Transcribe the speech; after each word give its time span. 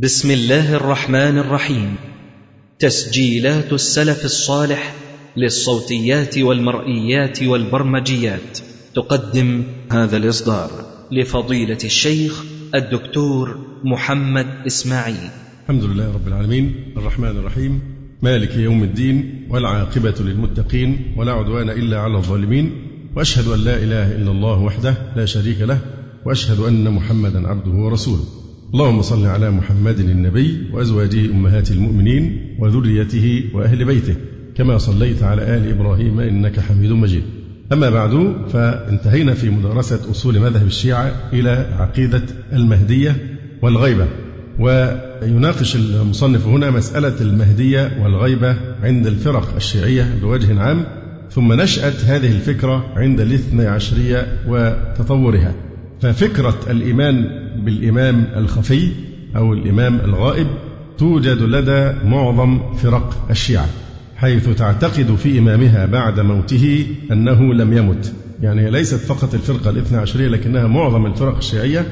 بسم 0.00 0.30
الله 0.30 0.74
الرحمن 0.74 1.38
الرحيم. 1.38 1.96
تسجيلات 2.78 3.72
السلف 3.72 4.24
الصالح 4.24 4.94
للصوتيات 5.36 6.38
والمرئيات 6.38 7.42
والبرمجيات. 7.42 8.58
تقدم 8.94 9.62
هذا 9.92 10.16
الإصدار 10.16 10.70
لفضيلة 11.10 11.78
الشيخ 11.84 12.44
الدكتور 12.74 13.58
محمد 13.84 14.46
إسماعيل. 14.66 15.30
الحمد 15.62 15.84
لله 15.84 16.14
رب 16.14 16.28
العالمين. 16.28 16.94
الرحمن 16.96 17.28
الرحيم. 17.28 17.80
مالك 18.22 18.56
يوم 18.56 18.82
الدين 18.82 19.46
والعاقبة 19.50 20.14
للمتقين 20.20 21.14
ولا 21.16 21.32
عدوان 21.32 21.70
إلا 21.70 22.00
على 22.00 22.16
الظالمين. 22.16 22.72
وأشهد 23.16 23.48
أن 23.48 23.58
لا 23.58 23.76
إله 23.76 24.16
إلا 24.16 24.30
الله 24.30 24.58
وحده 24.58 24.94
لا 25.16 25.26
شريك 25.26 25.60
له. 25.60 25.78
وأشهد 26.26 26.60
أن 26.60 26.90
محمدا 26.90 27.48
عبده 27.48 27.70
ورسوله. 27.70 28.41
اللهم 28.74 29.02
صل 29.02 29.26
على 29.26 29.50
محمد 29.50 30.00
النبي 30.00 30.70
وأزواجه 30.72 31.30
أمهات 31.30 31.70
المؤمنين 31.70 32.56
وذريته 32.58 33.44
وأهل 33.54 33.84
بيته 33.84 34.14
كما 34.54 34.78
صليت 34.78 35.22
على 35.22 35.56
آل 35.56 35.70
إبراهيم 35.70 36.20
إنك 36.20 36.60
حميد 36.60 36.90
مجيد. 36.92 37.22
أما 37.72 37.90
بعد 37.90 38.34
فانتهينا 38.52 39.34
في 39.34 39.50
مدرسة 39.50 40.10
أصول 40.10 40.40
مذهب 40.40 40.66
الشيعة 40.66 41.12
إلى 41.32 41.66
عقيدة 41.78 42.22
المهدية 42.52 43.16
والغيبة. 43.62 44.06
ويناقش 44.58 45.76
المصنف 45.76 46.46
هنا 46.46 46.70
مسألة 46.70 47.20
المهدية 47.20 47.98
والغيبة 48.02 48.56
عند 48.82 49.06
الفرق 49.06 49.54
الشيعية 49.56 50.18
بوجه 50.22 50.60
عام 50.60 50.84
ثم 51.30 51.52
نشأة 51.52 51.94
هذه 52.06 52.32
الفكرة 52.32 52.92
عند 52.96 53.20
الاثنى 53.20 53.66
عشرية 53.66 54.26
وتطورها 54.48 55.54
ففكرة 56.02 56.58
الإيمان 56.70 57.28
بالإمام 57.64 58.26
الخفي 58.36 58.88
أو 59.36 59.52
الإمام 59.52 60.00
الغائب 60.00 60.46
توجد 60.98 61.42
لدى 61.42 61.92
معظم 62.08 62.74
فرق 62.76 63.26
الشيعة 63.30 63.66
حيث 64.16 64.48
تعتقد 64.48 65.14
في 65.14 65.38
إمامها 65.38 65.86
بعد 65.86 66.20
موته 66.20 66.86
أنه 67.12 67.54
لم 67.54 67.76
يمت. 67.76 68.12
يعني 68.42 68.70
ليست 68.70 68.94
فقط 68.94 69.34
الفرقة 69.34 69.70
الاثنى 69.70 69.98
عشرية 69.98 70.28
لكنها 70.28 70.66
معظم 70.66 71.06
الفرق 71.06 71.36
الشيعية 71.36 71.86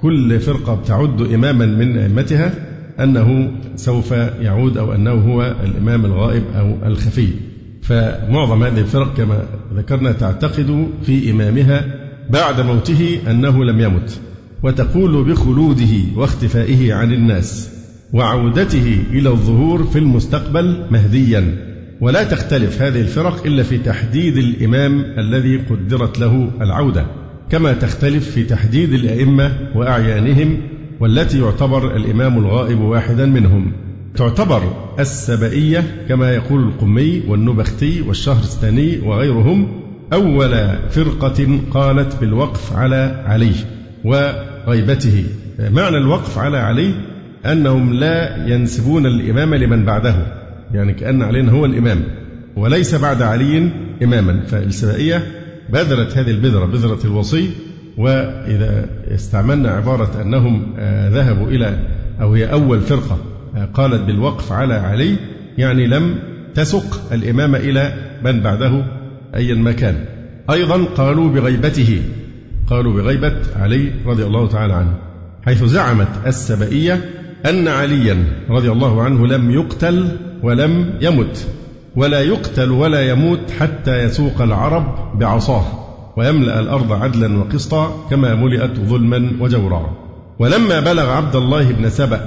كل 0.00 0.40
فرقة 0.40 0.74
بتعد 0.74 1.20
إماما 1.20 1.66
من 1.66 1.98
أئمتها 1.98 2.54
أنه 3.00 3.52
سوف 3.76 4.12
يعود 4.40 4.78
أو 4.78 4.94
أنه 4.94 5.12
هو 5.12 5.54
الإمام 5.64 6.04
الغائب 6.04 6.42
أو 6.56 6.86
الخفي. 6.86 7.28
فمعظم 7.82 8.62
هذه 8.62 8.80
الفرق 8.80 9.14
كما 9.14 9.42
ذكرنا 9.74 10.12
تعتقد 10.12 10.88
في 11.02 11.30
إمامها 11.30 12.05
بعد 12.30 12.60
موته 12.60 13.18
أنه 13.30 13.64
لم 13.64 13.80
يمت 13.80 14.20
وتقول 14.62 15.24
بخلوده 15.24 15.94
واختفائه 16.16 16.94
عن 16.94 17.12
الناس 17.12 17.70
وعودته 18.12 18.98
إلى 19.12 19.28
الظهور 19.28 19.84
في 19.84 19.98
المستقبل 19.98 20.86
مهديا. 20.90 21.66
ولا 22.00 22.24
تختلف 22.24 22.82
هذه 22.82 23.00
الفرق 23.00 23.46
إلا 23.46 23.62
في 23.62 23.78
تحديد 23.78 24.36
الإمام 24.36 25.04
الذي 25.18 25.56
قدرت 25.56 26.18
له 26.18 26.50
العودة 26.60 27.06
كما 27.50 27.72
تختلف 27.72 28.30
في 28.30 28.44
تحديد 28.44 28.92
الأئمة 28.92 29.58
وأعيانهم 29.74 30.58
والتي 31.00 31.40
يعتبر 31.40 31.96
الإمام 31.96 32.38
الغائب 32.38 32.80
واحدا 32.80 33.26
منهم. 33.26 33.72
تعتبر 34.16 34.62
السبئية 34.98 36.04
كما 36.08 36.34
يقول 36.34 36.62
القمي 36.62 37.22
والنبختي 37.28 38.00
والشهرستاني 38.00 38.98
وغيرهم 38.98 39.85
أول 40.12 40.78
فرقة 40.90 41.60
قالت 41.70 42.16
بالوقف 42.20 42.72
على 42.76 43.22
علي 43.26 43.52
وغيبته. 44.04 45.24
معنى 45.58 45.96
الوقف 45.96 46.38
على 46.38 46.58
علي 46.58 46.94
أنهم 47.46 47.92
لا 47.92 48.46
ينسبون 48.46 49.06
الإمامة 49.06 49.56
لمن 49.56 49.84
بعده 49.84 50.14
يعني 50.72 50.92
كأن 50.92 51.22
علي 51.22 51.52
هو 51.52 51.64
الإمام 51.64 52.02
وليس 52.56 52.94
بعد 52.94 53.22
علي 53.22 53.70
إماما. 54.02 54.40
فالسبائية 54.46 55.22
بذرت 55.70 56.18
هذه 56.18 56.30
البذرة 56.30 56.66
بذرة 56.66 56.98
الوصي 57.04 57.50
وإذا 57.98 58.86
استعملنا 59.14 59.70
عبارة 59.70 60.22
أنهم 60.22 60.74
ذهبوا 61.12 61.46
إلى 61.46 61.78
أو 62.20 62.34
هي 62.34 62.52
أول 62.52 62.80
فرقة 62.80 63.18
قالت 63.74 64.02
بالوقف 64.02 64.52
على 64.52 64.74
علي 64.74 65.16
يعني 65.58 65.86
لم 65.86 66.14
تسق 66.54 67.12
الإمامة 67.12 67.58
إلى 67.58 67.94
من 68.24 68.40
بعده. 68.40 68.95
أيا 69.34 69.54
ما 69.54 69.72
كان 69.72 70.04
أيضا 70.50 70.84
قالوا 70.84 71.28
بغيبته 71.28 72.02
قالوا 72.70 72.92
بغيبة 72.92 73.36
علي 73.56 73.90
رضي 74.06 74.24
الله 74.24 74.48
تعالى 74.48 74.72
عنه 74.72 74.98
حيث 75.46 75.64
زعمت 75.64 76.08
السبئية 76.26 77.00
أن 77.46 77.68
عليا 77.68 78.24
رضي 78.50 78.70
الله 78.72 79.02
عنه 79.02 79.26
لم 79.26 79.50
يقتل 79.50 80.08
ولم 80.42 80.92
يمت 81.00 81.46
ولا 81.96 82.20
يقتل 82.20 82.70
ولا 82.70 83.10
يموت 83.10 83.50
حتى 83.60 84.04
يسوق 84.04 84.42
العرب 84.42 85.18
بعصاه 85.18 85.64
ويملأ 86.16 86.60
الأرض 86.60 86.92
عدلا 86.92 87.38
وقسطا 87.38 88.06
كما 88.10 88.34
ملئت 88.34 88.80
ظلما 88.80 89.32
وجورا. 89.40 89.96
ولما 90.38 90.80
بلغ 90.80 91.10
عبد 91.10 91.36
الله 91.36 91.72
بن 91.72 91.88
سبأ 91.88 92.20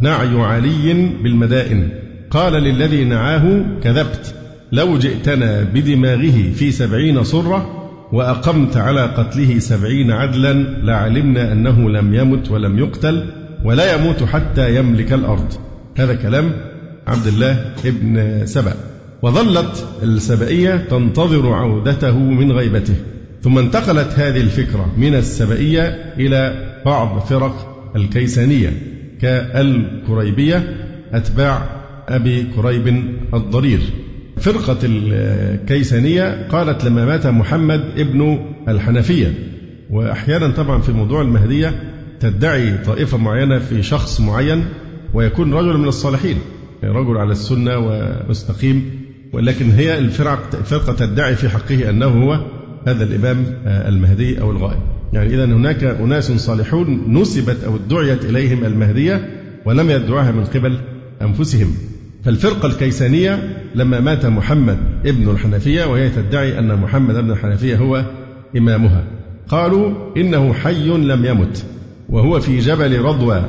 نعي 0.00 0.40
علي 0.40 1.10
بالمدائن 1.22 1.88
قال 2.30 2.52
للذي 2.52 3.04
نعاه 3.04 3.64
كذبت. 3.82 4.34
لو 4.72 4.98
جئتنا 4.98 5.62
بدماغه 5.62 6.52
في 6.54 6.70
سبعين 6.70 7.22
صرة 7.24 7.90
وأقمت 8.12 8.76
على 8.76 9.02
قتله 9.02 9.58
سبعين 9.58 10.10
عدلا 10.10 10.52
لعلمنا 10.82 11.52
أنه 11.52 11.90
لم 11.90 12.14
يمت 12.14 12.50
ولم 12.50 12.78
يقتل 12.78 13.24
ولا 13.64 13.94
يموت 13.94 14.24
حتى 14.24 14.76
يملك 14.76 15.12
الأرض. 15.12 15.52
هذا 15.96 16.14
كلام 16.14 16.52
عبد 17.06 17.26
الله 17.26 17.74
ابن 17.84 18.46
سبأ. 18.46 18.74
وظلت 19.22 19.86
السبئية 20.02 20.76
تنتظر 20.76 21.52
عودته 21.52 22.18
من 22.18 22.52
غيبته. 22.52 22.94
ثم 23.42 23.58
انتقلت 23.58 24.18
هذه 24.18 24.40
الفكرة 24.40 24.94
من 24.96 25.14
السبئية 25.14 26.14
إلى 26.18 26.72
بعض 26.86 27.18
فرق 27.18 27.76
الكيسانية 27.96 28.72
كالكريبية 29.20 30.76
أتباع 31.12 31.62
أبي 32.08 32.46
كريب 32.56 33.04
الضرير. 33.34 33.80
فرقة 34.36 34.78
الكيسانية 34.84 36.48
قالت 36.48 36.84
لما 36.84 37.04
مات 37.04 37.26
محمد 37.26 37.80
ابن 37.96 38.38
الحنفية. 38.68 39.34
وأحيانا 39.90 40.48
طبعا 40.48 40.80
في 40.80 40.92
موضوع 40.92 41.22
المهدية 41.22 41.92
تدعي 42.20 42.78
طائفة 42.78 43.18
معينة 43.18 43.58
في 43.58 43.82
شخص 43.82 44.20
معين 44.20 44.64
ويكون 45.14 45.54
رجل 45.54 45.78
من 45.78 45.88
الصالحين 45.88 46.38
رجل 46.84 47.16
على 47.16 47.32
السنة 47.32 47.78
ومستقيم. 47.78 48.90
ولكن 49.32 49.70
هي 49.70 49.98
الفرقة 49.98 50.58
الفرقة 50.58 50.92
تدعي 50.92 51.34
في 51.34 51.48
حقه 51.48 51.90
أنه 51.90 52.06
هو 52.06 52.40
هذا 52.86 53.04
الإمام 53.04 53.44
المهدي 53.66 54.40
أو 54.40 54.50
الغائب. 54.50 54.80
يعني 55.12 55.34
إذا 55.34 55.44
هناك 55.44 55.84
أناس 55.84 56.32
صالحون 56.32 57.04
نسبت 57.08 57.64
أو 57.64 57.76
ادعيت 57.76 58.24
إليهم 58.24 58.64
المهدية 58.64 59.30
ولم 59.64 59.90
يدعوها 59.90 60.32
من 60.32 60.44
قبل 60.44 60.78
أنفسهم. 61.22 61.74
فالفرقة 62.26 62.66
الكيسانية 62.66 63.62
لما 63.74 64.00
مات 64.00 64.26
محمد 64.26 64.78
ابن 65.06 65.30
الحنفية 65.30 65.84
وهي 65.84 66.10
تدعي 66.10 66.58
أن 66.58 66.76
محمد 66.76 67.16
ابن 67.16 67.30
الحنفية 67.30 67.76
هو 67.76 68.04
إمامها. 68.56 69.04
قالوا 69.48 70.16
إنه 70.16 70.52
حي 70.52 70.88
لم 70.88 71.24
يمت 71.24 71.64
وهو 72.08 72.40
في 72.40 72.58
جبل 72.58 73.00
رضوى 73.00 73.44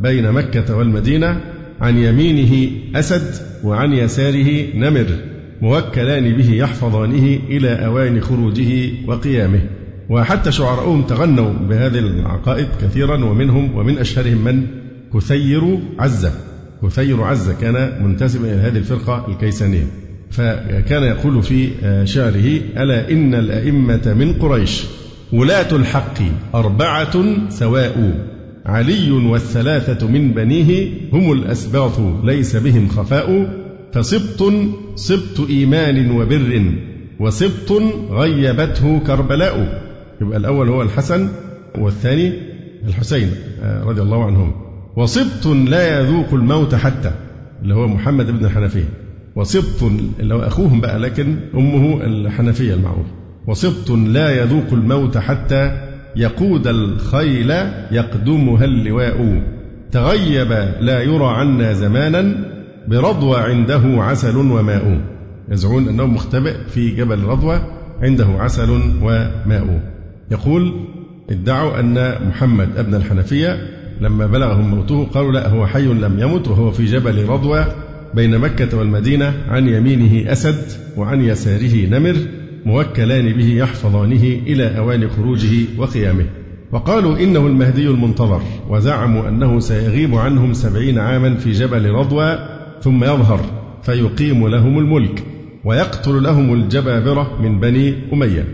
بين 0.00 0.32
مكة 0.32 0.76
والمدينة 0.76 1.40
عن 1.80 1.96
يمينه 1.96 2.70
أسد 2.94 3.34
وعن 3.64 3.92
يساره 3.92 4.76
نمر 4.76 5.06
موكلان 5.62 6.36
به 6.36 6.54
يحفظانه 6.54 7.38
إلى 7.48 7.86
أوان 7.86 8.20
خروجه 8.20 8.90
وقيامه. 9.06 9.60
وحتى 10.08 10.52
شعراؤهم 10.52 11.02
تغنوا 11.02 11.52
بهذه 11.52 11.98
العقائد 11.98 12.66
كثيرا 12.82 13.24
ومنهم 13.24 13.76
ومن 13.76 13.98
أشهرهم 13.98 14.44
من 14.44 14.66
كثير 15.14 15.78
عزة. 15.98 16.32
كثير 16.82 17.22
عزة 17.22 17.54
كان 17.60 18.04
منتسبا 18.04 18.52
إلى 18.52 18.60
هذه 18.60 18.76
الفرقة 18.76 19.26
الكيسانية. 19.28 19.86
فكان 20.30 21.02
يقول 21.02 21.42
في 21.42 21.68
شعره 22.04 22.60
ألا 22.82 23.10
إن 23.10 23.34
الأئمة 23.34 24.14
من 24.18 24.32
قريش 24.32 24.84
ولاة 25.32 25.76
الحق 25.76 26.18
أربعة 26.54 27.24
سواء 27.48 28.24
علي 28.66 29.10
والثلاثة 29.10 30.06
من 30.08 30.30
بنيه 30.30 30.90
هم 31.12 31.32
الأسباط 31.32 32.00
ليس 32.24 32.56
بهم 32.56 32.88
خفاء 32.88 33.54
فسبط 33.92 34.52
سبط 34.94 35.48
إيمان 35.50 36.10
وبر 36.10 36.72
وسبط 37.20 37.82
غيبته 38.10 39.00
كربلاء. 39.06 39.82
يبقى 40.20 40.38
الأول 40.38 40.68
هو 40.68 40.82
الحسن 40.82 41.28
والثاني 41.78 42.32
الحسين 42.88 43.30
رضي 43.62 44.02
الله 44.02 44.24
عنهم. 44.24 44.67
وسبط 44.96 45.46
لا 45.46 46.00
يذوق 46.00 46.34
الموت 46.34 46.74
حتى 46.74 47.10
اللي 47.62 47.74
هو 47.74 47.88
محمد 47.88 48.30
بن 48.30 48.44
الحنفية. 48.44 48.88
وسبط 49.36 49.82
اللي 50.20 50.34
هو 50.34 50.40
أخوهم 50.40 50.80
بقى 50.80 50.98
لكن 50.98 51.36
أمه 51.54 52.04
الحنفية 52.04 52.74
المعروف 52.74 53.06
وسبط 53.46 53.90
لا 53.90 54.42
يذوق 54.42 54.72
الموت 54.72 55.18
حتى 55.18 55.88
يقود 56.16 56.66
الخيل 56.66 57.50
يقدمها 57.90 58.64
اللواء. 58.64 59.42
تغيب 59.92 60.52
لا 60.80 61.02
يرى 61.02 61.26
عنا 61.26 61.72
زمانا 61.72 62.34
برضوى 62.88 63.38
عنده 63.40 63.82
عسل 63.84 64.36
وماء. 64.36 65.00
يزعمون 65.48 65.88
أنه 65.88 66.06
مختبئ 66.06 66.56
في 66.68 66.90
جبل 66.90 67.24
رضوى 67.24 67.60
عنده 68.02 68.26
عسل 68.26 68.70
وماء. 69.02 69.92
يقول 70.30 70.72
ادعوا 71.30 71.80
أن 71.80 72.26
محمد 72.28 72.68
ابن 72.76 72.94
الحنفية 72.94 73.77
لما 74.00 74.26
بلغهم 74.26 74.74
موته 74.74 75.04
قالوا 75.04 75.32
لا 75.32 75.48
هو 75.48 75.66
حي 75.66 75.86
لم 75.86 76.18
يمت 76.18 76.48
وهو 76.48 76.70
في 76.70 76.84
جبل 76.84 77.28
رضوى 77.28 77.66
بين 78.14 78.38
مكة 78.38 78.78
والمدينة 78.78 79.34
عن 79.48 79.68
يمينه 79.68 80.32
أسد 80.32 80.64
وعن 80.96 81.24
يساره 81.24 81.86
نمر 81.86 82.16
موكلان 82.66 83.32
به 83.32 83.48
يحفظانه 83.48 84.22
إلى 84.22 84.78
أوان 84.78 85.08
خروجه 85.08 85.64
وقيامه. 85.78 86.24
وقالوا 86.72 87.18
إنه 87.18 87.46
المهدي 87.46 87.88
المنتظر 87.88 88.42
وزعموا 88.68 89.28
أنه 89.28 89.60
سيغيب 89.60 90.14
عنهم 90.14 90.52
سبعين 90.52 90.98
عاما 90.98 91.34
في 91.34 91.52
جبل 91.52 91.90
رضوى 91.90 92.38
ثم 92.82 93.04
يظهر 93.04 93.40
فيقيم 93.82 94.48
لهم 94.48 94.78
الملك 94.78 95.24
ويقتل 95.64 96.22
لهم 96.22 96.54
الجبابرة 96.54 97.42
من 97.42 97.60
بني 97.60 97.94
أمية. 98.12 98.44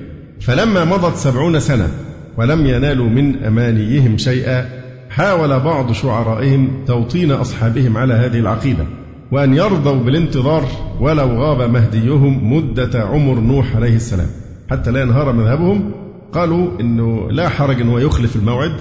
فلما 0.40 0.84
مضت 0.84 1.16
سبعون 1.16 1.60
سنة 1.60 1.88
ولم 2.36 2.66
ينالوا 2.66 3.08
من 3.08 3.44
أمانيهم 3.44 4.18
شيئا 4.18 4.83
حاول 5.14 5.60
بعض 5.60 5.92
شعرائهم 5.92 6.84
توطين 6.86 7.30
أصحابهم 7.30 7.96
على 7.96 8.14
هذه 8.14 8.38
العقيدة 8.38 8.84
وأن 9.32 9.54
يرضوا 9.54 10.02
بالانتظار 10.02 10.64
ولو 11.00 11.28
غاب 11.28 11.70
مهديهم 11.70 12.52
مدة 12.52 13.00
عمر 13.00 13.40
نوح 13.40 13.76
عليه 13.76 13.96
السلام 13.96 14.26
حتى 14.70 14.90
لا 14.90 15.00
ينهار 15.00 15.32
مذهبهم 15.32 15.90
قالوا 16.32 16.80
إنه 16.80 17.30
لا 17.30 17.48
حرج 17.48 17.80
إن 17.80 17.88
هو 17.88 17.98
يخلف 17.98 18.36
الموعد 18.36 18.72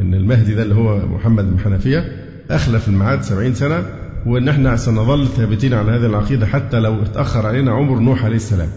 إن 0.00 0.14
المهدي 0.14 0.54
ده 0.54 0.62
اللي 0.62 0.74
هو 0.74 1.06
محمد 1.06 1.50
بن 1.50 1.58
حنفية 1.60 2.04
أخلف 2.50 2.88
الميعاد 2.88 3.22
70 3.22 3.54
سنة 3.54 3.82
وان 4.26 4.48
إحنا 4.48 4.76
سنظل 4.76 5.26
ثابتين 5.26 5.74
على 5.74 5.92
هذه 5.92 6.06
العقيدة 6.06 6.46
حتى 6.46 6.80
لو 6.80 7.02
اتأخر 7.02 7.46
علينا 7.46 7.72
عمر 7.72 7.98
نوح 7.98 8.24
عليه 8.24 8.36
السلام. 8.36 8.68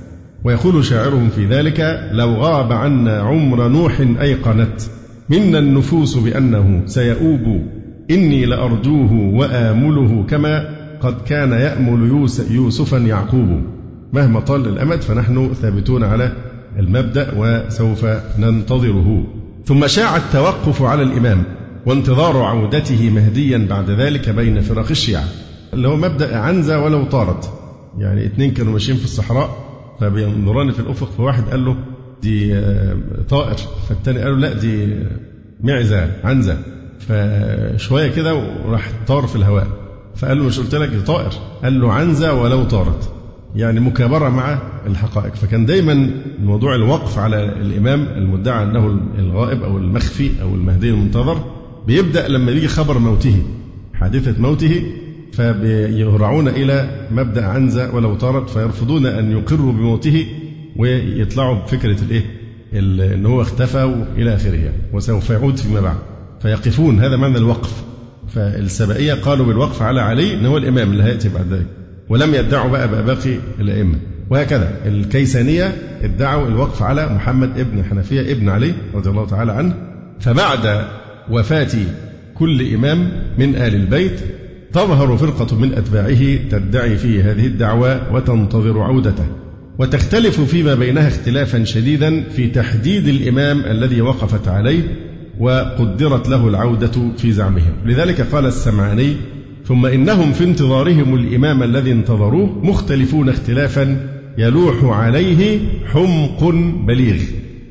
ويقول 0.44 0.86
شاعرهم 0.86 1.30
في 1.30 1.46
ذلك: 1.46 2.10
لو 2.12 2.34
غاب 2.34 2.72
عنا 2.72 3.20
عمر 3.22 3.68
نوح 3.68 4.00
أيقنت 4.00 4.82
منا 5.32 5.60
النفوس 5.60 6.18
بأنه 6.18 6.82
سيؤوب. 6.86 7.62
إني 8.12 8.46
لأرجوه 8.46 9.14
وآمله 9.14 10.26
كما 10.30 10.70
قد 11.02 11.22
كان 11.22 11.52
يأمل 11.52 12.26
يوسفا 12.52 12.98
يعقوب. 12.98 13.62
مهما 14.14 14.40
طال 14.40 14.68
الأمد 14.68 15.02
فنحن 15.02 15.54
ثابتون 15.54 16.04
على 16.04 16.32
المبدأ 16.80 17.34
وسوف 17.38 18.06
ننتظره. 18.40 19.24
ثم 19.66 19.88
شاع 19.88 20.18
التوقف 20.18 20.82
على 20.82 21.04
الإمام 21.04 21.44
وانتظار 21.86 22.38
عودته 22.38 23.10
مهديا 23.10 23.68
بعد 23.70 23.90
ذلك 23.90 24.30
بين 24.30 24.62
فرق 24.62 24.90
الشيعة. 24.90 25.24
اللي 25.74 25.88
هو 25.88 25.96
مبدأ 25.96 26.38
عنزة 26.38 26.84
ولو 26.84 27.04
طارت. 27.04 27.54
يعني 27.98 28.26
اثنين 28.26 28.52
كانوا 28.52 28.74
ماشيين 28.74 28.98
في 28.98 29.04
الصحراء 29.04 29.50
فبينظران 30.00 30.72
في 30.72 30.80
الأفق 30.80 31.12
فواحد 31.18 31.44
قال 31.44 31.66
له 31.66 31.76
دي 32.22 32.56
آه، 32.56 32.98
طائر. 33.30 33.56
فالتاني 33.90 34.20
قال 34.20 34.42
له 34.42 34.48
لا 34.48 34.54
دي 34.54 34.96
معزة 35.64 36.12
عنزة. 36.24 36.58
فشوية 37.00 38.08
كده 38.08 38.36
وراح 38.36 38.92
طار 39.08 39.28
في 39.28 39.36
الهواء. 39.36 39.68
فقال 40.16 40.38
له 40.38 40.44
مش 40.44 40.60
قلت 40.60 40.76
لك 40.76 40.90
دي 40.90 41.02
طائر؟ 41.02 41.32
قال 41.64 41.82
له 41.82 41.94
عنزة 41.94 42.34
ولو 42.34 42.64
طارت. 42.64 43.14
يعني 43.56 43.80
مكابرة 43.80 44.30
مع 44.30 44.62
الحقائق. 44.88 45.36
فكان 45.36 45.66
دايما 45.66 46.12
موضوع 46.44 46.76
الوقف 46.76 47.20
على 47.20 47.44
الإمام 47.44 48.04
المدعى 48.04 48.64
أنه 48.64 49.00
الغائب 49.20 49.64
أو 49.64 49.78
المخفي 49.78 50.32
أو 50.42 50.56
المهدي 50.56 50.90
المنتظر 50.90 51.38
بيبدأ 51.88 52.28
لما 52.28 52.52
يجي 52.52 52.68
خبر 52.68 52.98
موته 52.98 53.44
حادثة 53.94 54.42
موته. 54.42 54.84
فبيهرعون 55.34 56.48
إلى 56.48 57.08
مبدأ 57.12 57.46
عنزة 57.46 57.96
ولو 57.96 58.16
طارت. 58.16 58.50
فيرفضون 58.50 59.06
أن 59.06 59.32
يقروا 59.32 59.72
بموته. 59.72 60.26
ويطلعوا 60.76 61.56
بفكرة 61.56 61.98
الإيه؟ 62.02 62.24
أن 63.16 63.26
هو 63.26 63.42
اختفى 63.42 63.84
وإلى 63.84 64.36
آخره 64.36 64.72
وسوف 64.94 65.30
يعود 65.30 65.58
فيما 65.58 65.82
بعد. 65.82 65.98
فيقفون 66.42 67.00
هذا 67.00 67.18
معنى 67.18 67.38
الوقف. 67.38 67.84
فالسبائية 68.30 69.14
قالوا 69.14 69.46
بالوقف 69.46 69.82
على 69.82 70.02
علي 70.02 70.34
أنه 70.34 70.50
هو 70.50 70.58
الإمام 70.58 70.92
اللي 70.92 71.04
هيأتي 71.04 71.30
بعد 71.30 71.54
ذلك 71.54 71.68
ولم 72.10 72.36
يدعوا 72.36 72.70
بقى 72.72 73.06
باقي 73.06 73.36
الأئمة. 73.60 73.96
وهكذا 74.30 74.72
الكيسانية 74.86 75.76
ادعوا 76.02 76.48
الوقف 76.48 76.84
على 76.84 77.10
محمد 77.16 77.60
ابن 77.60 77.84
حنفية 77.84 78.32
ابن 78.32 78.50
علي 78.50 78.74
رضي 78.94 79.10
الله 79.10 79.26
تعالى 79.26 79.52
عنه. 79.52 79.74
فبعد 80.20 80.86
وفاة 81.32 81.70
كل 82.36 82.74
إمام 82.74 83.12
من 83.38 83.56
آل 83.56 83.76
البيت 83.76 84.20
تظهر 84.74 85.18
فرقة 85.18 85.56
من 85.56 85.74
أتباعه 85.74 86.36
تدعي 86.50 86.98
فيه 86.98 87.32
هذه 87.32 87.46
الدعوة 87.46 88.14
وتنتظر 88.14 88.80
عودته. 88.82 89.26
وتختلف 89.80 90.42
فيما 90.42 90.76
بينها 90.76 91.08
اختلافا 91.08 91.64
شديدا 91.64 92.24
في 92.24 92.48
تحديد 92.48 93.08
الإمام 93.08 93.60
الذي 93.60 94.02
وقفت 94.02 94.48
عليه 94.48 94.82
وقدرت 95.40 96.30
له 96.30 96.48
العودة 96.48 96.92
في 97.18 97.32
زعمهم. 97.32 97.74
لذلك 97.86 98.22
قال 98.22 98.46
السمعاني 98.46 99.16
ثم 99.66 99.86
إنهم 99.86 100.32
في 100.32 100.44
انتظارهم 100.44 101.16
الإمام 101.16 101.64
الذي 101.64 101.92
انتظروه 101.92 102.66
مختلفون 102.66 103.30
اختلافا 103.30 104.10
يلوح 104.38 104.84
عليه 104.84 105.60
حمق 105.86 106.44
بليغ. 106.88 107.22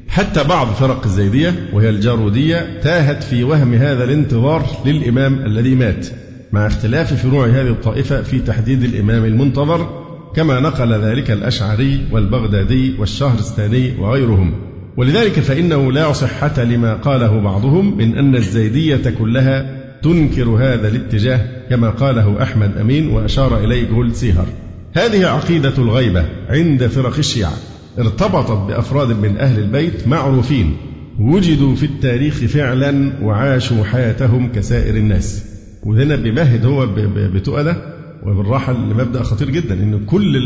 حتى 0.09 0.45
بعض 0.45 0.67
فرق 0.67 1.05
الزيدية 1.05 1.55
وهي 1.73 1.91
الجارودية 1.91 2.81
تاهت 2.83 3.23
في 3.23 3.45
وهم 3.45 3.75
هذا 3.75 4.05
الانتظار 4.05 4.67
للإمام 4.87 5.35
الذي 5.35 5.75
مات 5.75 6.07
مع 6.53 6.67
اختلاف 6.67 7.27
فروع 7.27 7.47
هذه 7.47 7.69
الطائفة 7.69 8.23
في 8.23 8.39
تحديد 8.39 8.83
الإمام 8.83 9.25
المنتظر 9.25 10.00
كما 10.37 10.61
نقل 10.61 10.93
ذلك 10.93 11.31
الأشعري 11.31 12.01
والبغدادي 12.13 12.95
والشهرستاني 12.99 13.93
وغيرهم. 13.99 14.55
ولذلك 14.97 15.33
فإنه 15.33 15.93
لا 15.93 16.13
صحة 16.13 16.63
لما 16.63 16.95
قاله 16.95 17.41
بعضهم 17.41 17.97
من 17.99 18.19
أن 18.19 18.37
الزيدية 18.37 19.15
كلها 19.19 19.81
تنكر 20.03 20.49
هذا 20.49 20.89
الاتجاه 20.89 21.41
كما 21.71 21.91
قاله 21.91 22.43
أحمد 22.43 22.77
أمين 22.77 23.09
وأشار 23.09 23.65
إليه 23.65 23.89
جول 23.89 24.15
سيهر. 24.15 24.47
هذه 24.93 25.27
عقيدة 25.27 25.73
الغيبة 25.79 26.25
عند 26.49 26.87
فرق 26.87 27.17
الشيعة. 27.19 27.53
ارتبطت 27.99 28.69
بأفراد 28.69 29.09
من 29.09 29.37
أهل 29.37 29.59
البيت 29.59 30.09
معروفين. 30.09 30.77
وجدوا 31.21 31.75
في 31.75 31.87
التاريخ 31.87 32.35
فعلا 32.35 33.13
وعاشوا 33.23 33.85
حياتهم 33.85 34.53
كسائر 34.53 34.97
الناس. 34.97 35.45
وهنا 35.83 36.17
بيمهد 36.17 36.67
هو 36.67 36.87
بتؤدة 37.35 38.00
وبالراحة 38.27 38.73
لمبدأ 38.73 39.23
خطير 39.23 39.51
جدا 39.51 39.75
أن 39.75 40.05
كل 40.07 40.37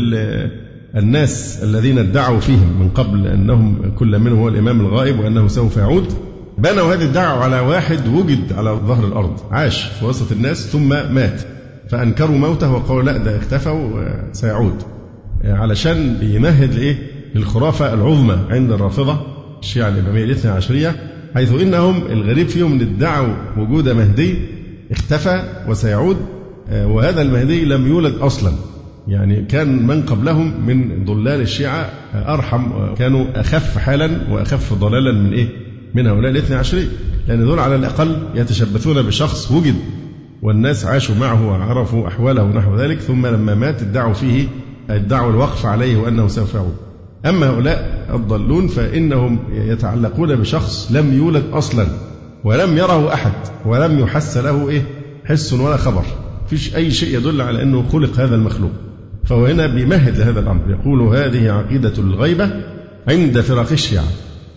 الناس 0.95 1.63
الذين 1.63 1.97
ادعوا 1.97 2.39
فيهم 2.39 2.79
من 2.79 2.89
قبل 2.89 3.27
أنهم 3.27 3.91
كل 3.97 4.19
منهم 4.19 4.39
هو 4.39 4.47
الإمام 4.47 4.81
الغائب 4.81 5.19
وأنه 5.19 5.47
سوف 5.47 5.77
يعود 5.77 6.05
بنوا 6.57 6.93
هذه 6.93 7.03
الدعوة 7.03 7.43
على 7.43 7.59
واحد 7.59 8.07
وجد 8.07 8.53
على 8.53 8.69
ظهر 8.69 9.07
الأرض 9.07 9.39
عاش 9.51 9.83
في 9.83 10.05
وسط 10.05 10.31
الناس 10.31 10.67
ثم 10.67 10.89
مات 10.89 11.41
فأنكروا 11.89 12.37
موته 12.37 12.71
وقالوا 12.73 13.03
لا 13.03 13.17
ده 13.17 13.37
اختفى 13.37 13.69
وسيعود 13.69 14.83
علشان 15.45 16.17
بيمهد 16.19 16.73
لإيه؟ 16.73 16.97
الخرافة 17.35 17.93
العظمى 17.93 18.37
عند 18.49 18.71
الرافضة 18.71 19.17
الشيعة 19.59 19.89
الإمامية 19.89 20.23
الاثنى 20.23 20.51
عشرية 20.51 20.95
حيث 21.35 21.61
إنهم 21.61 22.05
الغريب 22.07 22.47
فيهم 22.47 22.73
أن 22.73 22.81
ادعوا 22.81 23.33
وجود 23.57 23.89
مهدي 23.89 24.37
اختفى 24.91 25.43
وسيعود 25.67 26.17
وهذا 26.71 27.21
المهدي 27.21 27.65
لم 27.65 27.87
يولد 27.87 28.15
أصلا. 28.15 28.51
يعني 29.07 29.45
كان 29.45 29.87
من 29.87 30.01
قبلهم 30.01 30.65
من 30.65 31.05
ضلال 31.05 31.41
الشيعة 31.41 31.89
أرحم 32.15 32.93
كانوا 32.95 33.25
أخف 33.35 33.77
حالا 33.77 34.09
وأخف 34.31 34.73
ضلالا 34.73 35.11
من 35.11 35.33
إيه؟ 35.33 35.47
من 35.95 36.07
هؤلاء 36.07 36.31
الاثنى 36.31 36.55
عشرين. 36.55 36.87
لأن 37.27 37.45
دول 37.45 37.59
على 37.59 37.75
الأقل 37.75 38.17
يتشبثون 38.35 39.01
بشخص 39.01 39.51
وجد 39.51 39.75
والناس 40.41 40.85
عاشوا 40.85 41.15
معه 41.15 41.47
وعرفوا 41.47 42.07
أحواله 42.07 42.43
ونحو 42.43 42.75
ذلك 42.75 42.99
ثم 42.99 43.27
لما 43.27 43.55
مات 43.55 43.81
ادعوا 43.81 44.13
فيه 44.13 44.47
ادعوا 44.89 45.31
الوقف 45.31 45.65
عليه 45.65 45.97
وأنه 45.97 46.27
سوف 46.27 46.53
يعود. 46.55 46.75
أما 47.25 47.49
هؤلاء 47.49 48.07
الضالون 48.13 48.67
فإنهم 48.67 49.39
يتعلقون 49.51 50.35
بشخص 50.35 50.91
لم 50.91 51.13
يولد 51.13 51.43
أصلا 51.53 51.87
ولم 52.43 52.77
يره 52.77 53.13
أحد 53.13 53.33
ولم 53.65 53.99
يحس 53.99 54.37
له 54.37 54.69
إيه؟ 54.69 54.81
حس 55.25 55.53
ولا 55.53 55.77
خبر. 55.77 56.03
فيش 56.47 56.75
أي 56.75 56.91
شيء 56.91 57.17
يدل 57.17 57.41
على 57.41 57.63
أنه 57.63 57.83
خلق 57.89 58.19
هذا 58.19 58.35
المخلوق. 58.35 58.71
فهو 59.25 59.45
هنا 59.45 59.67
بيمهد 59.67 60.17
لهذا 60.17 60.39
الأمر. 60.39 60.61
يقول 60.69 61.01
هذه 61.01 61.51
عقيدة 61.51 61.93
الغيبة 61.97 62.49
عند 63.07 63.41
فرق 63.41 63.71
الشيعة. 63.71 64.05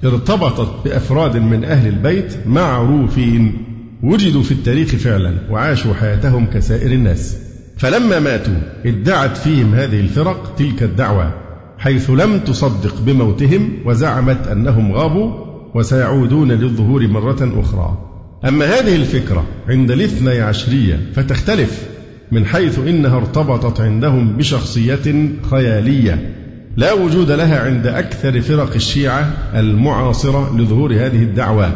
ارتبطت 0.04 0.84
بأفراد 0.84 1.36
من 1.36 1.64
أهل 1.64 1.88
البيت 1.88 2.46
معروفين. 2.46 3.64
وجدوا 4.02 4.42
في 4.42 4.52
التاريخ 4.52 4.88
فعلا 4.88 5.34
وعاشوا 5.50 5.94
حياتهم 5.94 6.46
كسائر 6.46 6.92
الناس. 6.92 7.36
فلما 7.76 8.20
ماتوا 8.20 8.54
ادعت 8.86 9.36
فيهم 9.36 9.74
هذه 9.74 10.00
الفرق 10.00 10.54
تلك 10.54 10.82
الدعوة 10.82 11.34
حيث 11.78 12.10
لم 12.10 12.38
تصدق 12.38 13.00
بموتهم 13.00 13.70
وزعمت 13.84 14.46
أنهم 14.46 14.92
غابوا 14.92 15.48
وسيعودون 15.74 16.52
للظهور 16.52 17.08
مرة 17.08 17.52
أخرى. 17.60 18.07
أما 18.44 18.64
هذه 18.64 18.96
الفكرة 18.96 19.46
عند 19.68 19.90
الاثني 19.90 20.40
عشرية 20.40 21.00
فتختلف 21.14 21.88
من 22.32 22.46
حيث 22.46 22.78
إنها 22.78 23.16
ارتبطت 23.16 23.80
عندهم 23.80 24.36
بشخصية 24.36 25.32
خيالية 25.50 26.34
لا 26.76 26.92
وجود 26.92 27.30
لها 27.30 27.60
عند 27.60 27.86
أكثر 27.86 28.40
فرق 28.40 28.74
الشيعة 28.74 29.32
المعاصرة 29.54 30.56
لظهور 30.58 30.92
هذه 30.92 31.22
الدعوة 31.22 31.72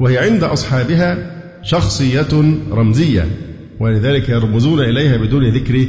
وهي 0.00 0.18
عند 0.18 0.44
أصحابها 0.44 1.30
شخصية 1.62 2.56
رمزية 2.70 3.24
ولذلك 3.80 4.28
يرمزون 4.28 4.80
إليها 4.80 5.16
بدون 5.16 5.48
ذكر 5.48 5.86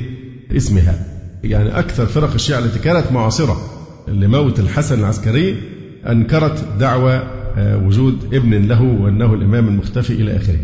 اسمها. 0.58 0.96
يعني 1.44 1.80
أكثر 1.80 2.06
فرق 2.06 2.34
الشيعة 2.34 2.60
التي 2.60 2.80
كانت 2.80 3.12
معاصرة 3.12 3.58
لموت 4.08 4.60
الحسن 4.60 5.00
العسكري 5.00 5.56
أنكرت 6.10 6.66
دعوى 6.80 7.14
آه، 7.14 7.45
وجود 7.58 8.34
ابن 8.34 8.68
له 8.68 8.82
وأنه 8.82 9.34
الإمام 9.34 9.68
المختفي 9.68 10.14
إلى 10.14 10.36
آخره. 10.36 10.60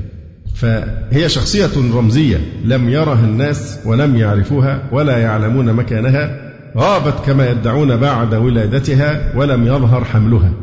فهي 0.55 1.29
شخصية 1.29 1.69
رمزية 1.93 2.37
لم 2.65 2.89
يرها 2.89 3.25
الناس 3.25 3.79
ولم 3.85 4.15
يعرفوها 4.15 4.83
ولا 4.91 5.17
يعلمون 5.17 5.73
مكانها 5.73 6.51
غابت 6.77 7.25
كما 7.25 7.51
يدعون 7.51 7.97
بعد 7.97 8.33
ولادتها 8.33 9.37
ولم 9.37 9.67
يظهر 9.67 10.03
حملها. 10.03 10.53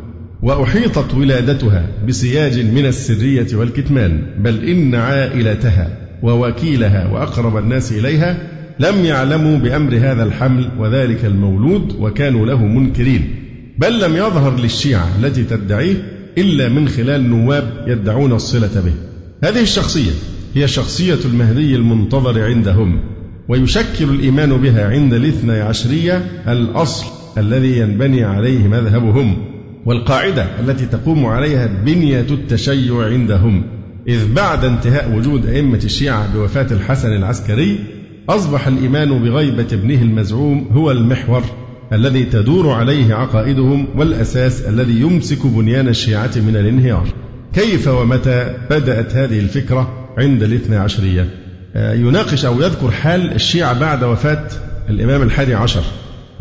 وأحيطت 0.41 1.13
ولادتها 1.13 1.85
بسياج 2.07 2.59
من 2.59 2.85
السرية 2.85 3.47
والكتمان 3.55 4.21
بل 4.39 4.63
إن 4.63 4.95
عائلتها 4.95 5.87
ووكيلها 6.23 7.07
وأقرب 7.07 7.57
الناس 7.57 7.91
إليها 7.91 8.37
لم 8.79 9.05
يعلموا 9.05 9.57
بأمر 9.57 9.95
هذا 9.95 10.23
الحمل 10.23 10.69
وذلك 10.79 11.25
المولود 11.25 11.95
وكانوا 11.99 12.45
له 12.45 12.65
منكرين. 12.65 13.35
بل 13.77 14.01
لم 14.01 14.15
يظهر 14.15 14.59
للشيعة 14.59 15.07
التي 15.19 15.43
تدعيه 15.43 15.95
إلا 16.39 16.69
من 16.69 16.87
خلال 16.87 17.29
نواب 17.29 17.85
يدعون 17.87 18.33
الصلة 18.33 18.81
به. 18.85 18.93
هذه 19.43 19.61
الشخصية 19.61 20.11
هي 20.55 20.67
شخصية 20.67 21.19
المهدي 21.25 21.75
المنتظر 21.75 22.43
عندهم 22.43 22.99
ويشكل 23.49 24.09
الإيمان 24.09 24.57
بها 24.57 24.89
عند 24.89 25.13
الاثنى 25.13 25.59
عشرية 25.59 26.43
الأصل 26.47 27.05
الذي 27.37 27.77
ينبني 27.77 28.23
عليه 28.23 28.67
مذهبهم 28.67 29.37
والقاعدة 29.85 30.47
التي 30.59 30.85
تقوم 30.85 31.25
عليها 31.25 31.67
بنية 31.85 32.25
التشيع 32.31 33.05
عندهم. 33.05 33.63
إذ 34.07 34.33
بعد 34.33 34.65
انتهاء 34.65 35.15
وجود 35.15 35.45
أئمة 35.45 35.79
الشيعة 35.83 36.33
بوفاة 36.33 36.67
الحسن 36.71 37.13
العسكري 37.13 37.79
أصبح 38.29 38.67
الإيمان 38.67 39.23
بغيبة 39.23 39.67
ابنه 39.73 40.01
المزعوم 40.01 40.67
هو 40.71 40.91
المحور. 40.91 41.43
الذي 41.93 42.23
تدور 42.23 42.69
عليه 42.69 43.15
عقائدهم 43.15 43.87
والأساس 43.95 44.61
الذي 44.61 45.01
يمسك 45.01 45.45
بنيان 45.45 45.87
الشيعة 45.87 46.31
من 46.35 46.55
الانهيار. 46.55 47.07
كيف 47.53 47.87
ومتى 47.87 48.53
بدأت 48.69 49.15
هذه 49.15 49.39
الفكرة 49.39 50.07
عند 50.17 50.43
الاثنى 50.43 50.75
عشرية؟ 50.75 51.29
آه، 51.75 51.93
يناقش 51.93 52.45
أو 52.45 52.61
يذكر 52.61 52.91
حال 52.91 53.33
الشيعة 53.33 53.79
بعد 53.79 54.03
وفاة 54.03 54.47
الإمام 54.89 55.21
الحادي 55.21 55.55
عشر 55.55 55.83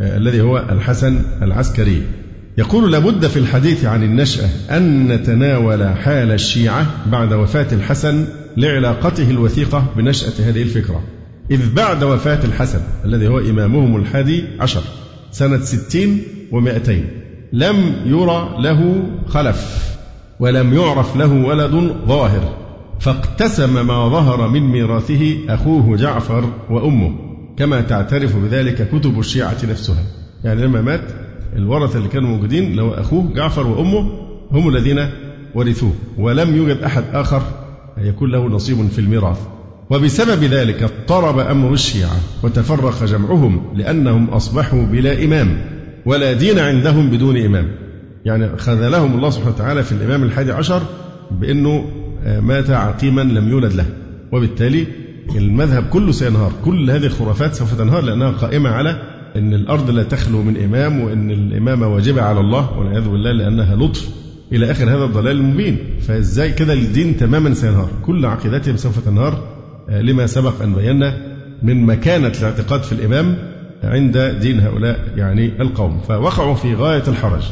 آه، 0.01 0.17
الذي 0.17 0.41
هو 0.41 0.59
الحسن 0.71 1.21
العسكري. 1.43 2.03
يقول 2.59 2.93
لابد 2.93 3.27
في 3.27 3.39
الحديث 3.39 3.85
عن 3.85 4.03
النشأة 4.03 4.49
أن 4.71 5.09
نتناول 5.13 5.89
حال 5.89 6.33
الشيعة 6.33 6.87
بعد 7.13 7.33
وفاة 7.33 7.67
الحسن 7.73 8.25
لعلاقته 8.57 9.31
الوثيقة 9.31 9.87
بنشأة 9.97 10.49
هذه 10.49 10.63
الفكرة. 10.63 11.03
إذ 11.51 11.75
بعد 11.75 12.05
وفاة 12.05 12.45
الحسن 12.45 12.81
الذي 13.05 13.29
هو 13.29 13.39
إمامهم 13.39 13.97
الحادي 13.97 14.45
عشر 14.61 14.83
سنة 15.31 15.59
ستين 15.59 16.23
ومائتين 16.53 17.07
لم 17.53 17.77
يرى 18.07 18.57
له 18.59 19.03
خلف 19.27 19.89
ولم 20.41 20.75
يعرف 20.75 21.17
له 21.17 21.33
ولد 21.33 21.97
ظاهر. 22.07 22.55
فاقتسم 23.01 23.87
ما 23.87 24.09
ظهر 24.09 24.49
من 24.49 24.61
ميراثه 24.61 25.37
أخوه 25.49 25.97
جعفر 25.97 26.45
وأمه 26.71 27.15
كما 27.57 27.81
تعترف 27.81 28.37
بذلك 28.37 28.89
كتب 28.91 29.19
الشيعة 29.19 29.57
نفسها. 29.71 30.03
يعني 30.45 30.63
لما 30.63 30.83
مات 30.83 31.05
الورثة 31.57 31.99
اللي 31.99 32.09
كانوا 32.09 32.29
موجودين 32.29 32.77
لو 32.77 32.91
أخوه 32.91 33.33
جعفر 33.35 33.67
وأمه 33.67 34.11
هم 34.53 34.69
الذين 34.69 35.11
ورثوه. 35.55 35.93
ولم 36.19 36.57
يوجد 36.57 36.77
أحد 36.77 37.05
آخر 37.13 37.43
يكون 37.99 38.31
له 38.31 38.47
نصيب 38.47 38.89
في 38.89 38.99
الميراث. 38.99 39.39
وبسبب 39.91 40.45
ذلك 40.45 40.83
اضطرب 40.83 41.39
أمر 41.39 41.73
الشيعة 41.73 42.17
وتفرق 42.43 43.05
جمعهم 43.05 43.63
لأنهم 43.77 44.31
أصبحوا 44.31 44.83
بلا 44.83 45.25
إمام 45.25 45.59
ولا 46.07 46.33
دين 46.33 46.59
عندهم 46.59 47.11
بدون 47.11 47.37
إمام. 47.37 47.69
يعني 48.25 48.57
خذلهم 48.57 49.15
الله 49.15 49.31
سبحانه 49.31 49.55
وتعالى 49.55 49.83
في 49.83 49.93
الإمام 49.93 50.23
الحادي 50.23 50.53
عشر 50.53 50.83
بأنه 51.31 51.85
آه، 52.25 52.41
مات 52.41 52.71
عقيما 52.71 53.21
لم 53.21 53.49
يولد 53.49 53.73
له. 53.73 53.87
وبالتالي 54.33 54.87
المذهب 55.37 55.85
كله 55.91 56.13
سينهار. 56.13 56.53
كل 56.65 56.91
هذه 56.91 57.07
الخرافات 57.07 57.55
سوف 57.55 57.79
تنهار 57.79 58.03
لأنها 58.03 58.31
قائمة 58.31 58.71
على 58.71 59.03
أن 59.37 59.55
الأرض 59.55 59.91
لا 59.91 60.03
تخلو 60.03 60.43
من 60.43 60.57
إمام 60.57 61.01
وأن 61.01 61.31
الإمامة 61.31 61.89
واجبة 61.89 62.23
على 62.23 62.41
الله 62.41 62.79
والعياذ 62.79 63.09
بالله 63.09 63.33
لأنها 63.33 63.77
لطف 63.77 64.09
إلى 64.53 64.71
آخر 64.71 64.85
هذا 64.85 65.05
الضلال 65.05 65.37
المبين. 65.37 65.79
فإزاي 66.01 66.53
كده 66.53 66.73
الدين 66.73 67.17
تماما 67.17 67.55
سينهار؟ 67.55 67.89
كل 68.03 68.27
عقيدتهم 68.27 68.77
سوف 68.77 69.05
تنهار 69.05 69.58
لما 69.89 70.27
سبق 70.27 70.63
أن 70.63 70.75
بينا 70.75 71.17
من 71.63 71.87
مكانة 71.87 72.33
الاعتقاد 72.41 72.83
في 72.83 72.93
الإمام 72.93 73.37
عند 73.85 74.19
دين 74.19 74.61
هؤلاء 74.61 74.99
يعني 75.17 75.63
القوم. 75.63 76.01
فوقعوا 76.01 76.55
في 76.55 76.75
غاية 76.75 77.03
الحرج. 77.09 77.43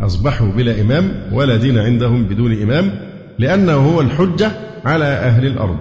أصبحوا 0.00 0.52
بلا 0.52 0.80
إمام 0.80 1.12
ولا 1.32 1.56
دين 1.56 1.78
عندهم 1.78 2.24
بدون 2.24 2.62
إمام 2.62 2.90
لأنه 3.38 3.72
هو 3.72 4.00
الحجة 4.00 4.50
على 4.84 5.04
أهل 5.04 5.46
الأرض. 5.46 5.76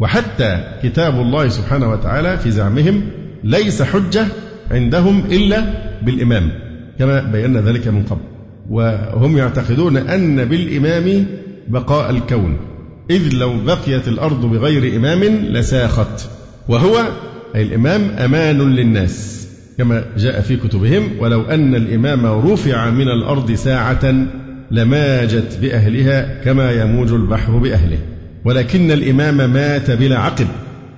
وحتى 0.00 0.64
كتاب 0.82 1.14
الله 1.14 1.48
سبحانه 1.48 1.90
وتعالى 1.90 2.36
في 2.36 2.50
زعمهم 2.50 3.02
ليس 3.44 3.82
حجة 3.82 4.26
عندهم 4.70 5.24
إلا 5.30 5.64
بالإمام 6.02 6.50
كما 6.98 7.22
بينا 7.22 7.60
ذلك 7.60 7.88
من 7.88 8.02
قبل. 8.02 8.20
وهم 8.70 9.36
يعتقدون 9.36 9.96
أن 9.96 10.44
بالإمام 10.44 11.26
بقاء 11.68 12.10
الكون. 12.10 12.56
إذ 13.10 13.34
لو 13.34 13.64
بقيت 13.66 14.08
الأرض 14.08 14.46
بغير 14.46 14.96
إمام 14.96 15.24
لساخت. 15.24 16.28
وهو 16.68 17.04
أي 17.54 17.62
الإمام 17.62 18.10
أمان 18.10 18.74
للناس 18.74 19.48
كما 19.78 20.04
جاء 20.16 20.40
في 20.40 20.56
كتبهم 20.56 21.08
ولو 21.18 21.42
أن 21.42 21.74
الإمام 21.74 22.26
رفع 22.26 22.90
من 22.90 23.08
الأرض 23.08 23.52
ساعة 23.52 24.26
لماجت 24.70 25.58
بأهلها 25.62 26.44
كما 26.44 26.72
يموج 26.72 27.12
البحر 27.12 27.52
بأهله. 27.58 27.98
ولكن 28.44 28.90
الإمام 28.90 29.52
مات 29.52 29.90
بلا 29.90 30.18
عقب 30.18 30.46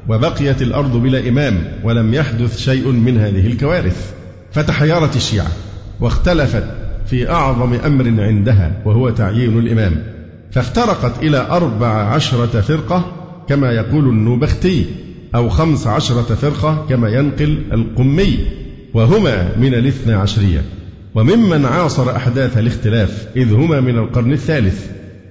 وبقيت 0.08 0.62
الأرض 0.62 0.96
بلا 0.96 1.28
إمام 1.28 1.64
ولم 1.84 2.14
يحدث 2.14 2.58
شيء 2.58 2.88
من 2.88 3.18
هذه 3.18 3.46
الكوارث. 3.46 4.12
فتحيرت 4.52 5.16
الشيعة 5.16 5.48
واختلفت 6.00 6.64
في 7.06 7.30
أعظم 7.30 7.74
أمر 7.74 8.22
عندها 8.22 8.82
وهو 8.84 9.10
تعيين 9.10 9.58
الإمام. 9.58 10.15
فافترقت 10.56 11.22
إلى 11.22 11.38
أربع 11.50 11.88
عشرة 11.88 12.60
فرقة 12.60 13.12
كما 13.48 13.72
يقول 13.72 14.08
النوبختي 14.08 14.86
أو 15.34 15.48
خمس 15.48 15.86
عشرة 15.86 16.34
فرقة 16.34 16.86
كما 16.88 17.08
ينقل 17.08 17.62
القمي 17.72 18.38
وهما 18.94 19.56
من 19.58 19.74
الاثنى 19.74 20.14
عشرية. 20.14 20.62
وممن 21.14 21.64
عاصر 21.64 22.16
أحداث 22.16 22.58
الاختلاف 22.58 23.28
إذ 23.36 23.52
هما 23.52 23.80
من 23.80 23.98
القرن 23.98 24.32
الثالث 24.32 24.86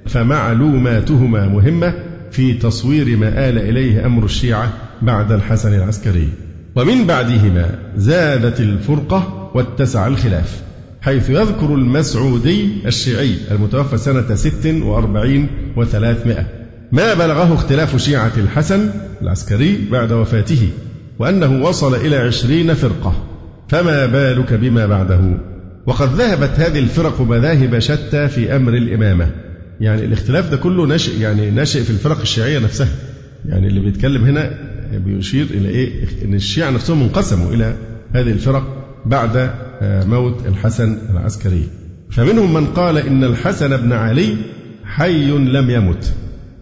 فمعلوماتهما 0.05 1.48
مهمة 1.48 1.94
في 2.32 2.53
تصوير 2.53 3.17
ما 3.17 3.50
آل 3.50 3.58
إليه 3.58 4.05
أمر 4.05 4.25
الشيعة 4.25 4.74
بعد 5.01 5.32
الحسن 5.32 5.74
العسكري. 5.74 6.29
ومن 6.75 7.05
بعدهما 7.05 7.79
زادت 7.98 8.60
الفرقة 8.60 9.51
واتسع 9.53 10.08
الخلاف. 10.08 10.62
حيث 11.06 11.30
يذكر 11.30 11.76
المسعودي 11.76 12.68
الشيعي 12.86 13.36
المتوفى 13.52 13.98
سنة 13.98 14.36
ست 14.36 14.66
وأربعين 14.66 15.48
وثلاثمائة. 15.78 16.46
ما 16.92 17.14
بلغه 17.14 17.54
اختلاف 17.54 17.98
شيعة 17.98 18.32
الحسن 18.38 18.90
العسكري 19.22 19.80
بعد 19.92 20.12
وفاته 20.12 20.70
وأنه 21.20 21.64
وصل 21.64 21.96
إلى 21.96 22.16
عشرين 22.16 22.74
فرقة. 22.74 23.26
فما 23.70 24.06
بالك 24.06 24.54
بما 24.54 24.86
بعده؟ 24.86 25.38
وقد 25.86 26.14
ذهبت 26.16 26.60
هذه 26.60 26.80
الفرق 26.80 27.22
مذاهب 27.22 27.80
شتى 27.80 28.28
في 28.28 28.56
أمر 28.56 28.74
الإمامة. 28.74 29.32
يعني 29.82 30.06
الاختلاف 30.06 30.52
ده 30.52 30.58
كله 30.58 30.86
ناشئ 30.86 31.20
يعني 31.22 31.52
ناشئ 31.52 31.84
في 31.84 31.90
الفرق 31.90 32.22
الشيعية 32.22 32.60
نفسها. 32.60 32.90
يعني 33.46 33.68
اللي 33.68 33.80
بيتكلم 33.80 34.24
هنا 34.24 34.52
بيشير 35.06 35.46
إلى 35.52 35.70
إيه؟ 35.70 36.04
إن 36.26 36.34
الشيعة 36.34 36.70
نفسهم 36.70 37.02
انقسموا 37.02 37.54
إلى 37.54 37.76
هذه 38.14 38.32
الفرق 38.32 38.85
بعد 39.06 39.52
آه، 39.82 40.04
موت 40.04 40.48
الحسن 40.48 40.98
العسكري. 41.12 41.68
فمنهم 42.12 42.54
من 42.54 42.66
قال 42.66 42.98
إن 42.98 43.24
الحسن 43.24 43.78
بن 43.78 43.94
علي 43.94 44.38
حي 44.86 45.32
لم 45.32 45.70
يمت 45.70 46.14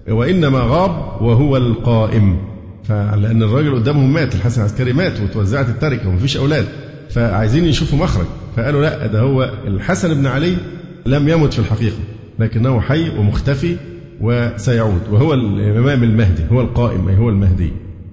وإنما 0.10 0.60
غاب 0.60 1.22
وهو 1.22 1.58
القائم. 1.58 2.38
فلأن 2.84 3.44
الراجل 3.44 3.76
قدامهم 3.76 4.14
مات 4.14 4.36
الحسن 4.36 4.62
العسكري 4.62 4.94
مات 4.94 5.22
وتوزعت 5.22 5.70
التركة 5.70 6.10
ومفيش 6.10 6.38
أولاد 6.38 6.66
فعايزين 7.10 7.66
يشوفوا 7.66 8.00
مخرج. 8.00 8.26
فقالوا 8.56 8.82
لا 8.82 9.08
ده 9.08 9.20
هو 9.20 9.52
الحسن 9.68 10.14
بن 10.14 10.26
علي 10.28 10.56
لم 11.06 11.30
يمت 11.30 11.54
في 11.54 11.60
الحقيقة 11.60 11.98
لكنه 12.40 12.82
حي 12.82 13.10
ومختفي 13.10 13.76
وسيعود 14.22 15.02
وهو 15.12 15.34
الإمام 15.34 16.04
المهدي 16.04 16.44
هو 16.52 16.62
القائم 16.62 17.08
أي 17.08 17.18
هو 17.18 17.30
المهدي. 17.30 17.72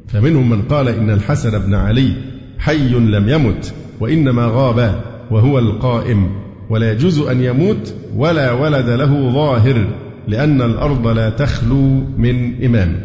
فمنهم 0.08 0.50
من 0.50 0.62
قال 0.62 0.88
إن 0.88 1.10
الحسن 1.10 1.58
بن 1.58 1.74
علي 1.74 2.12
حي 2.58 2.88
لم 2.88 3.28
يمت 3.28 3.74
وإنما 4.00 4.46
غاب 4.46 5.00
وهو 5.30 5.58
القائم 5.58 6.30
ولا 6.70 6.92
يجوز 6.92 7.18
أن 7.18 7.40
يموت 7.42 7.94
ولا 8.16 8.52
ولد 8.52 8.88
له 8.88 9.30
ظاهر 9.32 9.86
لأن 10.28 10.62
الأرض 10.62 11.06
لا 11.08 11.30
تخلو 11.30 12.02
من 12.18 12.64
إمام. 12.64 12.96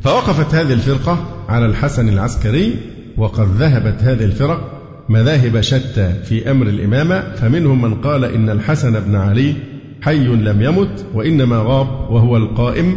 فوقفت 0.00 0.54
هذه 0.54 0.72
الفرقة 0.72 1.24
على 1.48 1.66
الحسن 1.66 2.08
العسكري 2.08 2.74
وقد 3.16 3.48
ذهبت 3.58 4.02
هذه 4.02 4.24
الفرق 4.24 4.80
مذاهب 5.08 5.60
شتى 5.60 6.12
في 6.24 6.50
أمر 6.50 6.66
الإمامة 6.66 7.20
فمنهم 7.34 7.82
من 7.82 7.94
قال 7.94 8.24
إن 8.24 8.50
الحسن 8.50 9.00
بن 9.00 9.14
علي 9.14 9.54
حي 10.02 10.24
لم 10.26 10.62
يمت 10.62 11.06
وإنما 11.14 11.56
غاب 11.56 11.86
وهو 12.10 12.36
القائم 12.36 12.96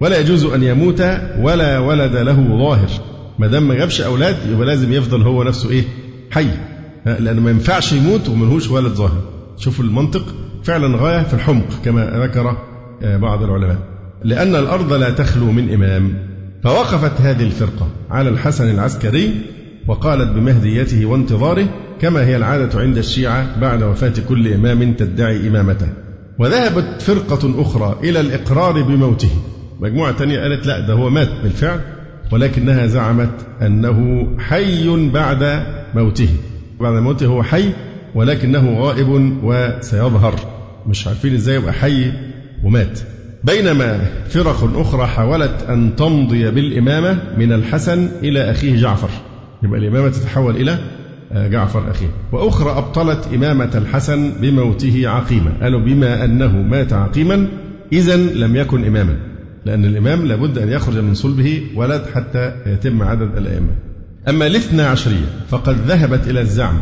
ولا 0.00 0.18
يجوز 0.18 0.44
أن 0.44 0.62
يموت 0.62 1.00
ولا 1.40 1.78
ولد 1.78 2.16
له 2.16 2.58
ظاهر. 2.58 2.88
ما 3.38 3.46
دام 3.46 3.68
ما 3.68 3.74
جابش 3.74 4.00
أولاد 4.00 4.36
يبقى 4.52 4.66
لازم 4.66 4.92
يفضل 4.92 5.22
هو 5.22 5.42
نفسه 5.42 5.70
إيه؟ 5.70 5.84
حي. 6.30 6.46
لأنه 7.06 7.40
ما 7.40 7.50
ينفعش 7.50 7.92
يموت 7.92 8.28
وملهوش 8.28 8.70
ولد 8.70 8.92
ظاهر. 8.92 9.22
شوفوا 9.56 9.84
المنطق. 9.84 10.34
فعلا 10.64 10.96
غاية 10.96 11.22
في 11.22 11.34
الحمق 11.34 11.64
كما 11.84 12.22
ذكر 12.22 12.56
آه، 13.02 13.16
بعض 13.16 13.42
العلماء. 13.42 13.78
لأن 14.24 14.56
الأرض 14.56 14.92
لا 14.92 15.10
تخلو 15.10 15.52
من 15.52 15.72
إمام. 15.74 16.14
فوقفت 16.64 17.20
هذه 17.20 17.42
الفرقة 17.42 17.88
على 18.10 18.28
الحسن 18.28 18.70
العسكري 18.70 19.30
وقالت 19.88 20.30
بمهديته 20.30 21.06
وانتظاره 21.06 21.68
كما 22.00 22.26
هي 22.26 22.36
العادة 22.36 22.80
عند 22.80 22.98
الشيعة 22.98 23.60
بعد 23.60 23.82
وفاة 23.82 24.12
كل 24.28 24.52
إمام 24.52 24.92
تدعي 24.92 25.48
إمامته. 25.48 25.88
وذهبت 26.38 27.02
فرقة 27.02 27.62
أخرى 27.62 27.96
إلى 28.02 28.20
الإقرار 28.20 28.82
بموته. 28.82 29.30
مجموعة 29.80 30.12
ثانية 30.12 30.40
قالت 30.40 30.66
لا 30.66 30.80
ده 30.80 30.94
هو 30.94 31.10
مات 31.10 31.30
بالفعل 31.42 31.80
ولكنها 32.32 32.86
زعمت 32.86 33.46
أنه 33.62 34.26
حي 34.38 35.10
بعد 35.10 35.62
موته. 35.94 36.28
بعد 36.80 37.02
موته 37.02 37.26
هو 37.26 37.42
حي 37.42 37.70
ولكنه 38.14 38.78
غائب 38.78 39.38
وسيظهر. 39.42 40.34
مش 40.86 41.06
عارفين 41.06 41.34
إزاي 41.34 41.56
يبقى 41.56 41.72
حي 41.72 42.12
ومات. 42.64 43.00
بينما 43.44 43.98
فرق 44.28 44.78
أخرى 44.78 45.06
حاولت 45.06 45.62
أن 45.68 45.96
تمضي 45.96 46.50
بالإمامة 46.50 47.18
من 47.38 47.52
الحسن 47.52 48.08
إلى 48.22 48.50
أخيه 48.50 48.76
جعفر. 48.76 49.10
يبقى 49.62 49.80
الإمامة 49.80 50.08
تتحول 50.08 50.56
إلى 50.56 50.78
آه، 51.32 51.48
جعفر 51.48 51.90
أخيه. 51.90 52.08
وأخرى 52.32 52.70
أبطلت 52.70 53.28
إمامة 53.34 53.70
الحسن 53.74 54.32
بموته 54.40 55.08
عقيما 55.08 55.52
قالوا 55.62 55.80
بما 55.80 56.24
أنه 56.24 56.62
مات 56.62 56.92
عقيما 56.92 57.46
إذا 57.92 58.16
لم 58.16 58.56
يكن 58.56 58.84
إماما. 58.84 59.16
لأن 59.66 59.84
الإمام 59.84 60.26
لابد 60.26 60.58
أن 60.58 60.68
يخرج 60.68 60.98
من 60.98 61.14
صلبه 61.14 61.62
ولد 61.74 62.02
حتى 62.14 62.52
يتم 62.66 63.02
عدد 63.02 63.36
الأئمة. 63.36 63.89
أما 64.28 64.46
الاثنى 64.46 64.82
عشرية 64.82 65.26
فقد 65.48 65.76
ذهبت 65.86 66.28
إلى 66.28 66.40
الزعم 66.40 66.78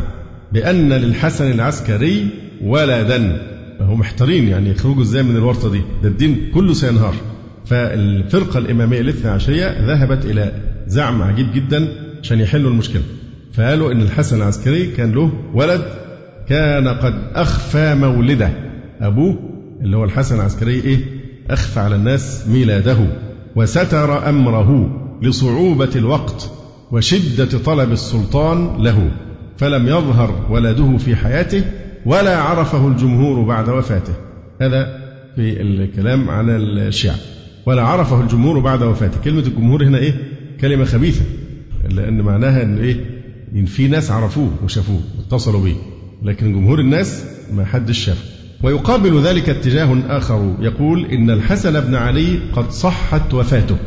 بأن 0.53 0.93
للحسن 0.93 1.51
العسكري 1.51 2.27
ولدا 2.61 3.41
هم 3.81 3.99
محتارين 3.99 4.47
يعني 4.47 4.69
يخرجوا 4.69 5.01
إزاي 5.01 5.23
من 5.23 5.35
الورطة 5.35 5.71
دي؟ 5.71 5.81
ده 6.03 6.09
الدين 6.09 6.51
كله 6.53 6.73
سينهار. 6.73 7.15
فالفرقة 7.65 8.57
الإمامية 8.57 9.01
الاثنى 9.01 9.31
عشرية 9.31 9.85
ذهبت 9.87 10.25
إلى 10.25 10.51
زعم 10.87 11.21
عجيب 11.21 11.47
جدا 11.53 11.87
عشان 12.23 12.39
يحلوا 12.39 12.71
المشكلة. 12.71 13.01
فقالوا 13.53 13.91
إن 13.91 14.01
الحسن 14.01 14.37
العسكري 14.37 14.87
كان 14.87 15.11
له 15.11 15.31
ولد 15.53 15.81
كان 16.49 16.87
قد 16.87 17.13
أخفى 17.35 17.95
مولده. 17.95 18.49
أبوه 19.01 19.39
اللي 19.81 19.97
هو 19.97 20.03
الحسن 20.03 20.35
العسكري 20.35 20.73
إيه؟ 20.73 20.99
أخفى 21.49 21.79
على 21.79 21.95
الناس 21.95 22.47
ميلاده. 22.47 22.97
وستر 23.55 24.29
أمره 24.29 24.89
لصعوبة 25.21 25.89
الوقت. 25.95 26.51
وشدة 26.91 27.59
طلب 27.65 27.91
السلطان 27.91 28.83
له 28.83 29.11
فلم 29.57 29.87
يظهر 29.87 30.45
ولده 30.49 30.97
في 30.97 31.15
حياته 31.15 31.63
ولا 32.05 32.37
عرفه 32.37 32.87
الجمهور 32.87 33.45
بعد 33.45 33.69
وفاته. 33.69 34.13
هذا 34.61 34.99
في 35.35 35.61
الكلام 35.61 36.29
عن 36.29 36.49
الشيعة. 36.49 37.15
ولا 37.65 37.81
عرفه 37.81 38.21
الجمهور 38.21 38.59
بعد 38.59 38.83
وفاته. 38.83 39.21
كلمة 39.23 39.39
الجمهور 39.39 39.83
هنا 39.83 39.97
إيه؟ 39.97 40.13
كلمة 40.61 40.85
خبيثة. 40.85 41.25
لأن 41.89 42.21
معناها 42.21 42.63
أن 42.63 42.77
إيه؟ 42.77 42.95
إن 43.55 43.65
في 43.65 43.87
ناس 43.87 44.11
عرفوه 44.11 44.51
وشافوه 44.63 45.01
واتصلوا 45.17 45.63
به. 45.63 45.75
لكن 46.23 46.53
جمهور 46.53 46.79
الناس 46.79 47.25
ما 47.53 47.65
حدش 47.65 48.05
شافه 48.05 48.23
ويقابل 48.63 49.21
ذلك 49.21 49.49
اتجاه 49.49 49.97
آخر. 50.07 50.55
يقول 50.59 51.05
إن 51.05 51.29
الحسن 51.29 51.79
بن 51.79 51.95
علي 51.95 52.39
قد 52.53 52.71
صحت 52.71 53.33
وفاته. 53.33 53.77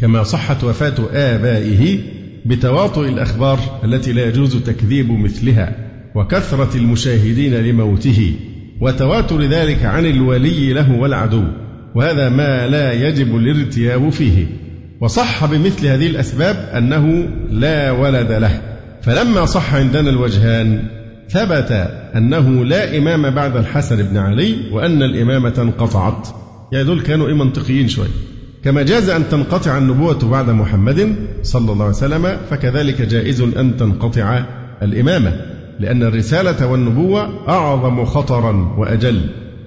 كما 0.00 0.22
صحت 0.22 0.64
وفاة 0.64 0.94
آبائه 1.12 1.98
بتواطؤ 2.46 3.08
الأخبار 3.08 3.58
التي 3.84 4.12
لا 4.12 4.28
يجوز 4.28 4.56
تكذيب 4.56 5.10
مثلها 5.10 5.76
وكثرة 6.14 6.76
المشاهدين 6.76 7.54
لموته 7.54 8.32
وتواتر 8.80 9.42
ذلك 9.42 9.84
عن 9.84 10.06
الولي 10.06 10.72
له 10.72 10.92
والعدو 10.92 11.44
وهذا 11.94 12.28
ما 12.28 12.66
لا 12.66 12.92
يجب 12.92 13.36
الارتياب 13.36 14.10
فيه. 14.10 14.46
وصح 15.00 15.44
بمثل 15.44 15.86
هذه 15.86 16.06
الأسباب 16.06 16.56
أنه 16.56 17.28
لا 17.50 17.90
ولد 17.90 18.32
له. 18.32 18.60
فلما 19.02 19.44
صح 19.44 19.74
عندنا 19.74 20.10
الوجهان 20.10 20.88
ثبت 21.28 21.72
أنه 22.16 22.64
لا 22.64 22.98
إمام 22.98 23.30
بعد 23.30 23.56
الحسن 23.56 24.02
بن 24.02 24.16
علي 24.16 24.56
وأن 24.72 25.02
الإمامة 25.02 25.54
انقطعت. 25.58 26.28
يعني 26.72 26.84
دول 26.84 27.00
كانوا 27.00 27.28
إيه 27.28 27.34
منطقيين 27.34 27.88
شوية 27.88 28.35
كما 28.66 28.82
جاز 28.82 29.08
أن 29.08 29.28
تنقطع 29.28 29.78
النبوة 29.78 30.30
بعد 30.30 30.50
محمد 30.50 31.16
صلى 31.42 31.72
الله 31.72 31.84
عليه 31.84 31.94
وسلم 31.94 32.36
فكذلك 32.50 33.02
جائز 33.02 33.40
أن 33.40 33.76
تنقطع 33.76 34.44
الإمامة 34.82 35.40
لأن 35.80 36.02
الرسالة 36.02 36.66
والنبوة 36.66 37.48
أعظم 37.48 38.04
خطرا 38.04 38.74
وأجل 38.78 39.20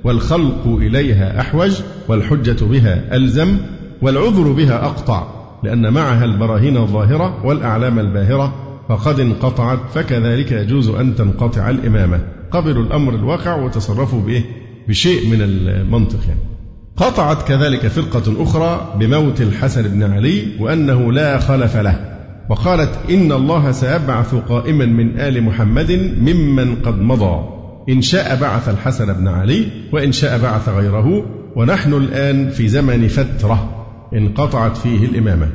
والخلق 0.04 0.68
إليها 0.68 1.42
أحوج 1.42 1.82
والحجة 2.08 2.66
بها 2.66 3.16
ألزم 3.16 3.58
والعذر 4.02 4.52
بها 4.52 4.86
أقطع 4.86 5.28
لأن 5.64 5.94
معها 5.94 6.26
البراهين 6.26 6.78
الظاهرة 6.78 7.46
والأعلام 7.46 8.00
الباهرة 8.00 8.54
فقد 8.90 9.20
انقطعت 9.20 9.80
فكذلك 9.94 10.52
يجوز 10.52 10.90
أن 10.90 11.16
تنقطع 11.16 11.70
الإمامة 11.70 12.20
قبلوا 12.52 12.84
الأمر 12.84 13.16
الواقع 13.16 13.56
وتصرفوا 13.56 14.22
بإيه؟ 14.22 14.44
بشيء 14.88 15.28
من 15.28 15.42
المنطق 15.42 16.20
يعني. 16.28 16.59
قطعت 17.00 17.48
كذلك 17.48 17.88
فرقة 17.88 18.44
أخرى 18.44 18.94
بموت 19.00 19.42
الحسن 19.42 19.82
بن 19.82 20.04
علي 20.04 20.44
وأنه 20.60 21.12
لا 21.12 21.40
خلف 21.40 21.78
له 21.78 22.20
وقالت 22.50 23.00
إن 23.10 23.32
الله 23.32 23.72
سيبعث 23.72 24.36
قائما 24.36 24.86
من 24.86 25.20
آل 25.20 25.44
محمد 25.44 25.92
ممن 26.22 26.76
قد 26.76 27.02
مضى 27.02 27.60
إن 27.90 28.02
شاء 28.02 28.36
بعث 28.42 28.70
الحسن 28.70 29.14
بن 29.14 29.28
علي 29.28 29.68
وإن 29.92 30.12
شاء 30.12 30.40
بعث 30.40 30.70
غيره 30.70 31.26
ونحن 31.56 31.94
الآن 31.94 32.50
في 32.50 32.68
زمن 32.68 33.08
فترة 33.08 33.86
انقطعت 34.14 34.78
فيه 34.78 35.06
الإمامة. 35.06 35.48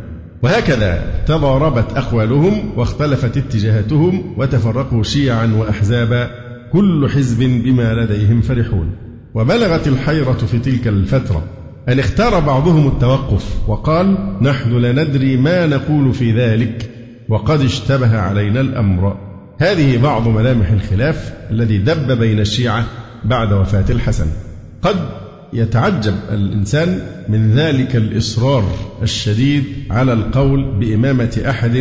وهكذا 0.42 1.04
تضاربت 1.26 1.96
أقوالهم 1.96 2.52
واختلفت 2.76 3.36
اتجاهاتهم 3.36 4.34
وتفرقوا 4.36 5.02
شيعا 5.02 5.54
وأحزابا 5.58 6.30
كل 6.72 7.08
حزب 7.08 7.38
بما 7.64 7.94
لديهم 7.94 8.40
فرحون. 8.40 9.03
وبلغت 9.34 9.88
الحيرة 9.88 10.32
في 10.32 10.58
تلك 10.58 10.88
الفترة 10.88 11.44
أن 11.88 11.98
اختار 11.98 12.40
بعضهم 12.40 12.88
التوقف 12.88 13.68
وقال 13.68 14.36
نحن 14.42 14.76
لا 14.76 15.04
ندري 15.04 15.36
ما 15.36 15.66
نقول 15.66 16.14
في 16.14 16.32
ذلك 16.32 16.90
وقد 17.28 17.60
اشتبه 17.60 18.18
علينا 18.18 18.60
الأمر. 18.60 19.16
هذه 19.58 20.02
بعض 20.02 20.28
ملامح 20.28 20.70
الخلاف 20.70 21.32
الذي 21.50 21.78
دب 21.78 22.18
بين 22.18 22.40
الشيعة 22.40 22.86
بعد 23.24 23.52
وفاة 23.52 23.84
الحسن. 23.90 24.26
قد 24.82 24.96
يتعجب 25.52 26.14
الإنسان 26.32 26.98
من 27.28 27.50
ذلك 27.50 27.96
الإصرار 27.96 28.64
الشديد 29.02 29.64
على 29.90 30.12
القول 30.12 30.78
بإمامة 30.80 31.42
أحد 31.48 31.76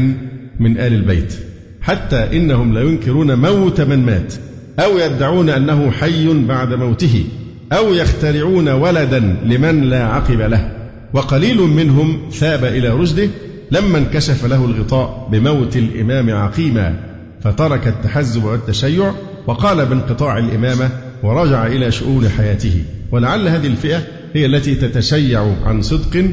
من 0.59 0.77
آل 0.77 0.93
البيت. 0.93 1.33
حتى 1.81 2.37
إنهم 2.37 2.73
لا 2.73 2.81
ينكرون 2.81 3.35
موت 3.39 3.81
من 3.81 4.05
مات 4.05 4.33
أو 4.79 4.97
يدعون 4.97 5.49
أنه 5.49 5.91
حي 5.91 6.45
بعد 6.47 6.73
موته. 6.73 7.25
أو 7.73 7.93
يخترعون 7.93 8.69
ولدا 8.69 9.19
لمن 9.45 9.81
لا 9.81 10.03
عقب 10.03 10.41
له. 10.41 10.71
وقليل 11.13 11.57
منهم 11.57 12.29
ثاب 12.31 12.65
إلى 12.65 12.89
رشده 12.89 13.27
لما 13.71 13.97
انكشف 13.97 14.45
له 14.45 14.65
الغطاء 14.65 15.29
بموت 15.31 15.77
الإمام 15.77 16.29
عقيما 16.29 16.95
فترك 17.41 17.87
التحزب 17.87 18.43
والتشيع 18.43 19.13
وقال 19.47 19.85
بانقطاع 19.85 20.37
الإمامة 20.37 20.89
ورجع 21.23 21.67
إلى 21.67 21.91
شؤون 21.91 22.29
حياته. 22.29 22.83
ولعل 23.11 23.47
هذه 23.47 23.67
الفئة 23.67 24.01
هي 24.33 24.45
التي 24.45 24.75
تتشيع 24.75 25.55
عن 25.65 25.81
صدق. 25.81 26.25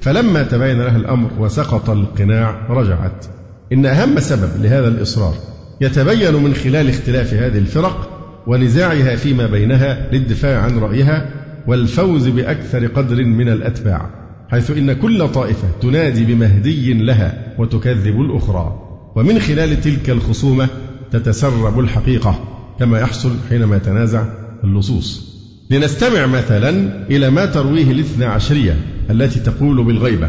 فلما 0.00 0.42
تبين 0.42 0.78
لها 0.78 0.96
الأمر 0.96 1.30
وسقط 1.38 1.90
القناع 1.90 2.66
رجعت. 2.70 3.26
إن 3.72 3.86
أهم 3.86 4.20
سبب 4.20 4.50
لهذا 4.62 4.88
الإصرار 4.88 5.34
يتبين 5.80 6.34
من 6.34 6.54
خلال 6.54 6.88
اختلاف 6.88 7.34
هذه 7.34 7.58
الفرق 7.58 8.17
ونزاعها 8.48 9.16
فيما 9.16 9.46
بينها 9.46 10.08
للدفاع 10.12 10.60
عن 10.62 10.78
رأيها 10.78 11.30
والفوز 11.66 12.28
بأكثر 12.28 12.86
قدر 12.86 13.24
من 13.24 13.48
الأتباع 13.48 14.10
حيث 14.48 14.70
إن 14.70 14.92
كل 14.92 15.28
طائفة 15.28 15.68
تنادي 15.80 16.24
بمهدي 16.24 16.92
لها 16.94 17.54
وتكذب 17.58 18.20
الأخرى. 18.20 18.82
ومن 19.16 19.38
خلال 19.38 19.80
تلك 19.80 20.10
الخصومة 20.10 20.68
تتسرب 21.12 21.80
الحقيقة 21.80 22.40
كما 22.78 23.00
يحصل 23.00 23.30
حينما 23.48 23.76
يتنازع 23.76 24.24
اللصوص. 24.64 25.38
لنستمع 25.70 26.26
مثلا 26.26 26.70
إلى 27.10 27.30
ما 27.30 27.46
ترويه 27.46 27.90
الاثنى 27.90 28.24
عشرية 28.24 28.76
التي 29.10 29.40
تقول 29.40 29.84
بالغيبة 29.84 30.28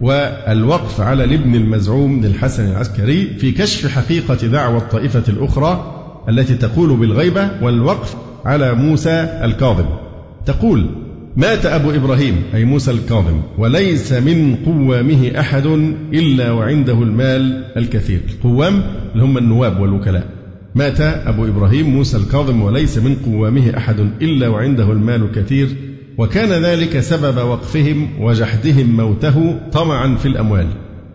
والوقف 0.00 1.00
على 1.00 1.24
الابن 1.24 1.54
المزعوم 1.54 2.20
للحسن 2.24 2.70
العسكري 2.70 3.38
في 3.38 3.52
كشف 3.52 3.90
حقيقة 3.90 4.46
دعوى 4.46 4.76
الطائفة 4.76 5.22
الأخرى 5.28 5.97
التي 6.28 6.54
تقول 6.54 6.96
بالغيبة 6.96 7.50
والوقف 7.62 8.16
على 8.44 8.74
موسى 8.74 9.40
الكاظم. 9.44 9.86
تقول 10.46 10.86
مات 11.36 11.66
أبو 11.66 11.90
إبراهيم 11.90 12.42
أي 12.54 12.64
موسى 12.64 12.90
الكاظم 12.90 13.40
وليس 13.58 14.12
من 14.12 14.56
قوامه 14.66 15.32
أحد 15.40 15.66
إلا 16.12 16.50
وعنده 16.50 17.02
المال 17.02 17.64
الكثير. 17.76 18.20
القوام 18.28 18.82
اللي 19.12 19.24
هم 19.24 19.38
النواب 19.38 19.80
والوكلاء. 19.80 20.26
مات 20.74 21.00
أبو 21.00 21.44
إبراهيم 21.44 21.90
موسى 21.90 22.16
الكاظم 22.16 22.62
وليس 22.62 22.98
من 22.98 23.16
قوامه 23.26 23.76
أحد 23.76 24.00
إلا 24.22 24.48
وعنده 24.48 24.92
المال 24.92 25.22
الكثير. 25.22 25.68
وكان 26.18 26.62
ذلك 26.62 27.00
سبب 27.00 27.36
وقفهم 27.36 28.08
وجحدهم 28.20 28.96
موته 28.96 29.60
طمعا 29.72 30.14
في 30.14 30.28
الأموال. 30.28 30.66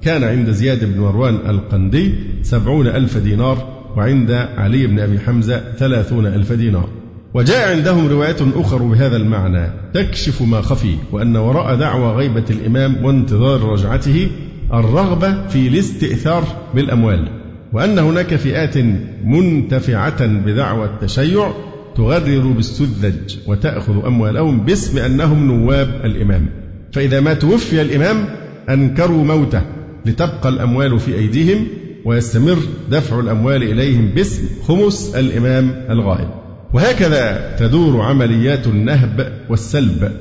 كان 0.01 0.23
عند 0.23 0.51
زياد 0.51 0.93
بن 0.93 1.01
مروان 1.01 1.35
القندي 1.49 2.13
سبعون 2.41 2.87
ألف 2.87 3.17
دينار 3.17 3.72
وعند 3.97 4.31
علي 4.31 4.87
بن 4.87 4.99
أبي 4.99 5.19
حمزة 5.19 5.61
ثلاثون 5.77 6.25
ألف 6.25 6.53
دينار. 6.53 6.89
وجاء 7.33 7.75
عندهم 7.75 8.07
روايات 8.07 8.41
أخر 8.55 8.83
بهذا 8.83 9.17
المعنى 9.17 9.71
تكشف 9.93 10.41
ما 10.41 10.61
خفي 10.61 10.95
وأن 11.11 11.37
وراء 11.37 11.75
دعوى 11.75 12.15
غيبة 12.15 12.43
الإمام 12.49 13.05
وانتظار 13.05 13.63
رجعته 13.63 14.27
الرغبة 14.73 15.47
في 15.47 15.67
الاستئثار 15.67 16.43
بالأموال. 16.75 17.27
وأن 17.73 17.99
هناك 17.99 18.35
فئات 18.35 18.77
منتفعة 19.23 20.25
بدعوى 20.25 20.85
التشيع 20.85 21.51
تغرر 21.95 22.47
بالسذج 22.47 23.37
وتأخذ 23.47 24.05
أموالهم 24.05 24.59
باسم 24.59 24.97
أنهم 24.97 25.47
نواب 25.47 26.01
الإمام. 26.03 26.45
فإذا 26.91 27.19
ما 27.19 27.33
توفي 27.33 27.81
الإمام 27.81 28.25
أنكروا 28.69 29.23
موته 29.23 29.61
لتبقى 30.05 30.49
الأموال 30.49 30.99
في 30.99 31.15
أيديهم 31.15 31.67
ويستمر 32.05 32.57
دفع 32.91 33.19
الأموال 33.19 33.63
إليهم 33.63 34.07
باسم 34.07 34.43
خمس 34.67 35.15
الإمام 35.15 35.85
الغائب. 35.89 36.29
وهكذا 36.73 37.55
تدور 37.59 38.01
عمليات 38.01 38.67
النهب 38.67 39.33
والسلب 39.49 40.11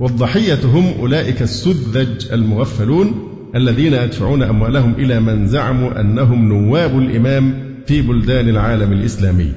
والضحية 0.00 0.58
هم 0.64 0.92
أولئك 1.00 1.42
السذج 1.42 2.32
المغفلون 2.32 3.28
الذين 3.54 3.94
يدفعون 3.94 4.42
أموالهم 4.42 4.94
إلى 4.94 5.20
من 5.20 5.46
زعموا 5.46 6.00
أنهم 6.00 6.48
نواب 6.48 6.98
الإمام 6.98 7.54
في 7.86 8.02
بلدان 8.02 8.48
العالم 8.48 8.92
الإسلامي. 8.92 9.52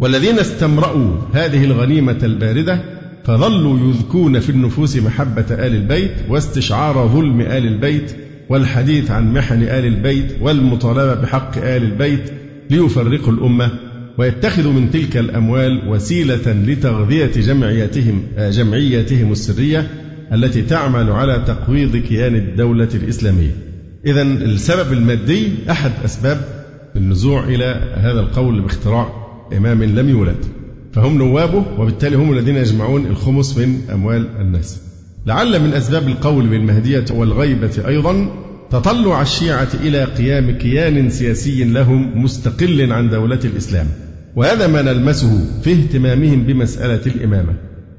والذين 0.00 0.38
استمرأوا 0.38 1.10
هذه 1.32 1.64
الغنيمة 1.64 2.18
الباردة 2.22 2.80
فظلوا 3.24 3.88
يذكون 3.88 4.40
في 4.40 4.50
النفوس 4.50 4.96
محبة 4.96 5.46
آل 5.50 5.74
البيت 5.74 6.12
واستشعار 6.28 7.08
ظلم 7.08 7.40
آل 7.40 7.66
البيت 7.66 8.16
والحديث 8.48 9.10
عن 9.10 9.32
محن 9.32 9.62
آل 9.62 9.86
البيت 9.86 10.36
والمطالبة 10.40 11.14
بحق 11.14 11.58
آل 11.58 11.82
البيت 11.82 12.30
ليفرقوا 12.70 13.32
الأمة 13.32 13.70
ويتخذوا 14.18 14.72
من 14.72 14.90
تلك 14.90 15.16
الأموال 15.16 15.88
وسيلة 15.88 16.52
لتغذية 16.52 17.26
جمعياتهم 17.26 18.22
جمعياتهم 18.38 19.32
السرية 19.32 19.90
التي 20.32 20.62
تعمل 20.62 21.10
على 21.10 21.44
تقويض 21.46 21.96
كيان 21.96 22.34
الدولة 22.34 22.88
الإسلامية. 22.94 23.56
إذا 24.06 24.22
السبب 24.22 24.92
المادي 24.92 25.52
أحد 25.70 25.90
أسباب 26.04 26.40
النزوع 26.96 27.44
إلى 27.44 27.94
هذا 27.94 28.20
القول 28.20 28.60
باختراع 28.60 29.12
إمام 29.56 29.82
لم 29.82 30.08
يولد. 30.08 30.44
فهم 30.92 31.18
نوابه 31.18 31.64
وبالتالي 31.78 32.16
هم 32.16 32.32
الذين 32.32 32.56
يجمعون 32.56 33.06
الخمس 33.06 33.58
من 33.58 33.80
أموال 33.92 34.26
الناس. 34.40 34.85
لعل 35.26 35.60
من 35.60 35.72
أسباب 35.72 36.08
القول 36.08 36.46
بالمهدية 36.46 37.04
والغيبة 37.10 37.88
أيضا 37.88 38.28
تطلع 38.70 39.22
الشيعة 39.22 39.68
إلى 39.74 40.04
قيام 40.04 40.50
كيان 40.50 41.10
سياسي 41.10 41.64
لهم 41.64 42.22
مستقل 42.22 42.92
عن 42.92 43.10
دولة 43.10 43.40
الإسلام. 43.44 43.86
وهذا 44.36 44.66
ما 44.66 44.82
نلمسه 44.82 45.60
في 45.62 45.72
اهتمامهم 45.72 46.42
بمسألة 46.42 47.00
الإمامة. 47.06 47.52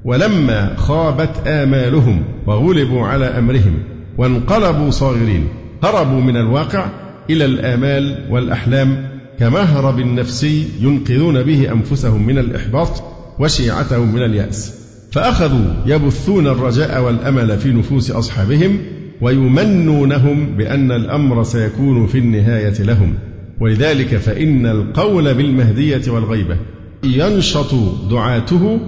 ولما 0.04 0.76
خابت 0.76 1.46
آمالهم 1.46 2.24
وغلبوا 2.46 3.06
على 3.06 3.24
أمرهم 3.26 3.78
وانقلبوا 4.18 4.90
صاغرين 4.90 5.48
هربوا 5.82 6.20
من 6.20 6.36
الواقع 6.36 6.88
إلى 7.30 7.44
الآمال 7.44 8.26
والأحلام 8.30 9.08
كمهرب 9.38 10.00
نفسي 10.00 10.68
ينقذون 10.80 11.42
به 11.42 11.72
أنفسهم 11.72 12.26
من 12.26 12.38
الإحباط 12.38 13.02
وشيعتهم 13.38 14.14
من 14.14 14.22
اليأس. 14.22 14.77
فأخذوا 15.10 15.74
يبثون 15.86 16.46
الرجاء 16.46 17.02
والأمل 17.02 17.58
في 17.58 17.72
نفوس 17.72 18.10
أصحابهم 18.10 18.78
ويمنونهم 19.20 20.56
بأن 20.56 20.92
الأمر 20.92 21.42
سيكون 21.42 22.06
في 22.06 22.18
النهاية 22.18 22.82
لهم. 22.82 23.14
ولذلك 23.60 24.16
فإن 24.16 24.66
القول 24.66 25.34
بالمهدية 25.34 26.02
والغيبة 26.08 26.56
ينشط 27.04 27.74
دعاته 28.10 28.80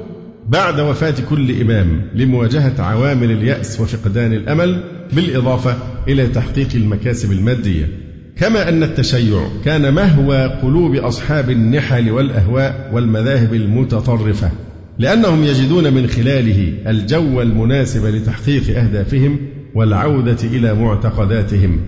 بعد 0.48 0.80
وفاة 0.80 1.14
كل 1.30 1.60
إمام 1.60 2.02
لمواجهة 2.14 2.82
عوامل 2.82 3.30
اليأس 3.30 3.80
وفقدان 3.80 4.32
الأمل 4.32 4.82
بالإضافة 5.12 5.76
إلى 6.08 6.26
تحقيق 6.26 6.68
المكاسب 6.74 7.32
المادية. 7.32 7.88
كما 8.36 8.68
أن 8.68 8.82
التشيع 8.82 9.48
كان 9.64 9.94
مهوى 9.94 10.44
قلوب 10.44 10.94
أصحاب 10.94 11.50
النحل 11.50 12.10
والأهواء 12.10 12.90
والمذاهب 12.92 13.54
المتطرفة. 13.54 14.50
لأنهم 15.00 15.44
يجدون 15.44 15.92
من 15.92 16.06
خلاله 16.06 16.72
الجو 16.86 17.42
المناسب 17.42 18.06
لتحقيق 18.06 18.78
أهدافهم 18.78 19.38
والعودة 19.74 20.36
إلى 20.44 20.74
معتقداتهم. 20.74 21.80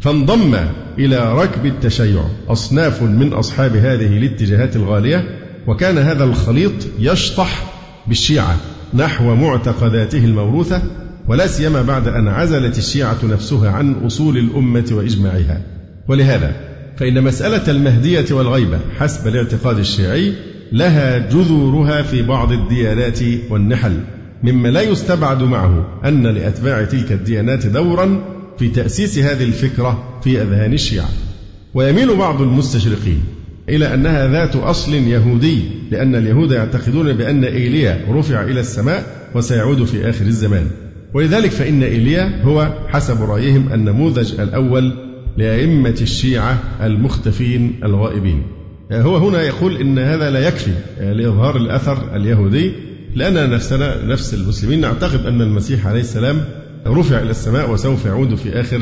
فانضم 0.00 0.56
إلى 0.98 1.34
ركب 1.34 1.66
التشيع 1.66 2.24
أصناف 2.48 3.02
من 3.02 3.32
أصحاب 3.32 3.76
هذه 3.76 4.18
الاتجاهات 4.18 4.76
الغالية 4.76 5.24
وكان 5.66 5.98
هذا 5.98 6.24
الخليط 6.24 6.72
يشطح 6.98 7.72
بالشيعة 8.06 8.56
نحو 8.94 9.34
معتقداته 9.34 10.24
الموروثة 10.24 10.82
ولا 11.28 11.46
سيما 11.46 11.82
بعد 11.82 12.08
أن 12.08 12.28
عزلت 12.28 12.78
الشيعة 12.78 13.18
نفسها 13.24 13.70
عن 13.70 13.92
أصول 13.92 14.38
الأمة 14.38 14.86
وإجماعها. 14.92 15.62
ولهذا 16.08 16.52
فإن 16.96 17.24
مسألة 17.24 17.70
المهدية 17.70 18.26
والغيبة 18.30 18.78
حسب 18.98 19.28
الاعتقاد 19.28 19.78
الشيعي 19.78 20.49
لها 20.72 21.18
جذورها 21.18 22.02
في 22.02 22.22
بعض 22.22 22.52
الديانات 22.52 23.18
والنحل 23.50 24.00
مما 24.42 24.68
لا 24.68 24.80
يستبعد 24.80 25.42
معه 25.42 26.00
أن 26.04 26.26
لأتباع 26.26 26.84
تلك 26.84 27.12
الديانات 27.12 27.66
دورا 27.66 28.20
في 28.58 28.68
تأسيس 28.68 29.18
هذه 29.18 29.44
الفكرة 29.44 30.20
في 30.24 30.42
أذهان 30.42 30.72
الشيعة. 30.72 31.08
ويميل 31.74 32.16
بعض 32.16 32.42
المستشرقين 32.42 33.22
إلى 33.68 33.94
أنها 33.94 34.28
ذات 34.28 34.56
أصل 34.56 34.94
يهودي 34.94 35.62
لأن 35.90 36.14
اليهود 36.14 36.52
يعتقدون 36.52 37.12
بأن 37.12 37.44
إيليا 37.44 38.06
رفع 38.10 38.42
إلى 38.42 38.60
السماء 38.60 39.30
وسيعود 39.34 39.84
في 39.84 40.10
آخر 40.10 40.26
الزمان. 40.26 40.66
ولذلك 41.14 41.50
فإن 41.50 41.82
إيليا 41.82 42.42
هو 42.44 42.74
حسب 42.88 43.22
رأيهم 43.22 43.72
النموذج 43.72 44.40
الأول 44.40 44.92
لأئمة 45.36 45.98
الشيعة 46.00 46.58
المختفين 46.82 47.80
الغائبين. 47.84 48.59
هو 48.92 49.16
هنا 49.16 49.42
يقول 49.42 49.76
إن 49.76 49.98
هذا 49.98 50.30
لا 50.30 50.48
يكفي 50.48 50.72
لإظهار 51.00 51.56
الأثر 51.56 52.16
اليهودي 52.16 52.72
لأننا 53.14 53.46
نفسنا 53.46 54.04
نفس 54.06 54.34
المسلمين 54.34 54.80
نعتقد 54.80 55.26
أن 55.26 55.42
المسيح 55.42 55.86
عليه 55.86 56.00
السلام 56.00 56.44
رفع 56.86 57.18
إلى 57.18 57.30
السماء 57.30 57.70
وسوف 57.70 58.06
يعود 58.06 58.34
في 58.34 58.60
آخر 58.60 58.80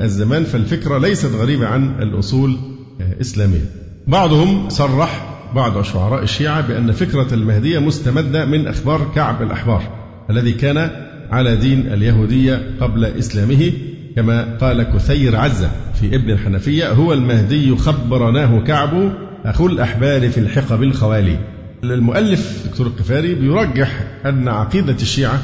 الزمان 0.00 0.44
فالفكرة 0.44 0.98
ليست 0.98 1.34
غريبة 1.34 1.66
عن 1.66 2.02
الأصول 2.02 2.56
الإسلامية. 3.00 3.64
بعضهم 4.06 4.68
صرح 4.68 5.38
بعض 5.54 5.82
شعراء 5.82 6.22
الشيعة 6.22 6.60
بأن 6.60 6.92
فكرة 6.92 7.34
المهدية 7.34 7.78
مستمدة 7.78 8.44
من 8.44 8.66
أخبار 8.66 9.10
كعب 9.14 9.42
الأحبار 9.42 9.82
الذي 10.30 10.52
كان 10.52 10.90
على 11.30 11.56
دين 11.56 11.92
اليهودية 11.92 12.70
قبل 12.80 13.04
إسلامه 13.04 13.72
كما 14.16 14.56
قال 14.60 14.82
كثير 14.82 15.36
عزة 15.36 15.70
في 16.00 16.14
ابن 16.14 16.30
الحنفية 16.30 16.92
هو 16.92 17.12
المهدي 17.12 17.76
خبرناه 17.76 18.60
كعب 18.60 19.12
أخو 19.44 19.66
الأحبار 19.66 20.30
في 20.30 20.38
الحقب 20.38 20.82
الخوالي. 20.82 21.38
المؤلف 21.84 22.66
دكتور 22.68 22.86
القفاري 22.86 23.34
بيرجح 23.34 24.04
أن 24.26 24.48
عقيدة 24.48 24.96
الشيعة 25.02 25.40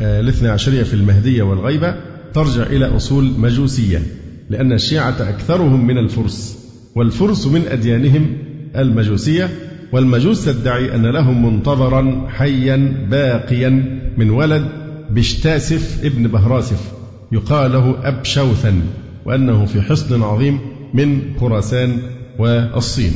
آه، 0.00 0.20
الاثنى 0.20 0.48
عشرية 0.48 0.82
في 0.82 0.94
المهدية 0.94 1.42
والغيبة 1.42 1.94
ترجع 2.34 2.62
إلى 2.62 2.96
أصول 2.96 3.24
مجوسية 3.38 4.02
لأن 4.50 4.72
الشيعة 4.72 5.16
أكثرهم 5.20 5.86
من 5.86 5.98
الفرس 5.98 6.58
والفرس 6.94 7.46
من 7.46 7.62
أديانهم 7.68 8.36
المجوسية 8.76 9.48
والمجوس 9.92 10.44
تدعي 10.44 10.94
أن 10.94 11.06
لهم 11.06 11.46
منتظرا 11.46 12.26
حيا 12.28 13.06
باقيا 13.10 14.00
من 14.16 14.30
ولد 14.30 14.68
بشتاسف 15.10 16.04
ابن 16.04 16.28
بهراسف 16.28 16.92
يقال 17.32 17.72
له 17.72 17.96
أبشوثا 18.08 18.82
وأنه 19.24 19.64
في 19.64 19.82
حصن 19.82 20.22
عظيم 20.22 20.58
من 20.94 21.22
خراسان 21.40 21.98
والصين. 22.38 23.12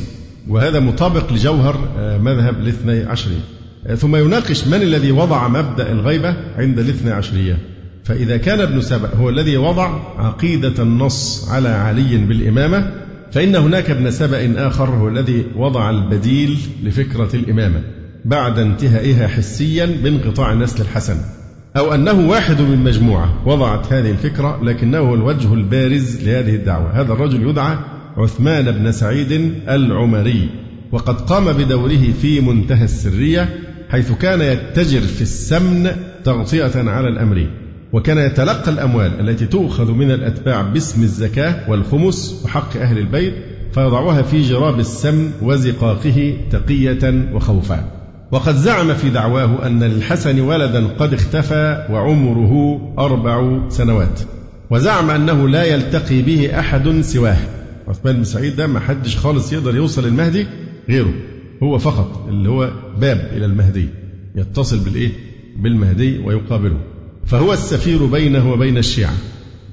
وهذا 0.47 0.79
مطابق 0.79 1.33
لجوهر 1.33 1.89
آه، 1.97 2.17
مذهب 2.17 2.59
الاثني 2.59 3.03
عشرية. 3.03 3.41
آه، 3.87 3.95
ثم 3.95 4.15
يناقش 4.15 4.67
من 4.67 4.81
الذي 4.81 5.11
وضع 5.11 5.47
مبدأ 5.47 5.91
الغيبة 5.91 6.35
عند 6.57 6.79
الاثني 6.79 7.11
عشرية. 7.11 7.57
فإذا 8.03 8.37
كان 8.37 8.59
ابن 8.59 8.81
سبأ 8.81 9.15
هو 9.15 9.29
الذي 9.29 9.57
وضع 9.57 9.99
عقيدة 10.17 10.83
النص 10.83 11.49
على 11.49 11.69
علي 11.69 12.17
بالإمامة 12.17 12.91
فإن 13.31 13.55
هناك 13.55 13.89
ابن 13.89 14.11
سبأ 14.11 14.67
آخر 14.67 14.89
هو 14.89 15.07
الذي 15.07 15.45
وضع 15.55 15.89
البديل 15.89 16.57
لفكرة 16.83 17.29
الإمامة 17.33 17.81
بعد 18.25 18.59
انتهائها 18.59 19.27
حسيا 19.27 19.85
بانقطاع 19.85 20.53
النسل 20.53 20.81
الحسن. 20.81 21.17
أو 21.77 21.93
أنه 21.93 22.29
واحد 22.29 22.61
من 22.61 22.83
مجموعة 22.83 23.47
وضعت 23.47 23.93
هذه 23.93 24.11
الفكرة 24.11 24.63
لكنه 24.63 25.13
الوجه 25.13 25.53
البارز 25.53 26.23
لهذه 26.23 26.55
الدعوة. 26.55 27.01
هذا 27.01 27.13
الرجل 27.13 27.49
يدعى 27.49 27.77
عثمان 28.17 28.71
بن 28.71 28.91
سعيد 28.91 29.31
العمري 29.69 30.49
وقد 30.91 31.21
قام 31.21 31.53
بدوره 31.53 32.11
في 32.21 32.41
منتهى 32.41 32.83
السرية 32.83 33.49
حيث 33.89 34.11
كان 34.11 34.41
يتجر 34.41 35.01
في 35.01 35.21
السمن 35.21 35.91
تغطية 36.23 36.71
على 36.75 37.07
الأمر 37.07 37.47
وكان 37.93 38.17
يتلقى 38.17 38.71
الأموال 38.71 39.29
التي 39.29 39.45
تؤخذ 39.45 39.91
من 39.91 40.11
الأتباع 40.11 40.61
باسم 40.61 41.03
الزكاة 41.03 41.69
والخمس 41.69 42.41
وحق 42.45 42.77
أهل 42.77 42.97
البيت 42.97 43.33
فيضعها 43.73 44.21
في 44.21 44.41
جراب 44.41 44.79
السمن 44.79 45.31
وزقاقه 45.41 46.37
تقية 46.51 47.29
وخوفا. 47.33 47.91
وقد 48.31 48.55
زعم 48.55 48.93
في 48.93 49.09
دعواه 49.09 49.67
أن 49.67 49.83
للحسن 49.83 50.39
ولدا 50.39 50.87
قد 50.87 51.13
اختفى 51.13 51.87
وعمره 51.89 52.81
أربع 52.99 53.69
سنوات 53.69 54.19
وزعم 54.69 55.09
أنه 55.09 55.47
لا 55.47 55.63
يلتقي 55.63 56.21
به 56.21 56.59
أحد 56.59 57.01
سواه. 57.01 57.37
عثمان 57.87 58.15
بن 58.15 58.23
سعيد 58.23 58.55
ده 58.55 58.67
ما 58.67 58.79
حدش 58.79 59.17
خالص 59.17 59.53
يقدر 59.53 59.75
يوصل 59.75 60.05
المهدي 60.05 60.47
غيره. 60.89 61.13
هو 61.63 61.77
فقط 61.77 62.27
اللي 62.29 62.49
هو 62.49 62.71
باب 62.99 63.29
إلى 63.33 63.45
المهدي 63.45 63.89
يتصل 64.35 64.79
بالإيه؟ 64.79 65.11
بالمهدي 65.57 66.17
ويقابله. 66.19 66.77
فهو 67.25 67.53
السفير 67.53 68.05
بينه 68.05 68.51
وبين 68.51 68.77
الشيعة. 68.77 69.13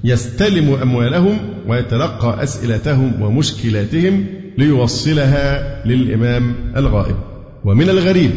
يستلم 0.05 0.75
أموالهم 0.83 1.39
ويتلقى 1.69 2.43
أسئلتهم 2.43 3.23
ومشكلاتهم 3.23 4.27
ليوصلها 4.59 5.87
للإمام 5.87 6.55
الغائب. 6.77 7.17
ومن 7.65 7.89
الغريب 7.89 8.31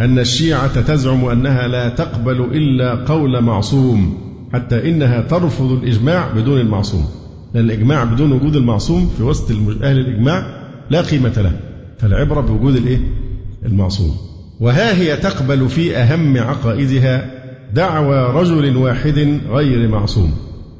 أن 0.00 0.18
الشيعة 0.18 0.80
تزعم 0.80 1.24
أنها 1.24 1.68
لا 1.68 1.88
تقبل 1.88 2.40
إلا 2.40 2.94
قول 2.94 3.42
معصوم 3.42 4.18
حتى 4.52 4.88
إنها 4.88 5.20
ترفض 5.20 5.72
الإجماع 5.72 6.32
بدون 6.32 6.60
المعصوم. 6.60 7.25
لأن 7.56 7.64
الإجماع 7.64 8.04
بدون 8.04 8.32
وجود 8.32 8.56
المعصوم 8.56 9.10
في 9.16 9.22
وسط 9.22 9.50
أهل 9.82 9.98
الإجماع 9.98 10.46
لا 10.90 11.00
قيمة 11.00 11.32
له 11.36 11.52
فالعبرة 11.98 12.40
بوجود 12.40 12.76
الإيه؟ 12.76 12.98
المعصوم. 13.66 14.16
وها 14.60 14.96
هي 14.96 15.16
تقبل 15.16 15.68
في 15.68 15.96
أهم 15.96 16.38
عقائدها 16.38 17.30
دعوى 17.74 18.40
رجل 18.40 18.76
واحد 18.76 19.40
غير 19.50 19.88
معصوم 19.88 20.32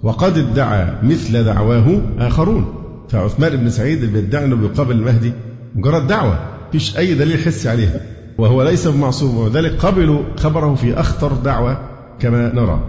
وقد 0.02 0.38
ادعى 0.38 0.92
مثل 1.02 1.44
دعواه 1.44 2.02
آخرون. 2.18 2.74
فعثمان 3.08 3.56
بن 3.56 3.70
سعيد 3.70 4.04
بيدعي 4.04 4.44
أنه 4.44 4.56
بيقابل 4.56 4.96
المهدي 4.96 5.32
مجرد 5.74 6.06
دعوة 6.06 6.38
فيش 6.72 6.96
أي 6.98 7.14
دليل 7.14 7.38
حسي 7.38 7.68
عليها. 7.68 8.00
وهو 8.38 8.62
ليس 8.62 8.88
بمعصوم 8.88 9.36
وذلك 9.36 9.72
قبلوا 9.84 10.22
خبره 10.36 10.74
في 10.74 11.00
أخطر 11.00 11.32
دعوة 11.32 11.78
كما 12.20 12.54
نرى. 12.54 12.80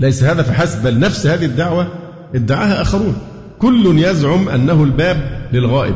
ليس 0.00 0.24
هذا 0.24 0.42
فحسب 0.42 0.82
بل 0.82 0.98
نفس 0.98 1.26
هذه 1.26 1.44
الدعوة 1.44 1.88
ادعاها 2.34 2.82
آخرون. 2.82 3.14
كل 3.58 3.98
يزعم 3.98 4.48
أنه 4.48 4.84
الباب 4.84 5.48
للغائب 5.52 5.94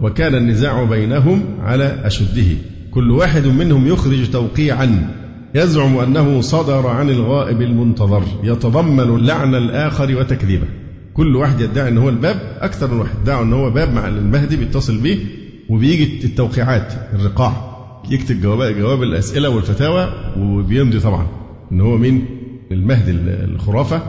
وكان 0.00 0.34
النزاع 0.34 0.84
بينهم 0.84 1.44
على 1.60 2.00
أشده. 2.04 2.56
كل 2.90 3.10
واحد 3.10 3.46
منهم 3.46 3.86
يخرج 3.86 4.30
توقيعا. 4.30 5.08
يزعم 5.54 5.98
أنه 5.98 6.40
صدر 6.40 6.86
عن 6.86 7.10
الغائب 7.10 7.62
المنتظر. 7.62 8.22
يتضمن 8.42 9.26
لعن 9.26 9.54
الآخر 9.54 10.16
وتكذيبه. 10.16 10.66
كل 11.14 11.36
واحد 11.36 11.60
يدعي 11.60 11.88
أن 11.88 11.98
هو 11.98 12.08
الباب 12.08 12.36
أكثر 12.60 12.90
من 12.94 13.00
واحد 13.00 13.14
ادعوا 13.22 13.44
أن 13.44 13.52
هو 13.52 13.70
باب 13.70 13.94
مع 13.94 14.08
المهدي 14.08 14.56
بيتصل 14.56 14.98
به 14.98 15.18
وبيجي 15.68 16.24
التوقيعات 16.24 16.92
الرقاع. 17.14 17.72
يكتب 18.10 18.40
جواب 18.40 18.78
جواب 18.78 19.02
الأسئلة 19.02 19.48
والفتاوى 19.48 20.12
وبيمضي 20.38 21.00
طبعا 21.00 21.26
أن 21.72 21.80
هو 21.80 21.96
مين؟ 21.96 22.24
المهدي 22.72 23.10
الخرافة. 23.44 24.02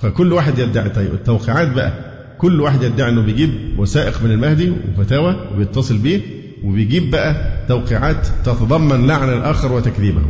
فكل 0.00 0.32
واحد 0.32 0.58
يدعي. 0.58 0.88
طيب 0.88 1.14
التوقيعات 1.14 1.72
بقى. 1.72 2.09
كل 2.40 2.60
واحد 2.60 2.82
يدعي 2.82 3.10
أنه 3.10 3.22
بيجيب 3.22 3.50
وثائق 3.78 4.24
من 4.24 4.30
المهدي 4.30 4.72
وفتاوى 4.98 5.36
وبيتصل 5.54 5.98
به 5.98 6.20
وبيجيب 6.64 7.10
بقى 7.10 7.36
توقيعات 7.68 8.26
تتضمن 8.44 9.06
لعن 9.06 9.28
الآخر 9.28 9.72
وتكذيبه. 9.72 10.22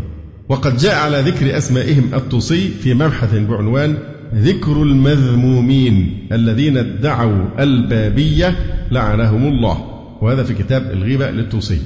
وقد 0.48 0.76
جاء 0.76 0.94
على 0.94 1.20
ذكر 1.20 1.56
أسمائهم 1.58 2.10
الطوسي 2.14 2.68
في 2.68 2.94
مبحث 2.94 3.34
بعنوان 3.34 3.98
ذكر 4.34 4.82
المذمومين 4.82 6.26
الذين 6.32 6.76
ادعوا 6.76 7.62
البابية 7.62 8.56
لعنهم 8.90 9.46
الله. 9.46 9.84
وهذا 10.20 10.42
في 10.42 10.54
كتاب 10.54 10.90
الغيبة 10.90 11.30
للطوسي 11.30 11.78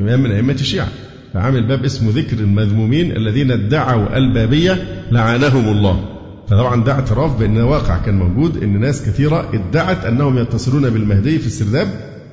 إمام 0.00 0.22
من 0.22 0.30
أئمة 0.32 0.52
الشيعة. 0.52 0.88
فعامل 1.34 1.66
باب 1.66 1.84
اسمه 1.84 2.10
ذكر 2.10 2.38
المذمومين 2.38 3.16
الذين 3.16 3.50
ادعوا 3.50 4.16
البابية 4.16 5.04
لعنهم 5.12 5.68
الله. 5.68 6.19
فطبعا 6.50 6.84
ده 6.84 6.92
اعتراف 6.92 7.38
بأن 7.38 7.56
واقع 7.60 7.98
كان 7.98 8.18
موجود 8.18 8.62
أن 8.62 8.80
ناس 8.80 9.02
كثيرة 9.02 9.48
ادعت 9.54 10.04
أنهم 10.04 10.38
يتصلون 10.38 10.90
بالمهدي 10.90 11.38
في 11.38 11.46
السرداب 11.46 11.88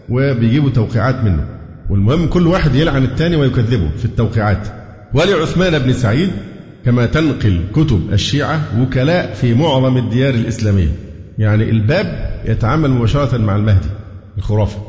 وبيجيبوا 0.10 0.70
توقيعات 0.70 1.24
منه. 1.24 1.46
والمهم 1.90 2.28
كل 2.28 2.48
واحد 2.48 2.76
يلعن 2.76 3.04
الثاني 3.04 3.36
ويكذبه 3.36 3.90
في 3.98 4.06
التوقيعات. 4.06 4.68
ولعثمان 5.14 5.80
بن 5.80 5.94
سعيد 5.94 6.30
كما 6.86 7.06
تنقل 7.06 7.62
كتب 7.76 8.02
الشيعة 8.14 8.62
وكلاء 8.82 9.34
في 9.34 9.54
معظم 9.54 9.98
الديار 9.98 10.34
الإسلامية. 10.34 10.92
يعني 11.38 11.70
الباب 11.70 12.32
يتعامل 12.46 12.90
مباشرة 12.90 13.38
مع 13.38 13.56
المهدي 13.56 13.88
الخرافة 14.38 14.80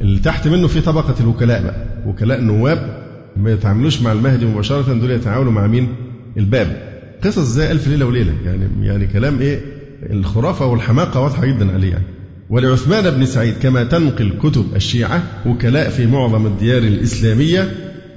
اللي 0.00 0.18
تحت 0.18 0.48
منه 0.48 0.66
في 0.66 0.80
طبقة 0.80 1.14
الوكلاء 1.20 1.62
بقى. 1.62 1.86
وكلاء 2.06 2.40
نواب 2.40 3.02
ما 3.36 3.50
يتعاملوش 3.52 4.02
مع 4.02 4.12
المهدي 4.12 4.46
مباشرة 4.46 4.92
دول 4.94 5.10
يتعاملوا 5.10 5.52
مع 5.52 5.66
مين؟ 5.66 5.88
الباب. 6.36 6.91
قصص 7.24 7.38
زي 7.38 7.70
ألف 7.70 7.88
ليلة 7.88 8.06
وليلة. 8.06 8.32
يعني 8.44 8.86
يعني 8.86 9.06
كلام 9.06 9.40
إيه؟ 9.40 9.60
الخرافة 10.10 10.66
والحماقة 10.66 11.20
واضحة 11.20 11.46
جدا 11.46 11.72
عليه 11.72 11.90
يعني. 11.90 12.04
ولعثمان 12.50 13.10
بن 13.10 13.26
سعيد 13.26 13.54
كما 13.62 13.84
تنقل 13.84 14.32
كتب 14.42 14.66
الشيعة 14.76 15.22
وكلاء 15.46 15.90
في 15.90 16.06
معظم 16.06 16.46
الديار 16.46 16.82
الإسلامية 16.82 17.68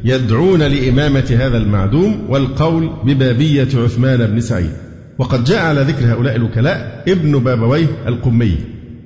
يدعون 0.03 0.63
لإمامة 0.63 1.37
هذا 1.39 1.57
المعدوم 1.57 2.25
والقول 2.29 2.89
ببابية 3.05 3.67
عثمان 3.75 4.27
بن 4.27 4.41
سعيد. 4.41 4.71
وقد 5.19 5.43
جاء 5.43 5.65
على 5.65 5.81
ذكر 5.81 6.13
هؤلاء 6.13 6.35
الوكلاء 6.35 7.03
ابن 7.07 7.39
بابويه 7.39 7.87
القمي 8.07 8.57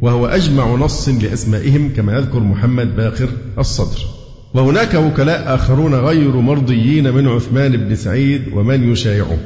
وهو 0.02 0.26
أجمع 0.26 0.76
نص 0.76 1.10
لأسمائهم 1.10 1.90
كما 1.98 2.18
يذكر 2.18 2.40
محمد 2.40 2.96
باقر 2.96 3.30
الصدر. 3.60 4.00
وهناك 4.54 4.94
وكلاء 4.94 5.56
آخرون 5.56 5.96
غير 5.96 6.36
مرضيين 6.36 7.14
من 7.14 7.28
عثمان 7.28 7.78
بن 7.78 7.96
سعيد 7.96 8.42
ومن 8.54 8.92
يشايعه. 8.92 9.38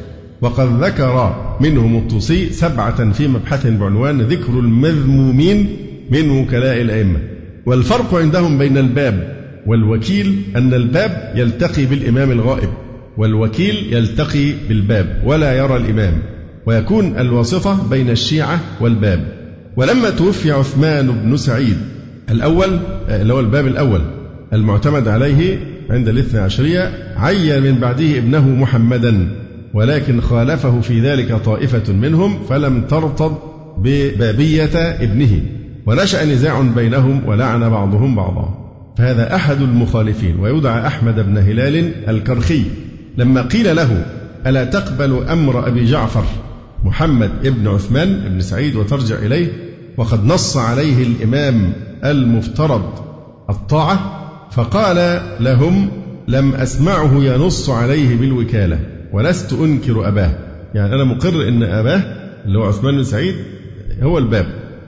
وقد 0.44 0.84
ذكر 0.84 1.36
منهم 1.62 1.98
الطوسي 1.98 2.50
سبعة 2.50 3.12
في 3.12 3.28
مبحث 3.28 3.68
بعنوان 3.68 4.22
ذكر 4.22 4.60
المذمومين 4.60 5.78
من 6.12 6.30
وكلاء 6.30 6.82
الأئمة. 6.82 7.20
والفرق 7.66 8.16
عندهم 8.16 8.58
بين 8.58 8.78
الباب 8.78 9.38
والوكيل 9.68 10.42
أن 10.56 10.74
الباب 10.74 11.34
يلتقي 11.36 11.86
بالإمام 11.86 12.32
الغائب 12.32 12.70
والوكيل 13.18 13.94
يلتقي 13.94 14.52
بالباب 14.70 15.22
ولا 15.26 15.58
يرى 15.58 15.78
الإمام 15.78 16.14
ويكون 16.66 17.18
الواسطة 17.18 17.90
بين 17.90 18.10
الشيعة 18.10 18.60
والباب. 18.82 19.26
ولما 19.78 20.10
توفي 20.10 20.52
عثمان 20.52 21.12
بن 21.12 21.38
سعيد 21.38 21.78
الأول 22.32 22.80
اللي 23.10 23.34
هو 23.34 23.40
الباب 23.40 23.68
الأول 23.68 24.02
المعتمد 24.54 25.08
عليه 25.08 25.60
عند 25.90 26.08
الاثنى 26.08 26.40
عشرية 26.40 27.14
عين 27.18 27.64
من 27.64 27.80
بعده 27.80 28.18
ابنه 28.18 28.50
محمدا. 28.50 29.43
ولكن 29.74 30.22
خالفه 30.22 30.82
في 30.82 31.02
ذلك 31.02 31.34
طائفة 31.34 31.94
منهم 31.94 32.40
فلم 32.50 32.82
ترتض 32.82 33.38
ببابية 33.78 34.76
ابنه. 34.76 35.42
ونشأ 35.86 36.26
نزاع 36.26 36.62
بينهم 36.62 37.22
ولعن 37.26 37.70
بعضهم 37.70 38.16
بعضا. 38.16 38.74
فهذا 38.98 39.36
أحد 39.36 39.62
المخالفين 39.62 40.40
ويدعى 40.40 40.88
أحمد 40.88 41.16
بن 41.16 41.38
هلال 41.38 41.92
الكرخي. 42.10 42.64
لما 43.18 43.42
قيل 43.42 43.76
له 43.76 44.06
ألا 44.48 44.64
تقبل 44.64 45.24
أمر 45.30 45.68
أبي 45.68 45.86
جعفر 45.86 46.24
محمد 46.84 47.32
بن 47.44 47.68
عثمان 47.68 48.30
بن 48.30 48.42
سعيد 48.42 48.76
وترجع 48.76 49.16
إليه؟ 49.16 49.48
وقد 49.98 50.26
نص 50.26 50.58
عليه 50.58 51.04
الإمام 51.04 51.74
المفترض 52.06 52.84
الطاعة. 53.50 54.20
فقال 54.52 55.22
لهم 55.40 55.90
لم 56.28 56.56
أسمعه 56.56 57.12
ينص 57.14 57.70
عليه 57.70 58.18
بالوكالة. 58.18 58.80
ولست 59.14 59.54
أنكر 59.54 60.08
أباه. 60.08 60.32
يعني 60.74 60.96
أنا 60.96 61.04
مقر 61.04 61.48
أن 61.48 61.64
أباه 61.64 62.02
اللي 62.46 62.60
هو 62.60 62.64
عثمان 62.64 62.96
بن 62.96 63.04
سعيد 63.04 63.36
هو 64.02 64.18
الباب 64.18 64.46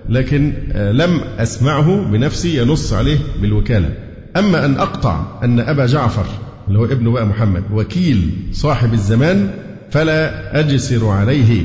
لكن 0.10 0.54
آه، 0.72 0.92
لم 0.92 1.22
أسمعه 1.40 2.12
بنفسي 2.12 2.62
ينص 2.62 2.94
عليه 2.94 3.18
بالوكالة. 3.42 3.90
أما 4.38 4.66
أن 4.66 4.76
أقطع 4.78 5.26
أن 5.44 5.60
أبا 5.60 5.86
جعفر 5.86 6.26
اللي 6.68 6.80
هو 6.80 6.86
ابن 6.86 7.12
بقى 7.12 7.26
محمد 7.26 7.64
وكيل 7.74 8.30
صاحب 8.52 8.94
الزمان 8.94 9.50
فلا 9.90 10.60
أجسر 10.60 11.08
عليه. 11.08 11.64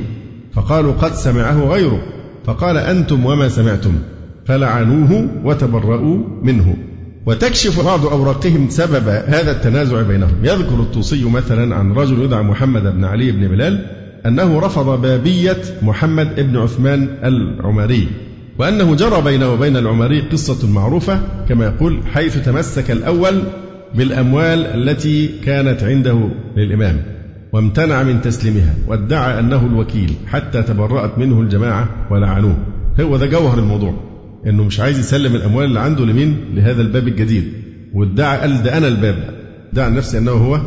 فقالوا 0.52 0.92
قد 0.92 1.14
سمعه 1.14 1.68
غيره. 1.68 2.02
فقال 2.44 2.76
أنتم 2.76 3.26
وما 3.26 3.48
سمعتم؟ 3.48 3.92
فلعنوه 4.46 5.28
وتبرؤوا 5.44 6.18
منه. 6.42 6.76
وتكشف 7.26 7.84
بعض 7.86 8.06
أوراقهم 8.06 8.68
سبب 8.68 9.08
هذا 9.08 9.50
التنازع 9.50 10.02
بينهم. 10.02 10.32
يذكر 10.42 10.74
الطوسي 10.80 11.24
مثلا 11.24 11.76
عن 11.76 11.92
رجل 11.92 12.22
يدعى 12.22 12.42
محمد 12.42 12.82
بن 12.82 13.04
علي 13.04 13.32
بن 13.32 13.48
بلال 13.48 13.86
أنه 14.26 14.60
رفض 14.60 15.02
بابية 15.02 15.56
محمد 15.82 16.40
بن 16.40 16.56
عثمان 16.56 17.08
العمري 17.24 18.08
وأنه 18.58 18.94
جرى 18.94 19.22
بينه 19.22 19.52
وبين 19.52 19.76
العمري 19.76 20.20
قصة 20.20 20.68
معروفة 20.68 21.20
كما 21.48 21.64
يقول 21.64 22.00
حيث 22.12 22.44
تمسك 22.44 22.90
الأول 22.90 23.42
بالأموال 23.94 24.66
التي 24.66 25.30
كانت 25.44 25.82
عنده 25.82 26.28
للإمام 26.56 27.02
وامتنع 27.52 28.02
من 28.02 28.20
تسليمها 28.22 28.74
وادعى 28.88 29.38
أنه 29.38 29.66
الوكيل 29.66 30.12
حتى 30.26 30.62
تبرأت 30.62 31.18
منه 31.18 31.40
الجماعة 31.40 31.88
ولعنوه. 32.10 32.56
هو 33.00 33.16
ده 33.16 33.26
جوهر 33.26 33.58
الموضوع. 33.58 34.09
إنه 34.46 34.64
مش 34.64 34.80
عايز 34.80 34.98
يسلم 34.98 35.34
الأموال 35.34 35.66
اللي 35.66 35.80
عنده 35.80 36.04
لمين؟ 36.04 36.36
لهذا 36.54 36.82
الباب 36.82 37.08
الجديد. 37.08 37.52
وادعى 37.94 38.38
قال 38.38 38.62
ده 38.62 38.78
أنا 38.78 38.88
الباب. 38.88 39.34
ادعى 39.72 39.90
نفسه 39.90 40.18
إنه 40.18 40.30
هو 40.30 40.60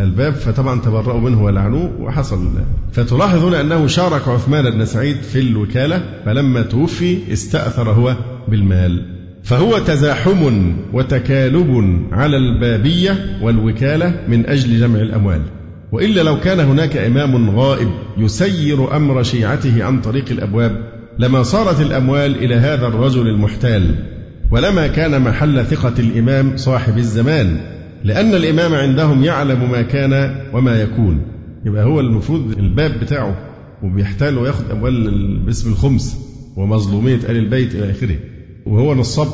الباب 0.00 0.34
فطبعا 0.34 0.80
تبرأوا 0.80 1.20
منه 1.20 1.42
ولعنوه 1.42 2.00
وحصل 2.00 2.48
فتلاحظ 2.92 3.44
هنا 3.44 3.60
أنه 3.60 3.86
شارك 3.86 4.28
عثمان 4.28 4.70
بن 4.70 4.84
سعيد 4.84 5.16
في 5.16 5.40
الوكالة 5.40 6.02
فلما 6.24 6.62
توفي 6.62 7.18
استأثر 7.32 7.90
هو 7.90 8.16
بالمال. 8.48 9.06
فهو 9.42 9.78
تزاحم 9.78 10.72
وتكالب 10.92 12.00
على 12.12 12.36
البابية 12.36 13.38
والوكالة 13.42 14.14
من 14.28 14.46
أجل 14.46 14.80
جمع 14.80 15.00
الأموال. 15.00 15.42
وإلا 15.92 16.20
لو 16.22 16.40
كان 16.40 16.60
هناك 16.60 16.96
إمام 16.96 17.50
غائب 17.50 17.88
يسير 18.18 18.96
أمر 18.96 19.22
شيعته 19.22 19.84
عن 19.84 20.00
طريق 20.00 20.24
الأبواب 20.30 21.01
لما 21.18 21.42
صارت 21.42 21.80
الأموال 21.80 22.36
إلى 22.44 22.54
هذا 22.54 22.86
الرجل 22.86 23.28
المحتال 23.28 23.94
ولما 24.50 24.86
كان 24.86 25.22
محل 25.22 25.64
ثقة 25.64 25.94
الإمام 25.98 26.56
صاحب 26.56 26.98
الزمان 26.98 27.60
لأن 28.04 28.34
الإمام 28.34 28.74
عندهم 28.74 29.24
يعلم 29.24 29.70
ما 29.70 29.82
كان 29.82 30.36
وما 30.52 30.82
يكون. 30.82 31.22
يبقى 31.64 31.84
هو 31.84 32.00
المفروض 32.00 32.58
الباب 32.58 33.00
بتاعه 33.00 33.36
وبيحتال 33.82 34.38
وياخد 34.38 34.70
أموال 34.70 35.38
باسم 35.46 35.70
الخمس 35.72 36.18
ومظلومية 36.56 37.16
آل 37.16 37.36
البيت 37.36 37.74
إلى 37.74 37.90
آخره. 37.90 38.16
وهو 38.66 38.94
نصاب. 38.94 39.28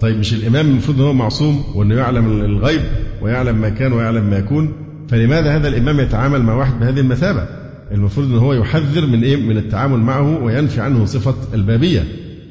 طيب 0.00 0.18
مش 0.18 0.34
الإمام 0.34 0.66
المفروض 0.66 1.00
أنه 1.00 1.12
معصوم 1.12 1.64
وأنه 1.74 1.94
يعلم 1.94 2.40
الغيب 2.40 2.80
ويعلم 3.22 3.56
ما 3.60 3.68
كان 3.68 3.92
ويعلم 3.92 4.30
ما 4.30 4.38
يكون؟ 4.38 4.72
فلماذا 5.08 5.56
هذا 5.56 5.68
الإمام 5.68 6.00
يتعامل 6.00 6.42
مع 6.42 6.54
واحد 6.54 6.80
بهذه 6.80 7.00
المثابة؟ 7.00 7.63
المفروض 7.94 8.26
أن 8.26 8.38
هو 8.38 8.52
يحذر 8.52 9.06
من 9.06 9.24
إيه؟ 9.24 9.36
من 9.36 9.56
التعامل 9.56 9.98
معه 9.98 10.42
وينفي 10.42 10.80
عنه 10.80 11.04
صفة 11.04 11.34
البابية. 11.54 12.04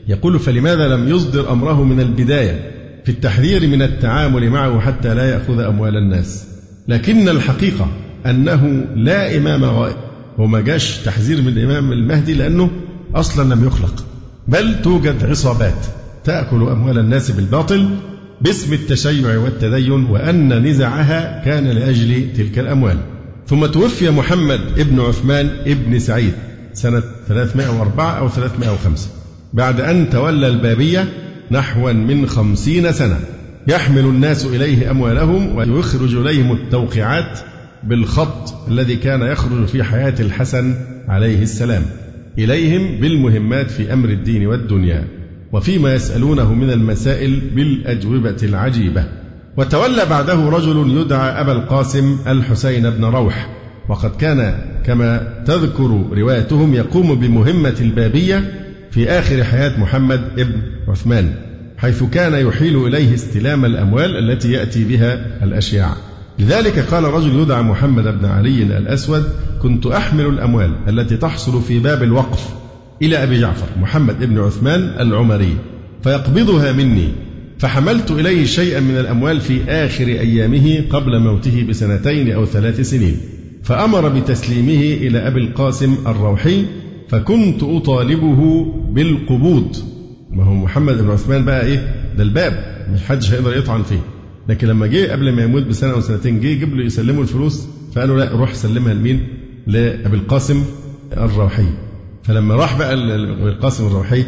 يقول 0.07 0.39
فلماذا 0.39 0.87
لم 0.87 1.09
يصدر 1.09 1.51
أمره 1.51 1.83
من 1.83 1.99
البداية؟ 1.99 2.71
في 3.05 3.11
التحذير 3.11 3.67
من 3.67 3.81
التعامل 3.81 4.49
معه 4.49 4.79
حتى 4.79 5.13
لا 5.13 5.29
يأخذ 5.29 5.59
أموال 5.59 5.97
الناس. 5.97 6.45
لكن 6.87 7.29
الحقيقة 7.29 7.87
أنه 8.25 8.85
لا 8.95 9.37
إمام 9.37 9.63
غائب 9.63 9.95
هو 10.39 10.47
ما 10.47 10.61
جاش 10.61 10.97
تحذير 10.97 11.41
من 11.41 11.47
الإمام 11.47 11.91
المهدي 11.91 12.33
لأنه 12.33 12.69
أصلا 13.15 13.53
لم 13.55 13.67
يخلق. 13.67 14.05
بل 14.47 14.81
توجد 14.81 15.25
عصابات 15.25 15.85
تأكل 16.23 16.63
أموال 16.63 16.99
الناس 16.99 17.31
بالباطل 17.31 17.89
باسم 18.41 18.73
التشيع 18.73 19.37
والتدين 19.37 19.91
وأن 20.05 20.63
نزعها 20.67 21.45
كان 21.45 21.67
لأجل 21.67 22.33
تلك 22.37 22.59
الأموال. 22.59 22.97
ثم 23.47 23.65
توفي 23.65 24.09
محمد 24.09 24.59
ابن 24.77 24.99
عثمان 24.99 25.49
ابن 25.65 25.99
سعيد 25.99 26.33
سنة 26.73 27.03
304 27.27 28.19
أو 28.19 28.29
305 28.29 29.09
بعد 29.53 29.81
أن 29.81 30.09
تولى 30.09 30.47
البابية 30.47 31.07
نحوا 31.51 31.91
من 31.91 32.27
خمسين 32.27 32.91
سنة. 32.91 33.19
يحمل 33.67 33.99
الناس 33.99 34.45
إليه 34.45 34.91
أموالهم 34.91 35.55
ويخرج 35.55 36.15
إليهم 36.15 36.51
التوقيعات 36.51 37.39
بالخط 37.83 38.69
الذي 38.69 38.95
كان 38.95 39.21
يخرج 39.21 39.65
في 39.65 39.83
حياة 39.83 40.15
الحسن 40.19 40.75
عليه 41.07 41.41
السلام. 41.41 41.83
إليهم 42.37 42.99
بالمهمات 43.01 43.71
في 43.71 43.93
أمر 43.93 44.09
الدين 44.09 44.47
والدنيا. 44.47 45.07
وفيما 45.53 45.93
يسألونه 45.93 46.53
من 46.53 46.69
المسائل 46.69 47.39
بالأجوبة 47.55 48.37
العجيبة. 48.43 49.05
وتولى 49.57 50.05
بعده 50.09 50.49
رجل 50.49 50.97
يدعى 50.97 51.41
أبا 51.41 51.51
القاسم 51.51 52.17
الحسين 52.27 52.89
بن 52.89 53.05
روح. 53.05 53.49
وقد 53.89 54.15
كان 54.15 54.55
كما 54.85 55.43
تذكر 55.45 56.01
روايتهم 56.13 56.73
يقوم 56.73 57.15
بمهمة 57.15 57.75
البابية 57.81 58.53
في 58.91 59.09
آخر 59.09 59.43
حياة 59.43 59.79
محمد 59.79 60.21
ابن 60.37 60.61
عثمان 60.87 61.35
حيث 61.77 62.03
كان 62.03 62.47
يحيل 62.47 62.87
إليه 62.87 63.13
استلام 63.13 63.65
الأموال 63.65 64.31
التي 64.31 64.51
يأتي 64.51 64.83
بها 64.83 65.43
الأشياع. 65.43 65.93
لذلك 66.39 66.79
قال 66.79 67.03
رجل 67.03 67.39
يدعى 67.39 67.61
محمد 67.61 68.03
بن 68.03 68.25
علي 68.25 68.63
الأسود 68.63 69.23
كنت 69.61 69.85
أحمل 69.85 70.25
الأموال 70.25 70.71
التي 70.87 71.17
تحصل 71.17 71.61
في 71.61 71.79
باب 71.79 72.03
الوقف 72.03 72.49
إلى 73.01 73.23
أبي 73.23 73.39
جعفر 73.39 73.67
محمد 73.81 74.23
بن 74.23 74.39
عثمان 74.39 74.81
العمري 74.99 75.57
فيقبضها 76.03 76.71
مني 76.71 77.09
فحملت 77.63 78.11
إليه 78.11 78.45
شيئا 78.45 78.79
من 78.79 78.97
الأموال 78.97 79.41
في 79.41 79.63
آخر 79.63 80.07
أيامه 80.07 80.83
قبل 80.89 81.19
موته 81.19 81.63
بسنتين 81.69 82.31
أو 82.31 82.45
ثلاث 82.45 82.81
سنين 82.81 83.17
فأمر 83.63 84.09
بتسليمه 84.09 85.07
إلى 85.07 85.27
أبي 85.27 85.39
القاسم 85.39 85.95
الروحي 86.07 86.65
فكنت 87.09 87.63
أطالبه 87.63 88.65
بالقبوض. 88.89 89.75
ما 90.31 90.43
هو 90.43 90.53
محمد 90.53 90.97
بن 90.97 91.09
عثمان 91.09 91.45
بقى 91.45 91.65
إيه؟ 91.65 91.95
ده 92.17 92.23
الباب 92.23 92.85
مش 92.93 93.01
حدش 93.03 93.31
هيقدر 93.31 93.57
يطعن 93.57 93.83
فيه. 93.83 93.99
لكن 94.49 94.67
لما 94.67 94.87
جه 94.87 95.11
قبل 95.11 95.31
ما 95.35 95.43
يموت 95.43 95.63
بسنة 95.63 95.91
أو 95.91 96.01
سنتين 96.01 96.39
جه 96.39 96.47
يجيب 96.47 96.75
له 96.75 96.85
يسلمه 96.85 97.21
الفلوس 97.21 97.67
فقالوا 97.95 98.19
لا 98.19 98.31
روح 98.31 98.53
سلمها 98.53 98.93
لمين؟ 98.93 99.27
لأبي 99.67 100.17
القاسم 100.17 100.63
الروحي. 101.17 101.67
فلما 102.23 102.55
راح 102.55 102.77
بقى 102.77 102.93
أبي 102.93 103.49
القاسم 103.49 103.87
الروحي 103.87 104.23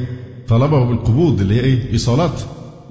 طلبه 0.48 0.86
بالقبوض 0.86 1.42
اللي 1.42 1.56
هي 1.56 1.60
إيه؟ 1.60 1.92
إيصالات. 1.92 2.42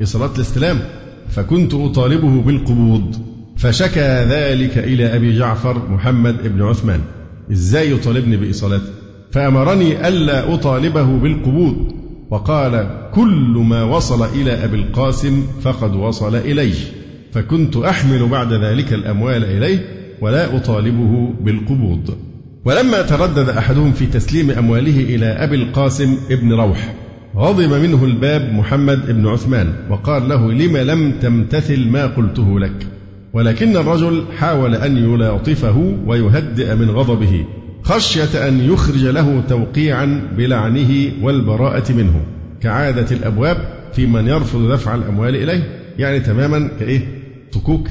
إيصالات 0.01 0.37
الاستلام 0.37 0.81
فكنت 1.29 1.75
أطالبه 1.75 2.43
بالقبوض 2.43 3.17
فشكى 3.57 4.25
ذلك 4.29 4.79
إلى 4.79 5.17
أبي 5.17 5.39
جعفر 5.39 5.89
محمد 5.89 6.49
بن 6.49 6.63
عثمان. 6.63 7.01
إزاي 7.53 7.91
يطالبني 7.93 8.37
بإيصالات 8.37 8.83
فأمرني 9.33 10.09
ألا 10.09 10.55
أطالبه 10.55 11.19
بالقبوض 11.19 11.93
وقال 12.31 12.89
كل 13.15 13.65
ما 13.69 13.83
وصل 13.83 14.27
إلى 14.27 14.65
أبي 14.65 14.77
القاسم 14.77 15.47
فقد 15.63 15.97
وصل 15.97 16.37
إليه. 16.37 16.75
فكنت 17.33 17.77
أحمل 17.77 18.29
بعد 18.29 18.53
ذلك 18.53 18.93
الأموال 18.93 19.45
إليه 19.45 19.89
ولا 20.21 20.57
أطالبه 20.57 21.35
بالقبوض. 21.41 22.17
ولما 22.65 23.03
تردد 23.03 23.49
أحدهم 23.49 23.93
في 23.93 24.07
تسليم 24.07 24.51
أمواله 24.51 25.01
إلى 25.15 25.27
أبي 25.27 25.57
القاسم 25.57 26.17
ابن 26.31 26.53
روح 26.53 26.95
غضب 27.37 27.73
منه 27.73 28.05
الباب 28.05 28.53
محمد 28.53 29.07
بن 29.07 29.27
عثمان 29.27 29.73
وقال 29.91 30.29
له 30.29 30.53
لم 30.53 30.77
لم 30.77 31.13
تمتثل 31.23 31.89
ما 31.89 32.07
قلته 32.07 32.61
لك؟ 32.61 32.87
ولكن 33.33 33.77
الرجل 33.77 34.25
حاول 34.39 34.75
أن 34.75 34.97
يلاطفه 34.97 35.97
ويهدئ 36.07 36.75
من 36.75 36.91
غضبه 36.91 37.45
خشية 37.83 38.49
أن 38.49 38.61
يخرج 38.61 39.07
له 39.07 39.43
توقيعا 39.49 40.21
بلعنه 40.37 41.13
والبراءة 41.23 41.93
منه. 41.93 42.21
كعادة 42.61 43.17
الأبواب 43.17 43.57
في 43.93 44.07
من 44.07 44.29
يرفض 44.29 44.73
دفع 44.73 44.95
الأموال 44.95 45.37
إليه 45.37 45.81
يعني 45.99 46.21
تماما 46.21 46.69
كإيه؟ 46.81 47.01
تكوك 47.53 47.89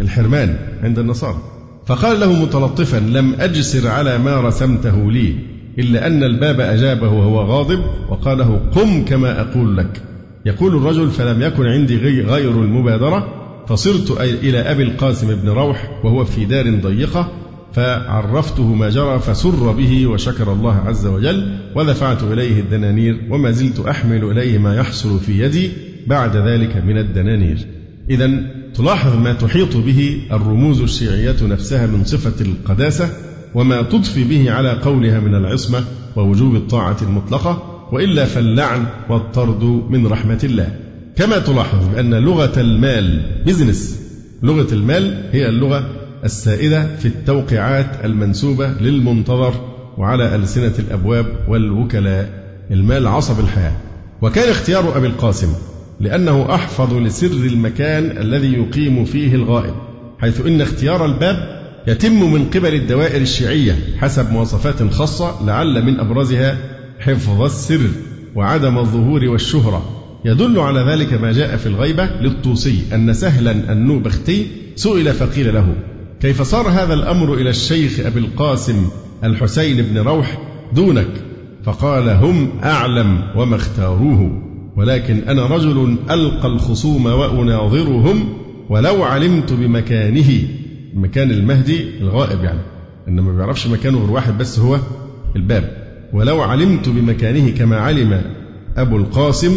الحرمان 0.00 0.56
عند 0.82 0.98
النصارى. 0.98 1.38
فقال 1.86 2.20
له 2.20 2.32
متلطفا 2.32 2.96
لم 2.96 3.34
أجسر 3.40 3.88
على 3.88 4.18
ما 4.18 4.40
رسمته 4.40 5.12
لي. 5.12 5.34
إلا 5.78 6.06
أن 6.06 6.22
الباب 6.22 6.60
أجابه 6.60 7.08
وهو 7.08 7.40
غاضب 7.40 7.80
وقال 8.08 8.38
له 8.38 8.60
قم 8.74 9.04
كما 9.04 9.40
أقول 9.40 9.76
لك. 9.76 10.02
يقول 10.46 10.76
الرجل 10.76 11.10
فلم 11.10 11.42
يكن 11.42 11.66
عندي 11.66 11.96
غير 12.22 12.50
المبادرة 12.50 13.26
فصرت 13.68 14.20
إلى 14.20 14.58
أبي 14.58 14.82
القاسم 14.82 15.34
بن 15.34 15.48
روح 15.48 15.90
وهو 16.04 16.24
في 16.24 16.44
دار 16.44 16.74
ضيقة 16.74 17.32
فعرفته 17.72 18.74
ما 18.74 18.90
جرى 18.90 19.18
فسر 19.18 19.72
به 19.72 20.06
وشكر 20.06 20.52
الله 20.52 20.74
عز 20.74 21.06
وجل 21.06 21.58
ودفعت 21.74 22.22
إليه 22.22 22.60
الدنانير 22.60 23.20
وما 23.30 23.50
زلت 23.50 23.80
أحمل 23.80 24.24
إليه 24.24 24.58
ما 24.58 24.76
يحصل 24.76 25.20
في 25.20 25.42
يدي 25.42 25.70
بعد 26.06 26.36
ذلك 26.36 26.76
من 26.76 26.98
الدنانير. 26.98 27.66
إذا 28.10 28.30
تلاحظ 28.74 29.16
ما 29.16 29.32
تحيط 29.32 29.76
به 29.76 30.20
الرموز 30.32 30.80
الشيعية 30.80 31.36
نفسها 31.42 31.86
من 31.86 32.04
صفة 32.04 32.44
القداسة 32.44 33.10
وما 33.56 33.82
تضفي 33.82 34.24
به 34.24 34.52
على 34.52 34.72
قولها 34.72 35.20
من 35.20 35.34
العصمة 35.34 35.84
ووجوب 36.16 36.56
الطاعة 36.56 36.96
المطلقة 37.02 37.80
وإلا 37.92 38.24
فاللعن 38.24 38.86
والطرد 39.08 39.64
من 39.90 40.06
رحمة 40.06 40.40
الله. 40.44 40.76
كما 41.16 41.38
تلاحظ 41.38 41.88
بأن 41.94 42.14
لغة 42.14 42.60
المال 42.60 43.22
بزنس 43.46 44.00
لغة 44.42 44.74
المال 44.74 45.28
هي 45.32 45.48
اللغة 45.48 45.86
السائدة 46.24 46.96
في 46.96 47.06
التوقيعات 47.06 48.04
المنسوبة 48.04 48.68
للمنتظر 48.68 49.54
وعلى 49.98 50.34
ألسنة 50.34 50.74
الأبواب 50.78 51.26
والوكلاء. 51.48 52.46
المال 52.70 53.06
عصب 53.06 53.40
الحياة. 53.40 53.76
وكان 54.22 54.48
اختيار 54.48 54.96
أبي 54.96 55.06
القاسم 55.06 55.48
لأنه 56.00 56.54
أحفظ 56.54 56.94
لسر 56.94 57.26
المكان 57.26 58.18
الذي 58.18 58.52
يقيم 58.52 59.04
فيه 59.04 59.34
الغائب 59.34 59.74
حيث 60.18 60.46
إن 60.46 60.60
اختيار 60.60 61.04
الباب 61.04 61.55
يتم 61.86 62.32
من 62.32 62.44
قبل 62.44 62.74
الدوائر 62.74 63.20
الشيعية 63.20 63.78
حسب 63.98 64.32
مواصفات 64.32 64.92
خاصة 64.92 65.46
لعل 65.46 65.84
من 65.84 66.00
أبرزها 66.00 66.58
حفظ 67.00 67.42
السر 67.42 67.88
وعدم 68.34 68.78
الظهور 68.78 69.24
والشهرة. 69.24 70.02
يدل 70.24 70.58
على 70.58 70.80
ذلك 70.80 71.12
ما 71.12 71.32
جاء 71.32 71.56
في 71.56 71.66
الغيبة 71.66 72.04
للطوسي 72.20 72.82
أن 72.94 73.12
سهلا 73.12 73.72
النوبختي 73.72 74.46
سئل 74.76 75.12
فقيل 75.12 75.54
له 75.54 75.74
كيف 76.20 76.42
صار 76.42 76.68
هذا 76.68 76.94
الأمر 76.94 77.34
إلى 77.34 77.50
الشيخ 77.50 78.00
أبي 78.00 78.20
القاسم 78.20 78.88
الحسين 79.24 79.82
بن 79.82 79.98
روح 79.98 80.38
دونك؟ 80.72 81.08
فقال 81.64 82.08
هم 82.08 82.50
أعلم 82.64 83.22
وما 83.36 83.56
اختاروه 83.56 84.42
ولكن 84.76 85.18
أنا 85.28 85.46
رجل 85.46 85.96
ألقى 86.10 86.48
الخصوم 86.48 87.06
وأناظرهم 87.06 88.28
ولو 88.68 89.04
علمت 89.04 89.52
بمكانه 89.52 90.48
مكان 90.96 91.30
المهدي 91.30 91.98
الغائب 92.00 92.44
يعني. 92.44 92.60
إن 93.08 93.20
ما 93.20 93.32
بيعرفش 93.36 93.66
مكانه 93.66 93.98
غير 93.98 94.10
واحد 94.10 94.38
بس 94.38 94.58
هو 94.58 94.78
الباب. 95.36 95.86
ولو 96.12 96.40
علمت 96.42 96.88
بمكانه 96.88 97.50
كما 97.50 97.76
علم 97.76 98.22
أبو 98.76 98.96
القاسم 98.96 99.56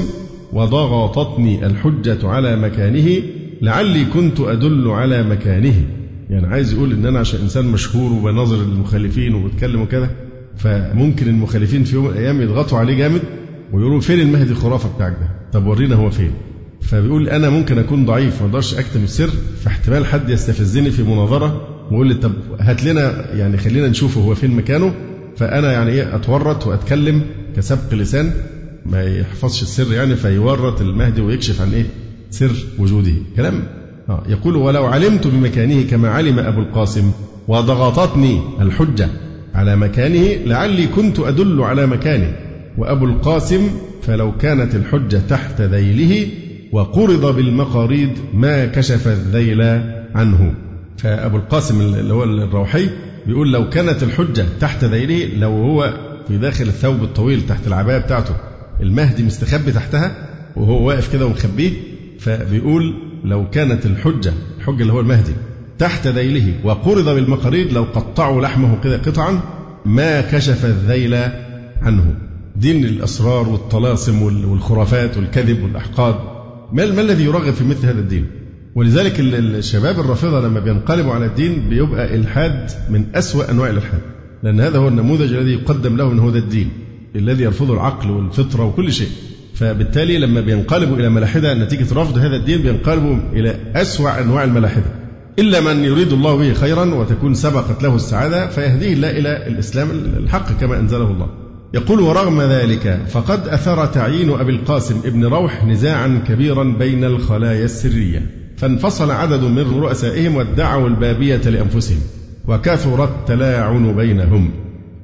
وضغطتني 0.53 1.65
الحجة 1.65 2.27
على 2.27 2.55
مكانه 2.55 3.21
لعلي 3.61 4.05
كنت 4.05 4.39
أدل 4.39 4.87
على 4.87 5.23
مكانه. 5.23 5.73
يعني 6.29 6.47
عايز 6.47 6.73
يقول 6.73 6.91
إن 6.91 7.05
أنا 7.05 7.19
عشان 7.19 7.39
إنسان 7.41 7.65
مشهور 7.65 8.11
وبناظر 8.13 8.61
المخالفين 8.61 9.35
وبتكلم 9.35 9.81
وكذا 9.81 10.09
فممكن 10.57 11.27
المخالفين 11.27 11.83
في 11.83 11.95
يوم 11.95 12.05
من 12.05 12.11
الأيام 12.11 12.41
يضغطوا 12.41 12.77
عليه 12.77 12.95
جامد 12.97 13.21
ويقولوا 13.73 13.99
فين 13.99 14.19
المهدي 14.19 14.51
الخرافة 14.51 14.95
بتاعك 14.95 15.11
ده؟ 15.21 15.29
طب 15.59 15.67
ورينا 15.67 15.95
هو 15.95 16.09
فين. 16.09 16.31
فبيقول 16.81 17.29
أنا 17.29 17.49
ممكن 17.49 17.77
أكون 17.79 18.05
ضعيف 18.05 18.41
ما 18.41 18.47
أقدرش 18.47 18.73
أكتم 18.73 19.03
السر 19.03 19.29
فاحتمال 19.63 20.05
حد 20.05 20.29
يستفزني 20.29 20.91
في 20.91 21.03
مناظرة 21.03 21.67
ويقول 21.91 22.07
لي 22.07 22.13
طب 22.13 22.31
هات 22.59 22.83
لنا 22.83 23.33
يعني 23.35 23.57
خلينا 23.57 23.87
نشوفه 23.87 24.21
هو 24.21 24.35
فين 24.35 24.51
مكانه. 24.51 24.93
فأنا 25.37 25.71
يعني 25.71 25.91
إيه 25.91 26.15
أتورط 26.15 26.67
وأتكلم 26.67 27.21
كسبق 27.55 27.93
لسان 27.93 28.31
ما 28.85 29.03
يحفظش 29.03 29.61
السر 29.61 29.93
يعني 29.93 30.15
فيورط 30.15 30.81
المهدي 30.81 31.21
ويكشف 31.21 31.61
عن 31.61 31.73
إيه 31.73 31.85
سر 32.29 32.51
وجوده. 32.79 33.11
كلام؟ 33.35 33.63
آه 34.09 34.23
يقول 34.27 34.55
ولو 34.55 34.85
علمت 34.85 35.27
بمكانه 35.27 35.81
كما 35.89 36.09
علم 36.09 36.39
أبو 36.39 36.59
القاسم 36.59 37.11
وضغطتني 37.47 38.41
الحجة 38.61 39.09
على 39.53 39.75
مكانه 39.75 40.45
لعلي 40.45 40.87
كنت 40.87 41.19
أدل 41.19 41.61
على 41.61 41.87
مكانه. 41.87 42.35
وأبو 42.77 43.05
القاسم 43.05 43.69
فلو 44.01 44.37
كانت 44.37 44.75
الحجة 44.75 45.21
تحت 45.29 45.61
ذيله 45.61 46.27
وقرض 46.71 47.35
بالمقاريد 47.35 48.11
ما 48.33 48.65
كشف 48.65 49.07
الذيل 49.07 49.61
عنه. 50.15 50.53
فأبو 50.97 51.37
القاسم 51.37 51.81
اللي 51.81 52.13
هو 52.13 52.23
الروحي 52.23 52.89
بيقول 53.27 53.51
لو 53.51 53.69
كانت 53.69 54.03
الحجة 54.03 54.45
تحت 54.59 54.83
ذيله 54.83 55.37
لو 55.37 55.49
هو 55.49 55.93
في 56.27 56.37
داخل 56.37 56.67
الثوب 56.67 57.03
الطويل 57.03 57.45
تحت 57.45 57.67
العباية 57.67 57.97
بتاعته 57.97 58.35
المهدي 58.81 59.23
مستخبي 59.23 59.71
تحتها 59.71 60.11
وهو 60.55 60.87
واقف 60.87 61.13
كده 61.13 61.25
ومخبيه 61.25 61.71
فبيقول 62.19 62.93
لو 63.23 63.49
كانت 63.49 63.85
الحجة 63.85 64.33
الحجة 64.59 64.81
اللي 64.81 64.93
هو 64.93 64.99
المهدي 64.99 65.31
تحت 65.79 66.07
ذيله 66.07 66.53
وقرض 66.63 67.09
بالمقاريد 67.09 67.73
لو 67.73 67.83
قطعوا 67.83 68.41
لحمه 68.41 68.81
كده 68.83 68.97
قطعا 68.97 69.39
ما 69.85 70.21
كشف 70.21 70.65
الذيل 70.65 71.15
عنه. 71.81 72.15
دين 72.55 72.85
الأسرار 72.85 73.49
والطلاسم 73.49 74.21
والخرافات 74.21 75.17
والكذب 75.17 75.63
والأحقاد. 75.63 76.15
ما, 76.73 76.83
الذي 76.83 77.23
يرغب 77.23 77.53
في 77.53 77.63
مثل 77.63 77.85
هذا 77.85 77.99
الدين؟ 77.99 78.25
ولذلك 78.75 79.19
الشباب 79.19 79.99
الرافضة 79.99 80.41
لما 80.41 80.59
بينقلبوا 80.59 81.13
على 81.13 81.25
الدين 81.25 81.69
بيبقى 81.69 82.15
إلحاد 82.15 82.71
من 82.89 83.05
أسوأ 83.15 83.51
أنواع 83.51 83.69
الإلحاد. 83.69 84.01
لأن 84.43 84.61
هذا 84.61 84.77
هو 84.77 84.87
النموذج 84.87 85.33
الذي 85.33 85.53
يقدم 85.53 85.97
له 85.97 86.11
أنه 86.11 86.29
هذا 86.29 86.37
الدين 86.37 86.69
الذي 87.15 87.43
يرفضه 87.43 87.73
العقل 87.73 88.11
والفطرة 88.11 88.65
وكل 88.65 88.93
شيء. 88.93 89.09
فبالتالي 89.55 90.17
لما 90.17 90.41
بينقلبوا 90.41 90.97
إلى 90.97 91.09
ملاحدة 91.09 91.53
نتيجة 91.53 91.93
رفض 91.93 92.17
هذا 92.17 92.35
الدين 92.35 92.61
بينقلبوا 92.61 93.15
إلى 93.33 93.55
أسوأ 93.75 94.21
أنواع 94.21 94.43
الملاحدة. 94.43 94.85
إلا 95.39 95.61
من 95.61 95.83
يريد 95.83 96.13
الله 96.13 96.35
به 96.35 96.53
خيرا 96.53 96.93
وتكون 96.93 97.33
سبقت 97.33 97.83
له 97.83 97.95
السعادة 97.95 98.47
فيهديه 98.47 98.93
الله 98.93 99.09
إلى 99.09 99.47
الإسلام 99.47 99.89
الحق 100.17 100.59
كما 100.59 100.79
أنزله 100.79 101.11
الله. 101.11 101.48
يقول 101.73 101.99
ورغم 101.99 102.41
ذلك 102.41 102.99
فقد 103.09 103.47
أثر 103.47 103.85
تعيين 103.85 104.29
أبي 104.29 104.51
القاسم 104.51 105.01
ابن 105.05 105.25
روح 105.25 105.65
نزاعا 105.65 106.23
كبيرا 106.27 106.63
بين 106.63 107.03
الخلايا 107.03 107.65
السرية 107.65 108.21
فانفصل 108.57 109.11
عدد 109.11 109.43
من 109.43 109.81
رؤسائهم 109.81 110.35
وادعوا 110.35 110.87
البابية 110.87 111.37
لأنفسهم 111.37 111.99
وكثر 112.47 113.03
التلاعن 113.03 113.95
بينهم. 113.95 114.51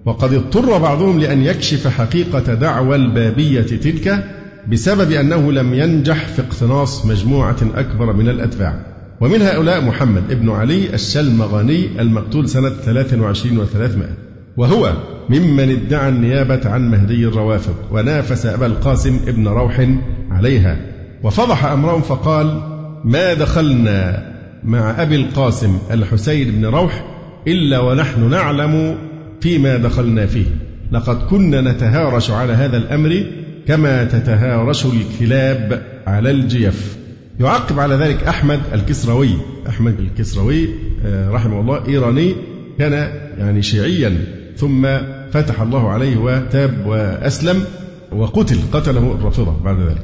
وقد 0.06 0.34
اضطر 0.34 0.78
بعضهم 0.78 1.20
لأن 1.20 1.42
يكشف 1.42 1.88
حقيقة 1.88 2.54
دعوى 2.54 2.96
البابية 2.96 3.62
تلك 3.62 4.26
بسبب 4.72 5.12
أنه 5.12 5.52
لم 5.52 5.74
ينجح 5.74 6.28
في 6.28 6.42
اقتناص 6.42 7.06
مجموعة 7.06 7.58
أكبر 7.76 8.14
من 8.14 8.30
الأتباع. 8.30 8.86
ومن 9.22 9.42
هؤلاء 9.42 9.82
محمد 9.82 10.32
ابن 10.32 10.50
علي 10.50 10.94
الشلمغاني 10.94 12.02
المقتول 12.02 12.50
سنة 12.50 12.70
23 12.70 13.66
و300 13.66 14.25
وهو 14.58 14.94
ممن 15.30 15.72
ادعى 15.72 16.10
النيابة 16.10 16.70
عن 16.70 16.92
مهدي 16.92 17.28
الروافض 17.28 17.76
ونافس 17.92 18.46
أبا 18.46 18.66
القاسم 18.66 19.20
ابن 19.28 19.48
روح 19.48 19.88
عليها. 20.32 20.78
وفضح 21.24 21.66
أمرهم 21.66 22.02
فقال 22.02 22.62
ما 23.06 23.34
دخلنا 23.34 24.32
مع 24.64 25.02
أبي 25.02 25.16
القاسم 25.16 25.78
الحسين 25.92 26.52
بن 26.52 26.66
روح 26.66 27.06
إلا 27.48 27.80
ونحن 27.80 28.30
نعلم 28.30 28.98
فيما 29.42 29.78
دخلنا 29.78 30.26
فيه. 30.26 30.46
لقد 30.92 31.28
كنا 31.30 31.62
نتهارش 31.62 32.32
على 32.32 32.54
هذا 32.54 32.78
الأمر 32.78 33.24
كما 33.68 34.04
تتهارش 34.04 34.86
الكلاب 34.86 35.82
على 36.08 36.32
الجيف. 36.32 36.98
يعقب 37.40 37.80
على 37.80 37.96
ذلك 37.96 38.24
أحمد 38.24 38.60
الكسروي. 38.74 39.30
أحمد 39.70 40.00
الكسروي 40.00 40.70
آه، 41.06 41.30
رحمه 41.30 41.60
الله 41.60 41.88
إيراني 41.88 42.36
كان 42.80 42.94
يعني 43.38 43.62
شيعيا. 43.62 44.18
ثم 44.56 44.88
فتح 45.32 45.62
الله 45.62 45.90
عليه 45.90 46.18
وتاب 46.18 46.86
وأسلم 46.88 47.64
وقتل 48.12 48.58
قتله 48.72 49.16
الرافضة 49.20 49.56
بعد 49.64 49.80
ذلك. 49.80 50.04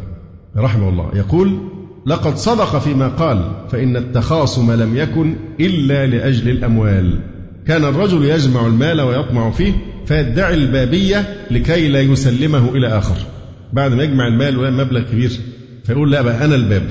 رحمه 0.57 0.89
الله. 0.89 1.11
يقول 1.15 1.57
لقد 2.05 2.35
صدق 2.35 2.79
فيما 2.79 3.07
قال 3.07 3.51
فإن 3.71 3.97
التخاصم 3.97 4.71
لم 4.71 4.97
يكن 4.97 5.35
إلا 5.59 6.07
لأجل 6.07 6.49
الأموال. 6.49 7.19
كان 7.67 7.85
الرجل 7.85 8.25
يجمع 8.25 8.67
المال 8.67 9.01
ويطمع 9.01 9.51
فيه 9.51 9.73
فيدعي 10.05 10.53
البابية 10.53 11.45
لكي 11.51 11.87
لا 11.87 12.01
يسلمه 12.01 12.69
إلى 12.69 12.87
آخر. 12.87 13.15
بعد 13.73 13.93
ما 13.93 14.03
يجمع 14.03 14.27
المال 14.27 14.57
ومبلغ 14.57 15.01
كبير. 15.01 15.31
فيقول 15.83 16.11
لا 16.11 16.21
بقى 16.21 16.45
أنا 16.45 16.55
الباب. 16.55 16.83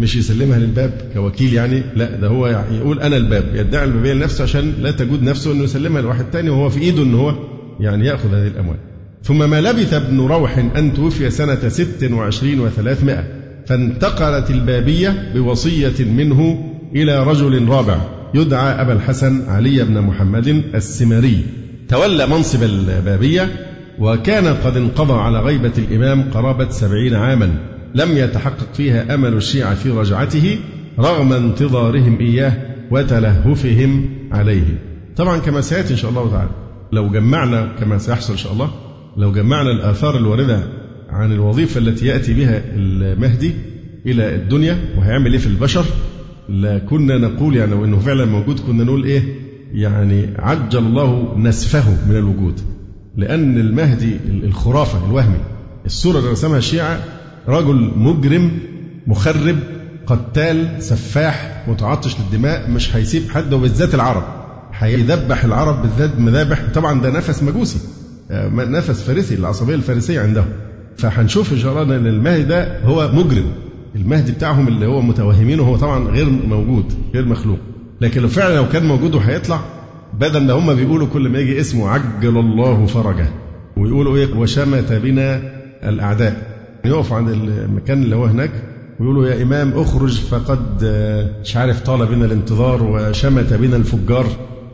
مش 0.00 0.16
يسلمها 0.16 0.58
للباب 0.58 0.92
كوكيل 1.14 1.54
يعني 1.54 1.82
لا 1.96 2.16
ده 2.16 2.28
هو 2.28 2.64
يقول 2.72 3.00
أنا 3.00 3.16
الباب 3.16 3.44
يدعي 3.54 3.84
البابيه 3.84 4.12
لنفسه 4.12 4.44
عشان 4.44 4.72
لا 4.82 4.90
تجود 4.90 5.22
نفسه 5.22 5.52
إنه 5.52 5.64
يسلمها 5.64 6.02
لواحد 6.02 6.24
تاني 6.30 6.50
وهو 6.50 6.68
في 6.68 6.80
إيده 6.80 7.02
إن 7.02 7.14
هو 7.14 7.34
يعني 7.80 8.06
يأخذ 8.06 8.34
هذه 8.34 8.46
الأموال. 8.46 8.76
ثم 9.22 9.50
ما 9.50 9.60
لبث 9.60 9.94
ابن 9.94 10.20
روح 10.20 10.58
أن 10.76 10.94
توفي 10.94 11.30
سنة 11.30 11.68
26 11.68 12.70
و300 12.70 13.10
فانتقلت 13.66 14.50
البابية 14.50 15.32
بوصية 15.34 16.04
منه 16.04 16.64
إلى 16.94 17.24
رجل 17.24 17.68
رابع 17.68 18.00
يدعى 18.34 18.80
أبا 18.82 18.92
الحسن 18.92 19.42
علي 19.48 19.84
بن 19.84 20.00
محمد 20.00 20.48
السمري. 20.74 21.38
تولى 21.88 22.26
منصب 22.26 22.62
البابية 22.62 23.48
وكان 23.98 24.46
قد 24.46 24.76
انقضى 24.76 25.12
على 25.12 25.40
غيبة 25.40 25.72
الإمام 25.78 26.22
قرابة 26.30 26.70
سبعين 26.70 27.14
عاما 27.14 27.50
لم 27.94 28.16
يتحقق 28.18 28.74
فيها 28.74 29.14
أمل 29.14 29.32
الشيعة 29.32 29.74
في 29.74 29.90
رجعته 29.90 30.58
رغم 30.98 31.32
انتظارهم 31.32 32.18
إياه 32.20 32.52
وتلهفهم 32.90 34.10
عليه. 34.32 34.82
طبعا 35.16 35.38
كما 35.38 35.60
سيأتي 35.60 35.92
إن 35.92 35.98
شاء 35.98 36.10
الله 36.10 36.30
تعالى 36.30 36.50
لو 36.92 37.10
جمعنا 37.10 37.72
كما 37.80 37.98
سيحصل 37.98 38.32
إن 38.32 38.38
شاء 38.38 38.52
الله 38.52 38.70
لو 39.16 39.32
جمعنا 39.32 39.70
الآثار 39.70 40.16
الواردة 40.16 40.60
عن 41.10 41.32
الوظيفة 41.32 41.80
التي 41.80 42.06
يأتي 42.06 42.34
بها 42.34 42.62
المهدي 42.76 43.52
إلى 44.06 44.34
الدنيا 44.34 44.78
وهيعمل 44.98 45.32
إيه 45.32 45.38
في 45.38 45.46
البشر 45.46 45.84
لكنا 46.48 47.18
نقول 47.18 47.56
يعني 47.56 47.74
وإنه 47.74 47.98
فعلا 47.98 48.24
موجود 48.24 48.60
كنا 48.60 48.84
نقول 48.84 49.04
إيه؟ 49.04 49.22
يعني 49.72 50.26
عجل 50.38 50.78
الله 50.78 51.34
نسفه 51.38 51.90
من 52.08 52.16
الوجود 52.16 52.60
لأن 53.16 53.58
المهدي 53.58 54.16
الخرافة 54.44 55.06
الوهمي 55.06 55.38
الصورة 55.86 56.18
اللي 56.18 56.30
رسمها 56.30 56.58
الشيعة 56.58 57.00
رجل 57.48 57.90
مجرم 57.96 58.50
مخرب 59.06 59.56
قتال 60.06 60.82
سفاح 60.82 61.64
متعطش 61.68 62.16
للدماء 62.20 62.70
مش 62.70 62.96
هيسيب 62.96 63.30
حد 63.30 63.52
وبالذات 63.52 63.94
العرب. 63.94 64.22
هيذبح 64.78 65.44
العرب 65.44 65.82
بالذات 65.82 66.18
مذابح. 66.18 66.62
طبعا 66.74 67.00
ده 67.00 67.10
نفس 67.10 67.42
مجوسي 67.42 67.78
آه، 68.30 68.48
نفس 68.48 69.02
فارسي 69.02 69.34
العصبية 69.34 69.74
الفارسية 69.74 70.20
عندهم. 70.20 70.46
فهنشوف 70.96 71.52
إن 71.52 71.58
شاء 71.58 71.82
الله 71.82 71.96
أن 71.96 72.06
المهدي 72.06 72.42
ده 72.42 72.84
هو 72.84 73.10
مجرم. 73.12 73.52
المهدي 73.96 74.32
بتاعهم 74.32 74.68
اللي 74.68 74.86
هو 74.86 75.00
متوهمينه 75.00 75.62
هو 75.62 75.76
طبعا 75.76 76.08
غير 76.08 76.30
موجود 76.30 76.84
غير 77.14 77.26
مخلوق. 77.26 77.58
لكن 78.00 78.22
لو 78.22 78.28
فعلا 78.28 78.54
لو 78.56 78.68
كان 78.68 78.86
موجود 78.86 79.14
وهيطلع 79.14 79.60
بدل 80.20 80.46
ما 80.46 80.52
هم 80.52 80.74
بيقولوا 80.74 81.06
كل 81.12 81.28
ما 81.28 81.38
يجي 81.38 81.60
اسمه 81.60 81.88
عجل 81.88 82.38
الله 82.38 82.86
فرجه 82.86 83.26
ويقولوا 83.76 84.16
إيه؟ 84.16 84.34
وشمت 84.34 84.92
بنا 84.92 85.42
الأعداء. 85.84 86.49
يقفوا 86.84 87.16
عند 87.16 87.28
المكان 87.28 88.02
اللي 88.02 88.16
هو 88.16 88.24
هناك 88.24 88.50
ويقولوا 89.00 89.28
يا 89.28 89.42
إمام 89.42 89.72
اخرج 89.72 90.20
فقد 90.20 90.80
آه، 90.84 91.40
مش 91.44 91.56
عارف 91.56 91.80
طال 91.80 92.06
بنا 92.06 92.24
الانتظار 92.26 92.82
وشمت 92.82 93.52
بنا 93.52 93.76
الفجار. 93.76 94.26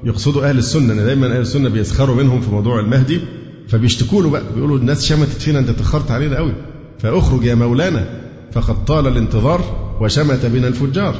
يقصدوا 0.04 0.48
أهل 0.48 0.58
السنة 0.58 0.92
أن 0.92 0.96
دايما 0.96 1.26
أهل 1.26 1.40
السنة 1.40 1.68
بيسخروا 1.68 2.16
منهم 2.16 2.40
في 2.40 2.50
موضوع 2.50 2.80
المهدي 2.80 3.20
فبيشتكوا 3.68 4.22
له 4.22 4.30
بقى 4.30 4.42
بيقولوا 4.54 4.78
الناس 4.78 5.04
شمتت 5.06 5.40
فينا 5.42 5.58
أنت 5.58 5.70
تأخرت 5.70 6.10
علينا 6.10 6.36
قوي. 6.36 6.52
فاخرج 6.98 7.44
يا 7.44 7.54
مولانا 7.54 8.06
فقد 8.52 8.84
طال 8.84 9.06
الانتظار 9.06 9.60
وشمت 10.00 10.46
بنا 10.46 10.68
الفجار. 10.68 11.14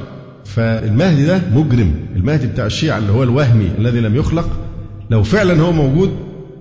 فالمهدي 0.45 1.27
ده 1.27 1.41
مجرم 1.55 1.95
المهدي 2.17 2.47
بتاع 2.47 2.67
الشيعة 2.67 2.99
اللي 2.99 3.13
هو 3.13 3.23
الوهمي 3.23 3.71
الذي 3.79 4.01
لم 4.01 4.17
يخلق 4.17 4.49
لو 5.11 5.23
فعلا 5.23 5.61
هو 5.63 5.73
موجود 5.73 6.11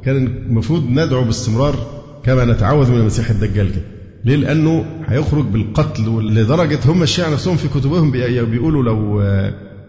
كان 0.06 0.16
المفروض 0.48 0.90
ندعو 0.90 1.24
باستمرار 1.24 1.76
كما 2.24 2.46
نتعوذ 2.46 2.92
من 2.92 2.98
المسيح 3.00 3.30
الدجال 3.30 3.72
كده 3.72 3.82
ليه؟ 4.26 4.36
لأنه 4.36 4.86
هيخرج 5.08 5.46
بالقتل 5.46 6.04
لدرجة 6.34 6.80
هم 6.86 7.04
الشيعة 7.04 7.30
نفسهم 7.30 7.58
في 7.58 7.68
كتبهم 7.68 8.12
بيقولوا 8.12 8.84
لو 8.84 9.22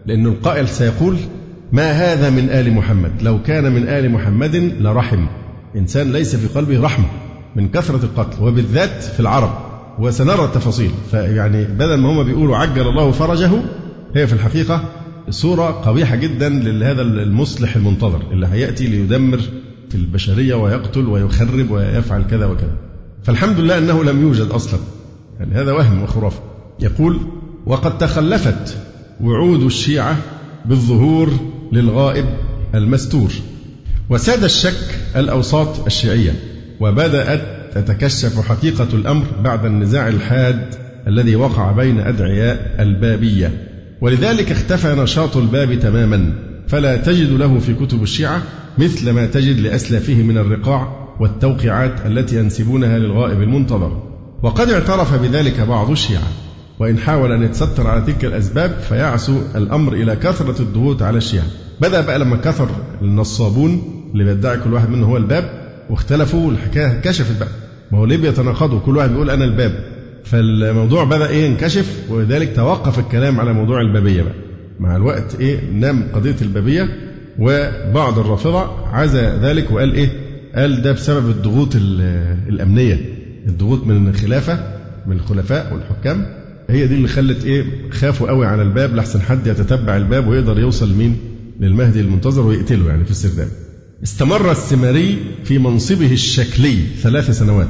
لأن 0.05 0.25
القائل 0.25 0.67
سيقول 0.67 1.15
ما 1.71 1.91
هذا 1.91 2.29
من 2.29 2.49
آل 2.49 2.73
محمد؟ 2.73 3.11
لو 3.21 3.43
كان 3.43 3.71
من 3.71 3.87
آل 3.87 4.11
محمد 4.11 4.55
لرحم. 4.79 5.25
إنسان 5.75 6.11
ليس 6.11 6.35
في 6.35 6.47
قلبه 6.47 6.81
رحمة 6.81 7.05
من 7.55 7.69
كثرة 7.69 8.05
القتل 8.05 8.43
وبالذات 8.43 9.03
في 9.03 9.19
العرب 9.19 9.49
وسنرى 9.99 10.45
التفاصيل. 10.45 10.91
فيعني 11.11 11.63
بدل 11.63 11.97
ما 11.97 12.09
هم 12.11 12.23
بيقولوا 12.23 12.57
عجل 12.57 12.87
الله 12.87 13.11
فرجه 13.11 13.51
هي 14.15 14.27
في 14.27 14.33
الحقيقة 14.33 14.83
صورة 15.29 15.65
قبيحة 15.65 16.15
جدا 16.15 16.49
لهذا 16.49 17.01
المصلح 17.01 17.75
المنتظر 17.75 18.21
اللي 18.31 18.47
هيأتي 18.47 18.87
ليدمر 18.87 19.39
في 19.89 19.95
البشرية 19.95 20.55
ويقتل 20.55 21.07
ويخرب 21.07 21.71
ويفعل 21.71 22.23
كذا 22.29 22.45
وكذا. 22.45 22.86
فالحمد 23.27 23.59
لله 23.59 23.77
أنه 23.77 24.03
لم 24.03 24.21
يوجد 24.21 24.49
أصلا. 24.51 24.79
يعني 25.39 25.55
هذا 25.55 25.71
وهم 25.71 26.03
وخرافة. 26.03 26.39
يقول 26.79 27.19
وقد 27.65 27.97
تخلفت 27.97 28.77
وعود 29.21 29.63
الشيعة 29.63 30.17
بالظهور 30.65 31.31
للغائب 31.71 32.25
المستور. 32.75 33.31
وساد 34.09 34.43
الشك 34.43 34.99
الأوساط 35.15 35.85
الشيعية 35.85 36.35
وبدأت 36.79 37.41
تتكشف 37.73 38.47
حقيقة 38.49 38.87
الأمر 38.93 39.25
بعد 39.43 39.65
النزاع 39.65 40.07
الحاد 40.07 40.75
الذي 41.07 41.35
وقع 41.35 41.71
بين 41.71 41.99
أدعياء 41.99 42.75
البابية. 42.79 43.67
ولذلك 44.01 44.51
اختفى 44.51 44.95
نشاط 44.95 45.37
الباب 45.37 45.79
تماما. 45.79 46.33
فلا 46.67 46.97
تجد 46.97 47.29
له 47.29 47.59
في 47.59 47.73
كتب 47.73 48.03
الشيعة 48.03 48.41
مثل 48.77 49.09
ما 49.09 49.25
تجد 49.25 49.59
لأسلافه 49.59 50.13
من 50.13 50.37
الرقاع 50.37 51.06
والتوقيعات 51.19 52.05
التي 52.05 52.39
ينسبونها 52.39 52.99
للغائب 52.99 53.41
المنتظر. 53.41 54.03
وقد 54.43 54.69
اعترف 54.69 55.21
بذلك 55.21 55.59
بعض 55.61 55.91
الشيعة 55.91 56.27
وإن 56.79 56.97
حاول 56.97 57.31
أن 57.31 57.43
يتستر 57.43 57.87
على 57.87 58.01
تلك 58.01 58.25
الأسباب 58.25 58.71
فيعسو 58.89 59.37
الأمر 59.55 59.93
إلى 59.93 60.15
كثرة 60.15 60.61
الضغوط 60.61 61.01
على 61.01 61.17
الشيعة. 61.17 61.45
بدأ 61.81 62.01
بقى 62.01 62.19
لما 62.19 62.37
كثر 62.37 62.69
النصابون 63.01 63.81
اللي 64.13 64.23
بيدعي 64.23 64.57
كل 64.57 64.73
واحد 64.73 64.89
منهم 64.89 65.09
هو 65.09 65.17
الباب 65.17 65.49
واختلفوا 65.89 66.51
الحكاية 66.51 67.01
كشفت 67.01 67.39
بقى. 67.39 67.49
ما 67.91 67.97
هو 67.99 68.05
ليه 68.05 68.17
بيتناقضوا؟ 68.17 68.79
كل 68.79 68.97
واحد 68.97 69.09
بيقول 69.09 69.29
أنا 69.29 69.45
الباب. 69.45 69.83
فالموضوع 70.23 71.03
بدأ 71.03 71.27
إيه؟ 71.29 71.45
ينكشف 71.45 71.99
ولذلك 72.09 72.55
توقف 72.55 72.99
الكلام 72.99 73.39
على 73.39 73.53
موضوع 73.53 73.81
البابية 73.81 74.21
بقى. 74.21 74.33
مع 74.79 74.95
الوقت 74.95 75.35
إيه؟ 75.39 75.59
نام 75.71 76.03
قضية 76.13 76.35
البابية 76.41 76.89
وبعض 77.39 78.19
الرافضة 78.19 78.87
عزى 78.93 79.21
ذلك 79.41 79.71
وقال 79.71 79.93
إيه؟ 79.93 80.26
قال 80.57 80.81
ده 80.81 80.91
بسبب 80.91 81.29
الضغوط 81.29 81.75
الأمنية 82.49 82.99
الضغوط 83.47 83.83
من 83.87 84.07
الخلافة 84.07 84.59
من 85.07 85.15
الخلفاء 85.15 85.73
والحكام. 85.73 86.25
هي 86.69 86.87
دي 86.87 86.95
اللي 86.95 87.07
خلت 87.07 87.45
إيه 87.45 87.65
خافوا 87.91 88.27
قوي 88.29 88.45
على 88.45 88.61
الباب 88.61 88.95
لحسن 88.95 89.21
حد 89.21 89.47
يتتبع 89.47 89.97
الباب 89.97 90.27
ويقدر 90.27 90.59
يوصل 90.59 90.91
لمين 90.93 91.17
للمهدي 91.59 92.01
المنتظر 92.01 92.45
ويقتله 92.47 92.89
يعني 92.89 93.05
في 93.05 93.11
السرداب 93.11 93.47
استمر 94.03 94.51
السماري 94.51 95.17
في 95.43 95.57
منصبه 95.59 96.11
الشكلي 96.13 96.75
ثلاث 97.01 97.31
سنوات 97.31 97.67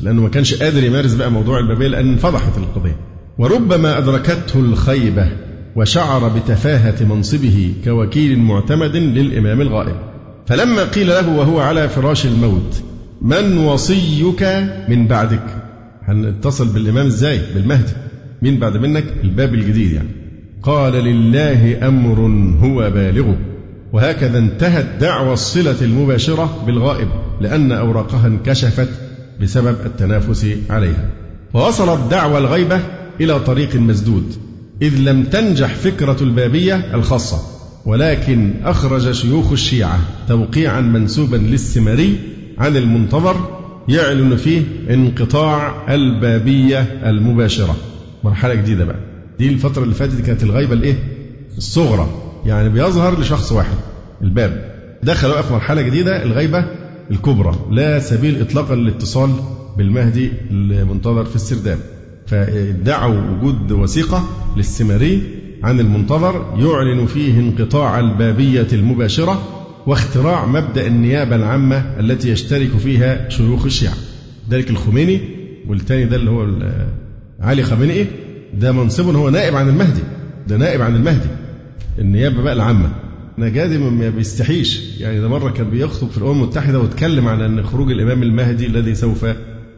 لأنه 0.00 0.22
ما 0.22 0.28
كانش 0.28 0.54
قادر 0.54 0.84
يمارس 0.84 1.14
بقى 1.14 1.30
موضوع 1.30 1.58
البابية 1.58 1.88
لأن 1.88 2.08
انفضحت 2.08 2.58
القضية. 2.58 2.96
وربما 3.38 3.98
أدركته 3.98 4.60
الخيبة 4.60 5.28
وشعر 5.76 6.28
بتفاهة 6.28 7.04
منصبه 7.04 7.74
كوكيل 7.84 8.38
معتمد 8.38 8.96
للإمام 8.96 9.60
الغائب. 9.60 9.96
فلما 10.46 10.84
قيل 10.84 11.06
له 11.06 11.28
وهو 11.28 11.60
على 11.60 11.88
فراش 11.88 12.26
الموت 12.26 12.82
من 13.22 13.58
وصيك 13.58 14.42
من 14.88 15.06
بعدك؟ 15.06 15.62
هنتصل 16.02 16.68
بالإمام 16.68 17.06
إزاي؟ 17.06 17.40
بالمهدي. 17.54 17.92
مين 18.42 18.58
بعد 18.58 18.76
منك؟ 18.76 19.04
الباب 19.24 19.54
الجديد 19.54 19.92
يعني. 19.92 20.08
قال 20.62 20.92
لله 20.92 21.88
أمر 21.88 22.18
هو 22.60 22.90
بالغه. 22.90 23.36
وهكذا 23.92 24.38
انتهت 24.38 24.86
دعوى 25.00 25.32
الصلة 25.32 25.76
المباشرة 25.82 26.62
بالغائب 26.66 27.08
لأن 27.40 27.72
أوراقها 27.72 28.26
انكشفت 28.26 28.88
بسبب 29.40 29.76
التنافس 29.86 30.46
عليها. 30.70 31.10
ووصلت 31.54 32.10
دعوى 32.10 32.38
الغيبة 32.38 32.80
إلى 33.20 33.40
طريق 33.40 33.76
مسدود 33.76 34.34
إذ 34.82 34.98
لم 34.98 35.24
تنجح 35.24 35.74
فكرة 35.74 36.16
البابية 36.20 36.94
الخاصة. 36.94 37.53
ولكن 37.86 38.52
أخرج 38.64 39.12
شيوخ 39.12 39.52
الشيعة 39.52 40.00
توقيعا 40.28 40.80
منسوبا 40.80 41.36
للسمري 41.36 42.18
عن 42.58 42.76
المنتظر 42.76 43.60
يعلن 43.88 44.36
فيه 44.36 44.62
انقطاع 44.90 45.94
البابية 45.94 46.80
المباشرة. 46.80 47.76
مرحلة 48.24 48.54
جديدة 48.54 48.84
بقى. 48.84 48.98
دي 49.38 49.48
الفترة 49.48 49.82
اللي 49.82 49.94
فاتت 49.94 50.20
كانت 50.20 50.42
الغيبة 50.42 50.72
الإيه؟ 50.72 50.94
الصغرى. 51.58 52.08
يعني 52.46 52.68
بيظهر 52.68 53.20
لشخص 53.20 53.52
واحد 53.52 53.76
الباب. 54.22 54.74
دخلوا 55.02 55.32
بقى 55.34 55.42
في 55.42 55.52
مرحلة 55.52 55.82
جديدة 55.82 56.22
الغيبة 56.22 56.64
الكبرى. 57.10 57.54
لا 57.70 57.98
سبيل 57.98 58.40
إطلاقا 58.40 58.74
للاتصال 58.74 59.30
بالمهدي 59.78 60.32
المنتظر 60.50 61.24
في 61.24 61.36
السرداب. 61.36 61.78
فادعوا 62.26 63.20
وجود 63.30 63.72
وثيقة 63.72 64.24
للسمري 64.56 65.22
عن 65.64 65.80
المنتظر 65.80 66.54
يعلن 66.58 67.06
فيه 67.06 67.40
انقطاع 67.40 68.00
البابية 68.00 68.66
المباشرة 68.72 69.42
واختراع 69.86 70.46
مبدأ 70.46 70.86
النيابة 70.86 71.36
العامة 71.36 71.76
التي 72.00 72.30
يشترك 72.30 72.68
فيها 72.68 73.28
شيوخ 73.28 73.64
الشيعة. 73.64 73.94
ذلك 74.50 74.70
الخميني 74.70 75.20
والتاني 75.68 76.04
ده 76.04 76.16
اللي 76.16 76.30
هو 76.30 76.46
علي 77.40 77.62
خامنئي 77.62 78.06
ده 78.60 78.72
منصبه 78.72 79.12
هو 79.18 79.30
نائب 79.30 79.56
عن 79.56 79.68
المهدي 79.68 80.00
ده 80.48 80.56
نائب 80.56 80.82
عن 80.82 80.96
المهدي. 80.96 81.28
النيابة 81.98 82.42
بقى 82.42 82.52
العامة. 82.52 82.90
نجادي 83.38 83.78
ما 83.78 84.08
بيستحيش. 84.10 85.00
يعني 85.00 85.20
ده 85.20 85.28
مرة 85.28 85.50
كان 85.50 85.70
بيخطب 85.70 86.10
في 86.10 86.18
الأمم 86.18 86.42
المتحدة 86.42 86.80
واتكلم 86.80 87.28
عن 87.28 87.40
أن 87.40 87.62
خروج 87.62 87.90
الإمام 87.90 88.22
المهدي 88.22 88.66
الذي 88.66 88.94
سوف 88.94 89.26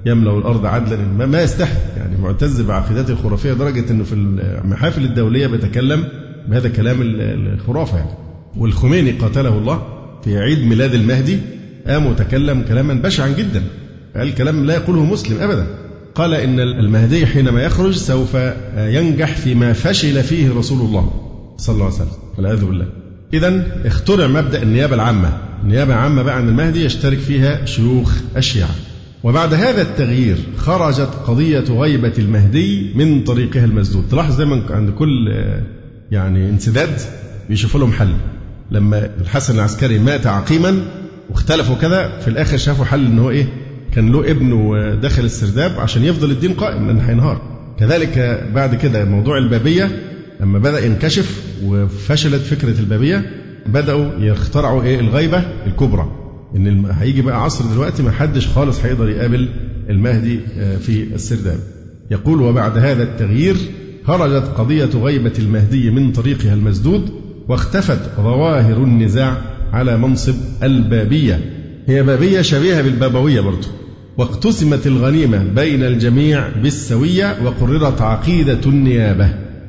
يملأ 0.07 0.39
الأرض 0.39 0.67
عدلا. 0.67 1.27
ما 1.27 1.43
يستحي. 1.43 1.79
يعني 1.97 2.17
معتز 2.17 2.61
بعقيدته 2.61 3.13
الخرافية 3.13 3.53
لدرجة 3.53 3.91
أنه 3.91 4.05
في 4.05 4.13
المحافل 4.13 5.05
الدولية 5.05 5.47
بيتكلم 5.47 6.05
بهذا 6.49 6.67
الكلام 6.67 6.97
الخرافة 7.03 7.99
يعني. 7.99 8.11
والخميني 8.57 9.11
قاتله 9.11 9.59
الله 9.59 9.83
في 10.25 10.39
عيد 10.39 10.59
ميلاد 10.59 10.95
المهدي 10.95 11.39
قام 11.87 12.07
وتكلم 12.07 12.63
كلاما 12.69 12.95
بشعا 12.95 13.29
جدا. 13.29 13.63
قال 14.17 14.35
كلام 14.35 14.65
لا 14.65 14.75
يقوله 14.75 15.05
مسلم 15.05 15.41
أبدا. 15.41 15.67
قال 16.15 16.35
إن 16.35 16.61
المهدي 16.61 17.27
حينما 17.27 17.63
يخرج 17.63 17.95
سوف 17.95 18.37
ينجح 18.77 19.37
فيما 19.37 19.73
فشل 19.73 20.23
فيه 20.23 20.53
رسول 20.53 20.81
الله 20.87 21.11
صلى 21.57 21.75
الله 21.75 21.85
عليه 21.85 21.95
وسلم. 21.95 22.09
والعياذ 22.37 22.65
بالله. 22.65 22.87
إذا 23.35 23.67
اخترع 23.87 24.27
مبدأ 24.27 24.63
النيابة 24.63 24.95
العامة. 24.95 25.39
النيابة 25.63 25.95
العامة 25.95 26.23
بقى 26.23 26.37
عن 26.37 26.49
المهدي 26.49 26.85
يشترك 26.85 27.19
فيها 27.19 27.65
شيوخ 27.65 28.15
الشيعة. 28.37 28.71
وبعد 29.23 29.55
هذا 29.55 29.83
التغيير 29.83 30.37
خرجت 30.57 31.11
قضية 31.27 31.65
غيبة 31.71 32.13
المهدي 32.19 32.93
من 32.95 33.25
طريقها 33.25 33.65
المسدود. 33.65 34.05
تلاحظ 34.11 34.37
دايما 34.37 34.63
عند 34.71 34.91
كل 34.91 35.35
يعني 36.11 36.51
انسداد 36.51 37.01
بيشوفوا 37.49 37.81
لهم 37.81 37.93
حل. 37.93 38.13
لما 38.71 39.11
الحسن 39.21 39.55
العسكري 39.55 39.99
مات 39.99 40.27
عقيما 40.27 40.83
واختلفوا 41.31 41.77
كذا 41.77 42.19
في 42.19 42.29
الآخر 42.29 42.57
شافوا 42.57 42.85
حل 42.85 43.07
إن 43.07 43.19
هو 43.19 43.31
إيه 43.31 43.47
كان 43.95 44.13
له 44.13 44.31
ابن 44.31 44.53
ودخل 44.53 45.25
السرداب 45.25 45.81
عشان 45.81 46.05
يفضل 46.05 46.31
الدين 46.31 46.53
قائم 46.53 46.87
لأن 46.87 47.01
هينهار. 47.01 47.43
كذلك 47.79 48.45
بعد 48.55 48.75
كده 48.75 49.05
موضوع 49.05 49.39
البابية 49.39 50.03
لما 50.41 50.59
بدأ 50.59 50.87
ينكشف 50.87 51.43
وفشلت 51.65 52.43
فكرة 52.43 52.81
البابية 52.81 53.31
بدأوا 53.67 54.11
يخترعوا 54.19 54.83
إيه 54.83 55.01
الغيبة 55.01 55.45
الكبرى. 55.67 56.26
إن 56.57 56.87
هيجي 56.91 57.23
بقى 57.23 57.45
عصر 57.45 57.65
دلوقتي 57.75 58.03
ما 58.03 58.11
حدش 58.11 58.49
خالص 58.49 58.81
هيقدر 58.85 59.09
يقابل 59.09 59.49
المهدي 59.91 60.41
آه، 60.59 60.77
في 60.77 61.03
السرداب. 61.15 61.59
يقول 62.11 62.43
وبعد 62.43 62.79
هذا 62.79 63.03
التغيير 63.03 63.57
خرجت 64.05 64.45
قضية 64.59 64.85
غيبة 65.03 65.33
المهدي 65.39 65.91
من 65.91 66.13
طريقها 66.13 66.55
المسدود 66.55 67.11
واختفت 67.49 68.01
ظواهر 68.17 68.77
النزاع 68.77 69.37
على 69.73 69.99
منصب 69.99 70.35
البابية. 70.63 71.41
هي 71.87 72.03
بابية 72.03 72.41
شبيهة 72.43 72.83
بالبابوية 72.83 73.41
برضه 73.41 73.69
واقتسمت 74.19 74.87
الغنيمة 74.87 75.45
بين 75.55 75.83
الجميع 75.83 76.49
بالسوية 76.49 77.37
وقررت 77.45 78.01
عقيدة 78.03 78.61
النيابة 78.67 79.29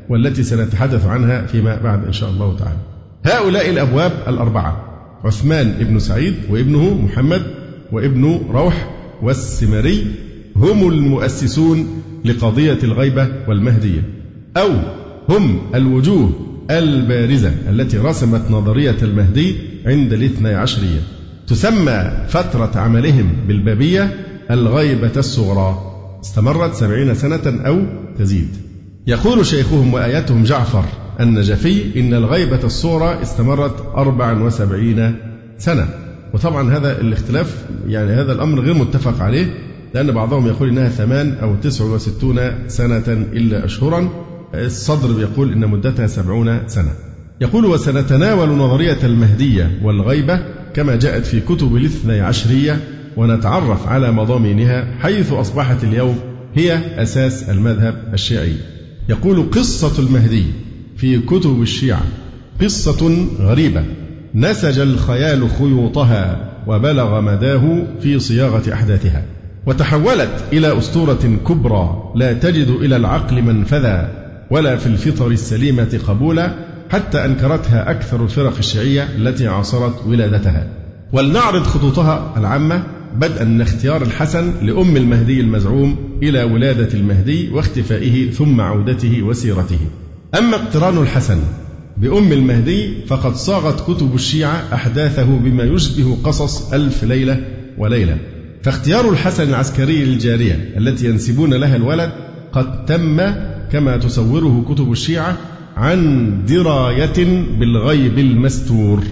والتي 0.09 0.43
سنتحدث 0.43 1.05
عنها 1.05 1.45
فيما 1.45 1.82
بعد 1.84 2.05
إن 2.05 2.13
شاء 2.13 2.30
الله 2.30 2.57
تعالى. 2.57 2.78
هؤلاء 3.25 3.69
الأبواب 3.69 4.11
الأربعة. 4.28 4.86
عثمان 5.28 5.71
بن 5.71 5.99
سعيد 5.99 6.36
وابنه 6.49 6.93
محمد 6.93 7.43
وابن 7.91 8.41
روح 8.51 8.89
والسمري 9.21 10.05
هم 10.55 10.89
المؤسسون 10.89 11.88
لقضية 12.25 12.80
الغيبة 12.84 13.28
والمهدية 13.47 14.01
أو 14.57 14.69
هم 15.30 15.61
الوجوه 15.75 16.32
البارزة 16.71 17.51
التي 17.69 17.97
رسمت 17.97 18.51
نظرية 18.51 18.95
المهدي 19.01 19.55
عند 19.86 20.13
الاثني 20.13 20.53
عشرية. 20.53 20.99
تسمى 21.47 22.11
فترة 22.30 22.71
عملهم 22.75 23.30
بالبابية 23.47 24.15
الغيبة 24.51 25.11
الصغرى. 25.17 25.80
استمرت 26.21 26.73
سبعين 26.73 27.15
سنة 27.15 27.41
أو 27.45 27.82
تزيد. 28.19 28.49
يقول 29.07 29.45
شيخهم 29.45 29.93
وآيتهم 29.93 30.43
جعفر 30.43 30.86
النجفي 31.20 31.99
إن 31.99 32.13
الغيبة 32.13 32.63
الصغرى 32.63 33.22
استمرت 33.22 33.95
أربعا 33.95 34.43
وسبعين 34.43 35.15
سنة. 35.57 35.88
وطبعا 36.34 36.78
هذا 36.78 37.01
الاختلاف 37.01 37.65
يعني 37.88 38.11
هذا 38.11 38.32
الأمر 38.34 38.59
غير 38.59 38.74
متفق 38.74 39.22
عليه 39.22 39.45
لأن 39.93 40.11
بعضهم 40.11 40.47
يقول 40.47 40.70
إنها 40.70 40.89
ثمان 40.89 41.38
أو 41.41 41.55
تسع 41.55 41.86
وستون 41.86 42.39
سنة 42.68 43.26
إلا 43.34 43.65
أشهرا. 43.65 44.09
الصدر 44.53 45.11
بيقول 45.13 45.51
إن 45.51 45.68
مدتها 45.68 46.07
سبعون 46.07 46.59
سنة. 46.68 46.91
يقول 47.41 47.65
وسنتناول 47.65 48.49
نظرية 48.49 48.97
المهدية 49.03 49.80
والغيبة 49.84 50.39
كما 50.74 50.95
جاءت 50.95 51.26
في 51.26 51.39
كتب 51.39 51.76
الاثني 51.76 52.22
عشرية 52.22 52.80
ونتعرف 53.18 53.88
على 53.88 54.11
مضامينها 54.11 54.97
حيث 54.99 55.32
أصبحت 55.32 55.84
اليوم 55.84 56.20
هي 56.55 57.01
أساس 57.01 57.49
المذهب 57.49 57.95
الشيعي. 58.13 58.55
يقول 59.09 59.49
قصة 59.51 59.99
المهدي 59.99 60.43
في 60.98 61.20
كتب 61.20 61.62
الشيعة. 61.62 62.04
قصة 62.62 63.28
غريبة. 63.39 63.84
نسج 64.36 64.80
الخيال 64.80 65.50
خيوطها 65.50 66.54
وبلغ 66.68 67.22
مداه 67.22 67.84
في 68.02 68.20
صياغة 68.20 68.74
أحداثها. 68.74 69.24
وتحولت 69.66 70.43
إلى 70.54 70.78
أسطورة 70.78 71.39
كبرى 71.48 72.12
لا 72.16 72.34
تجد 72.34 72.68
إلى 72.68 72.95
العقل 72.95 73.41
منفذا 73.41 74.10
ولا 74.52 74.78
في 74.78 74.88
الفطر 74.88 75.28
السليمة 75.28 76.00
قبولا 76.08 76.54
حتى 76.89 77.26
أنكرتها 77.26 77.91
أكثر 77.91 78.24
الفرق 78.24 78.58
الشيعية 78.58 79.04
التي 79.04 79.48
عاصرت 79.48 80.08
ولادتها. 80.08 80.68
ولنعرض 81.14 81.64
خطوطها 81.64 82.34
العامة 82.38 82.84
بدءا 83.16 83.43
من 83.43 83.62
اختيار 83.62 84.02
الحسن 84.02 84.54
لأم 84.62 84.98
المهدي 84.98 85.41
المزعوم 85.41 85.95
إلى 86.24 86.43
ولادة 86.43 86.93
المهدي 86.93 87.50
واختفائه 87.50 88.32
ثم 88.32 88.62
عودته 88.62 89.24
وسيرته. 89.24 89.80
أما 90.36 90.55
اقتران 90.55 90.97
الحسن 90.97 91.39
بأم 91.97 92.32
المهدي 92.32 93.05
فقد 93.07 93.36
صاغت 93.36 93.91
كتب 93.91 94.15
الشيعة 94.15 94.63
أحداثه 94.73 95.23
بما 95.23 95.63
يشبه 95.63 96.17
قصص 96.23 96.73
ألف 96.73 97.03
ليلة 97.03 97.41
وليلة. 97.78 98.17
فاختيار 98.63 99.09
الحسن 99.09 99.49
العسكري 99.49 100.05
للجارية 100.05 100.73
التي 100.78 101.05
ينسبون 101.05 101.53
لها 101.53 101.75
الولد 101.75 102.11
قد 102.53 102.86
تم 102.86 103.17
كما 103.71 103.97
تصوره 103.97 104.65
كتب 104.69 104.91
الشيعة 104.91 105.38
عن 105.78 106.32
دراية 106.47 107.45
بالغيب 107.59 108.19
المستور. 108.19 109.03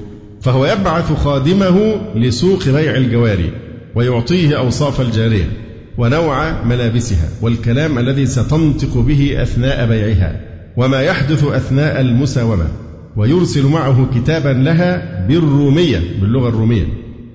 فهو 0.41 0.65
يبعث 0.65 1.13
خادمه 1.13 1.95
لسوق 2.15 2.69
بيع 2.69 2.95
الجواري 2.95 3.51
ويعطيه 3.95 4.57
أوصاف 4.57 5.01
الجارية 5.01 5.51
ونوع 5.97 6.63
ملابسها 6.63 7.29
والكلام 7.41 7.99
الذي 7.99 8.25
ستنطق 8.25 8.97
به 8.97 9.41
أثناء 9.41 9.87
بيعها. 9.87 10.54
وما 10.77 11.01
يحدث 11.01 11.43
أثناء 11.43 12.01
المساومة. 12.01 12.67
ويرسل 13.15 13.65
معه 13.65 14.09
كتابا 14.15 14.49
لها 14.49 15.25
بالرومية 15.27 15.99
باللغة 16.21 16.49
الرومية. 16.49 16.85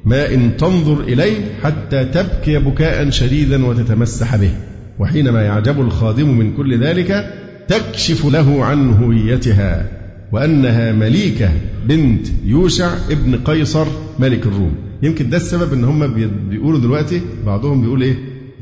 ما 0.05 0.34
إن 0.34 0.57
تنظر 0.57 1.01
إليه 1.01 1.36
حتى 1.62 2.05
تبكي 2.05 2.59
بكاء 2.59 3.11
شديدا 3.11 3.66
وتتمسح 3.66 4.36
به. 4.36 4.51
وحينما 4.99 5.43
يعجب 5.43 5.80
الخادم 5.80 6.38
من 6.38 6.57
كل 6.57 6.78
ذلك 6.78 7.34
تكشف 7.68 8.26
له 8.26 8.64
عن 8.64 8.91
هويتها 8.93 9.88
وأنها 10.32 10.93
مليكة 10.93 11.51
بنت 11.88 12.26
يوشع 12.45 12.91
ابن 13.11 13.36
قيصر 13.36 13.86
ملك 14.18 14.47
الروم. 14.47 14.74
يمكن 15.03 15.30
ده 15.30 15.36
السبب 15.36 15.72
إن 15.72 15.84
هم 15.84 16.14
بيقولوا 16.51 16.80
دلوقتي 16.80 17.20
بعضهم 17.47 17.80
بيقول 17.80 18.03
إيه؟ 18.03 18.14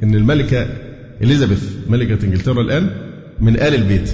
إن 0.02 0.14
الملكة 0.14 0.66
إليزابيث 1.22 1.64
ملكة 1.90 2.24
إنجلترا 2.24 2.62
الآن 2.62 2.90
من 3.40 3.56
آل 3.56 3.74
البيت. 3.74 4.10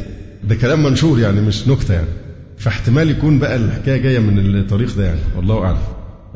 ده 0.48 0.54
كلام 0.54 0.82
منشور 0.82 1.20
يعني 1.20 1.40
مش 1.40 1.68
نكتة 1.68 1.94
يعني. 1.94 2.06
فاحتمال 2.58 3.10
يكون 3.10 3.38
بقى 3.38 3.56
الحكاية 3.56 3.96
جاية 3.96 4.18
من 4.18 4.38
الطريق 4.56 4.96
ده 4.96 5.04
يعني 5.06 5.20
والله 5.36 5.64
أعلم. 5.64 5.78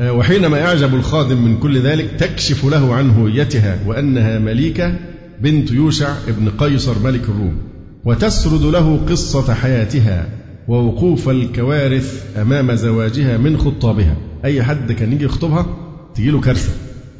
آه، 0.00 0.12
وحينما 0.12 0.59
يعجب 0.59 0.94
الخادم 0.94 1.44
من 1.44 1.59
كل 1.59 1.80
ذلك 1.80 2.11
تكشف 2.18 2.64
له 2.64 2.94
عن 2.94 3.11
هويتها 3.11 3.78
وأنها 3.86 4.38
مليكة 4.38 4.94
بنت 5.40 5.70
يوشع 5.70 6.14
ابن 6.28 6.48
قيصر 6.48 6.98
ملك 7.04 7.22
الروم 7.28 7.59
وتسرد 8.04 8.62
له 8.62 9.00
قصة 9.09 9.54
حياتها 9.54 10.28
ووقوف 10.68 11.28
الكوارث 11.28 12.24
أمام 12.36 12.74
زواجها 12.74 13.38
من 13.38 13.56
خطابها. 13.56 14.16
أي 14.44 14.62
حد 14.62 14.92
كان 14.92 15.12
يجي 15.12 15.24
يخطبها 15.24 15.66
تجي 16.14 16.30
له 16.30 16.40
كارثة 16.40 16.70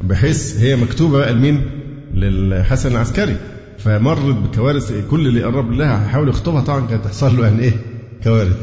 بحيث 0.03 0.59
هي 0.59 0.75
مكتوبة 0.75 1.17
بقى 1.17 1.33
لمين؟ 1.33 1.61
للحسن 2.13 2.91
العسكري. 2.91 3.35
فمرت 3.79 4.35
بكوارث 4.35 4.93
كل 5.09 5.27
اللي 5.27 5.43
قرب 5.43 5.71
لها 5.71 6.07
حاول 6.07 6.29
يخطبها. 6.29 6.61
طبعا 6.61 6.87
كانت 6.87 7.05
تحصل 7.05 7.37
له 7.37 7.43
يعني 7.47 7.63
إيه؟ 7.63 7.73
كوارث. 8.23 8.57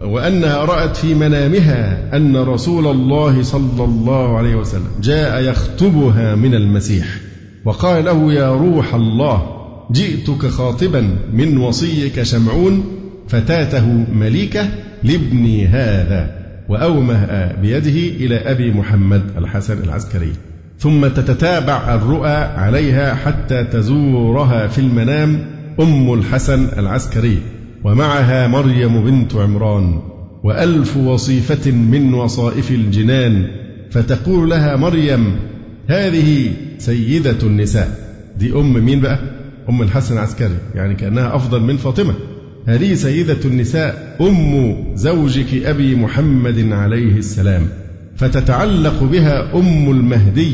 وأنها 0.00 0.64
رأت 0.64 0.96
في 0.96 1.14
منامها 1.14 2.16
أن 2.16 2.36
رسول 2.36 2.86
الله 2.86 3.42
صلى 3.42 3.84
الله 3.84 4.38
عليه 4.38 4.54
وسلم 4.54 4.88
جاء 5.02 5.42
يخطبها 5.42 6.34
من 6.34 6.54
المسيح 6.54 7.20
وقال 7.64 8.04
له 8.04 8.32
يا 8.32 8.52
روح 8.52 8.94
الله 8.94 9.56
جئتك 9.92 10.46
خاطبا 10.46 11.16
من 11.32 11.56
وصيك 11.56 12.22
شمعون 12.22 12.84
فتاته 13.28 13.86
مليكة 14.12 14.68
لابني 15.02 15.66
هذا 15.66 16.40
وأومأ 16.68 17.52
بيده 17.62 18.24
إلى 18.24 18.36
أبي 18.36 18.72
محمد 18.72 19.22
الحسن 19.38 19.82
العسكري. 19.82 20.32
ثم 20.80 21.06
تتتابع 21.08 21.94
الرؤى 21.94 22.36
عليها 22.36 23.14
حتى 23.14 23.64
تزورها 23.64 24.66
في 24.66 24.78
المنام 24.78 25.46
أم 25.80 26.14
الحسن 26.14 26.68
العسكري 26.78 27.38
ومعها 27.84 28.46
مريم 28.48 29.04
بنت 29.04 29.34
عمران 29.34 30.00
وألف 30.44 30.96
وصيفة 30.96 31.70
من 31.70 32.14
وصائف 32.14 32.70
الجنان 32.70 33.46
فتقول 33.90 34.50
لها 34.50 34.76
مريم 34.76 35.36
هذه 35.88 36.50
سيدة 36.78 37.36
النساء. 37.42 37.98
دي 38.38 38.52
أم 38.52 38.72
مين 38.84 39.00
بقى؟ 39.00 39.18
أم 39.68 39.82
الحسن 39.82 40.14
العسكري 40.14 40.58
يعني 40.74 40.94
كأنها 40.94 41.36
أفضل 41.36 41.60
من 41.60 41.76
فاطمة. 41.76 42.14
هذه 42.66 42.94
سيدة 42.94 43.38
النساء 43.44 44.16
أم 44.20 44.76
زوجك 44.94 45.54
أبي 45.64 45.94
محمد 45.94 46.72
عليه 46.72 47.16
السلام. 47.16 47.62
فتتعلق 48.16 49.02
بها 49.02 49.54
أم 49.54 49.90
المهدي 49.90 50.52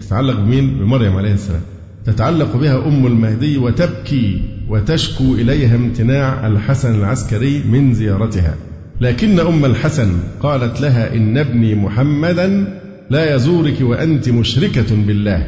تتعلق 0.00 0.40
بمين؟ 0.40 0.78
بمريم 0.78 1.16
عليه 1.16 1.32
السلام. 1.32 1.60
تتعلق 2.06 2.56
بها 2.56 2.88
أم 2.88 3.06
المهدي 3.06 3.58
وتبكي 3.58 4.42
وتشكو 4.68 5.34
إليها 5.34 5.76
امتناع 5.76 6.46
الحسن 6.46 6.94
العسكري 6.94 7.62
من 7.70 7.94
زيارتها. 7.94 8.54
لكن 9.00 9.40
أم 9.40 9.64
الحسن 9.64 10.12
قالت 10.40 10.80
لها 10.80 11.14
إن 11.14 11.38
ابني 11.38 11.74
محمدا 11.74 12.78
لا 13.10 13.34
يزورك 13.34 13.80
وأنت 13.80 14.28
مشركة 14.28 14.96
بالله. 15.06 15.46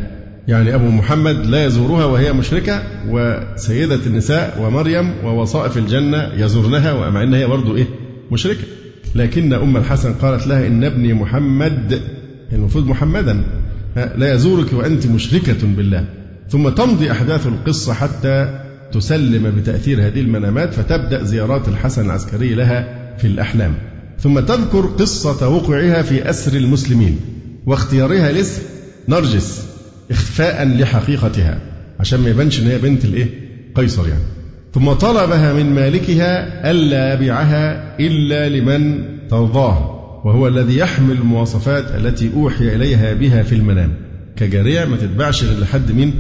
يعني 0.49 0.75
أبو 0.75 0.89
محمد 0.89 1.47
لا 1.47 1.67
يزورها 1.67 2.05
وهي 2.05 2.33
مشركة 2.33 2.83
وسيدة 3.09 4.01
النساء 4.07 4.63
ومريم 4.63 5.13
ووصائف 5.25 5.79
الجنة 5.79 6.33
يزورنها 6.37 6.93
ومع 6.93 7.23
أنها 7.23 7.39
هي 7.39 7.47
برضه 7.47 7.77
إيه؟ 7.77 7.87
مشركة. 8.33 8.65
لكن 9.15 9.53
أم 9.53 9.77
الحسن 9.77 10.13
قالت 10.13 10.47
لها 10.47 10.67
إن 10.67 10.85
ابني 10.85 11.15
محمد 11.15 12.01
المفروض 12.53 12.87
محمدا. 12.87 13.45
لا 13.97 14.35
يزورك 14.35 14.73
وأنت 14.73 15.07
مشركة 15.07 15.67
بالله 15.77 16.05
ثم 16.49 16.69
تمضي 16.69 17.11
أحداث 17.11 17.47
القصة 17.47 17.93
حتى 17.95 18.61
تسلم 18.93 19.51
بتأثير 19.51 20.07
هذه 20.07 20.21
المنامات 20.21 20.75
فتبدأ 20.75 21.23
زيارات 21.23 21.69
الحسن 21.69 22.07
العسكري 22.07 22.55
لها 22.55 22.99
في 23.19 23.27
الأحلام 23.27 23.75
ثم 24.21 24.41
تذكر 24.41 24.81
قصة 24.81 25.49
وقوعها 25.49 26.03
في 26.03 26.31
أسر 26.31 26.57
المسلمين 26.57 27.21
واختيارها 27.67 28.33
لاسم 28.33 28.63
نرجس 29.09 29.63
إخفاء 30.11 30.69
لحقيقتها 30.69 31.61
عشان 32.01 32.21
ما 32.21 32.31
يبانش 32.31 32.61
إن 32.61 32.67
هي 32.67 32.79
بنت 32.79 33.05
الإيه؟ 33.05 33.27
قيصر 33.75 34.09
يعني. 34.09 34.23
ثم 34.75 34.93
طلبها 34.93 35.53
من 35.53 35.75
مالكها 35.75 36.71
ألا 36.71 37.15
يبيعها 37.15 37.97
إلا 38.01 38.49
لمن 38.49 39.05
ترضاه 39.29 39.98
وهو 40.25 40.49
الذي 40.49 40.77
يحمل 40.77 41.13
المواصفات 41.13 41.85
التي 41.85 42.31
أوحي 42.35 42.77
إليها 42.77 43.15
بها 43.15 43.43
في 43.43 43.55
المنام. 43.55 43.95
كجارية 44.37 44.85
ما 44.85 44.97
تتباعش 44.97 45.45
غير 45.45 45.61
لحد 45.61 45.93
مين 45.93 46.13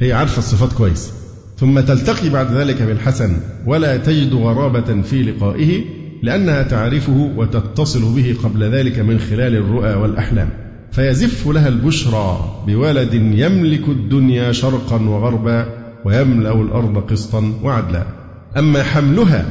هي 0.00 0.12
عارفة 0.12 0.38
الصفات 0.38 0.72
كويس. 0.72 1.12
ثم 1.58 1.80
تلتقي 1.80 2.28
بعد 2.28 2.52
ذلك 2.52 2.82
بالحسن 2.82 3.36
ولا 3.66 3.96
تجد 3.96 4.34
غرابة 4.34 5.02
في 5.02 5.22
لقائه 5.22 5.84
لأنها 6.22 6.62
تعرفه 6.62 7.32
وتتصل 7.36 8.14
به 8.14 8.36
قبل 8.44 8.62
ذلك 8.62 8.98
من 8.98 9.18
خلال 9.18 9.56
الرؤى 9.56 9.94
والأحلام. 9.94 10.50
فيزف 10.92 11.48
لها 11.48 11.68
البشرى 11.68 12.54
بولد 12.66 13.14
يملك 13.14 13.88
الدنيا 13.88 14.52
شرقا 14.52 15.02
وغربا 15.02 15.66
ويملأ 16.04 16.62
الأرض 16.62 16.98
قسطا 16.98 17.54
وعدلا. 17.62 18.06
أما 18.56 18.82
حملها 18.82 19.46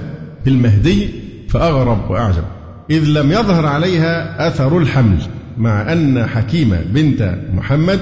بالمهدي 0.46 1.10
فأغرب 1.50 2.12
وأعجب. 2.12 2.44
إذ 2.90 3.04
لم 3.04 3.32
يظهر 3.32 3.66
عليها 3.66 4.48
أثر 4.48 4.78
الحمل 4.78 5.18
مع 5.58 5.94
أن 5.94 6.26
حكيمة 6.26 6.82
بنت 6.94 7.36
محمد 7.54 8.00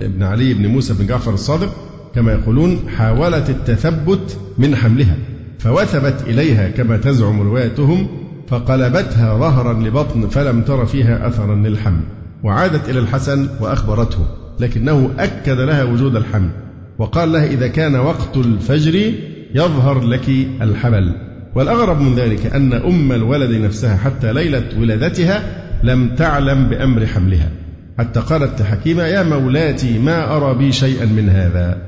بن 0.00 0.22
علي 0.22 0.54
بن 0.54 0.66
موسى 0.66 0.94
بن 0.94 1.06
جعفر 1.06 1.34
الصادق 1.34 1.74
كما 2.14 2.32
يقولون 2.32 2.88
حاولت 2.96 3.50
التثبت 3.50 4.38
من 4.58 4.76
حملها 4.76 5.16
فوثبت 5.58 6.22
إليها 6.26 6.68
كما 6.68 6.96
تزعم 6.96 7.40
روايتهم 7.40 8.06
فقلبتها 8.48 9.38
ظهرا 9.38 9.72
لبطن 9.72 10.28
فلم 10.28 10.62
تر 10.62 10.86
فيها 10.86 11.28
أثرا 11.28 11.54
للحمل 11.54 12.00
وعادت 12.42 12.88
إلى 12.88 12.98
الحسن 12.98 13.48
وأخبرته 13.60 14.26
لكنه 14.60 15.10
أكد 15.18 15.60
لها 15.60 15.84
وجود 15.84 16.16
الحمل 16.16 16.50
وقال 16.98 17.32
لها 17.32 17.46
إذا 17.46 17.68
كان 17.68 17.96
وقت 17.96 18.36
الفجر 18.36 19.12
يظهر 19.54 20.00
لك 20.04 20.28
الحمل. 20.62 21.33
والأغرب 21.54 22.00
من 22.00 22.14
ذلك 22.14 22.46
أن 22.46 22.72
أم 22.72 23.12
الولد 23.12 23.50
نفسها 23.50 23.96
حتى 23.96 24.32
ليلة 24.32 24.64
ولادتها 24.78 25.42
لم 25.82 26.14
تعلم 26.14 26.68
بأمر 26.68 27.06
حملها. 27.06 27.50
حتى 27.98 28.20
قالت 28.20 28.60
لحكيمة 28.62 29.02
يا 29.02 29.22
مولاتي 29.22 29.98
ما 29.98 30.36
أرى 30.36 30.58
بي 30.58 30.72
شيئا 30.72 31.04
من 31.04 31.28
هذا. 31.28 31.78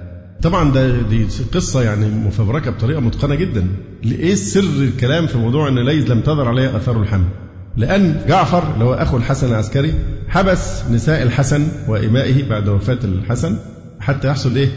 طبعا 0.43 0.73
ده 0.73 1.03
دي 1.03 1.27
قصة 1.55 1.83
يعني 1.83 2.07
مفبركة 2.09 2.71
بطريقة 2.71 3.01
متقنة 3.01 3.35
جدا. 3.35 3.67
إيه 4.05 4.35
سر 4.35 4.61
الكلام 4.61 5.27
في 5.27 5.39
موضوع 5.39 5.69
أن 5.69 5.79
ليز 5.79 6.13
لم 6.13 6.21
تظهر 6.21 6.49
عليها 6.49 6.77
أثار 6.77 7.03
الحمل؟ 7.03 7.29
لأن 7.77 8.21
جعفر 8.29 8.75
اللي 8.75 8.85
هو 8.85 8.95
أخو 8.95 9.17
الحسن 9.17 9.49
العسكري 9.49 9.95
حبس 10.29 10.83
نساء 10.91 11.23
الحسن 11.23 11.69
وإمائه 11.89 12.49
بعد 12.49 12.69
وفاة 12.69 12.99
الحسن 13.05 13.57
حتى 14.01 14.29
يحصل 14.29 14.57
إيه؟ 14.57 14.69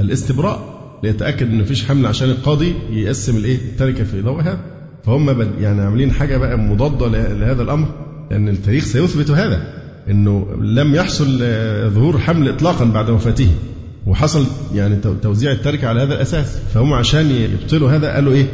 الاستبراء. 0.00 0.75
ليتأكد 1.02 1.46
إن 1.50 1.58
مفيش 1.58 1.84
حمل 1.84 2.06
عشان 2.06 2.30
القاضي 2.30 2.74
يقسم 2.90 3.36
الإيه 3.36 3.56
التركة 3.56 4.04
في 4.04 4.22
ضوء 4.22 4.40
هذا 4.40 4.58
فهم 5.04 5.50
يعني 5.60 5.80
عاملين 5.82 6.10
حاجة 6.12 6.36
بقى 6.36 6.58
مضادة 6.58 7.08
لهذا 7.34 7.62
الأمر 7.62 7.88
لأن 8.30 8.48
التاريخ 8.48 8.84
سيثبت 8.84 9.30
هذا 9.30 9.74
إنه 10.10 10.46
لم 10.60 10.94
يحصل 10.94 11.38
ظهور 11.90 12.18
حمل 12.18 12.48
اطلاقا 12.48 12.84
بعد 12.84 13.10
وفاته 13.10 13.48
وحصل 14.06 14.46
يعني 14.74 14.96
توزيع 15.22 15.52
التركة 15.52 15.88
على 15.88 16.00
هذا 16.02 16.14
الأساس. 16.14 16.58
فهم 16.74 16.92
عشان 16.92 17.30
يبطلوا 17.30 17.90
هذا 17.90 18.12
قالوا 18.14 18.32
إيه 18.32 18.46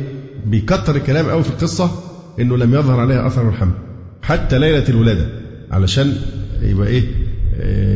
بيكتر 0.47 0.97
الكلام 0.97 1.27
قوي 1.31 1.43
في 1.43 1.51
القصة 1.51 1.91
إنه 2.41 2.57
لم 2.57 2.75
يظهر 2.75 3.01
عليها 3.01 3.27
أثر 3.27 3.49
الحمل 3.49 3.73
حتى 4.23 4.59
ليلة 4.59 4.89
الولادة 4.89 5.27
علشان 5.71 6.13
يبقى 6.63 6.87
إيه 6.89 7.03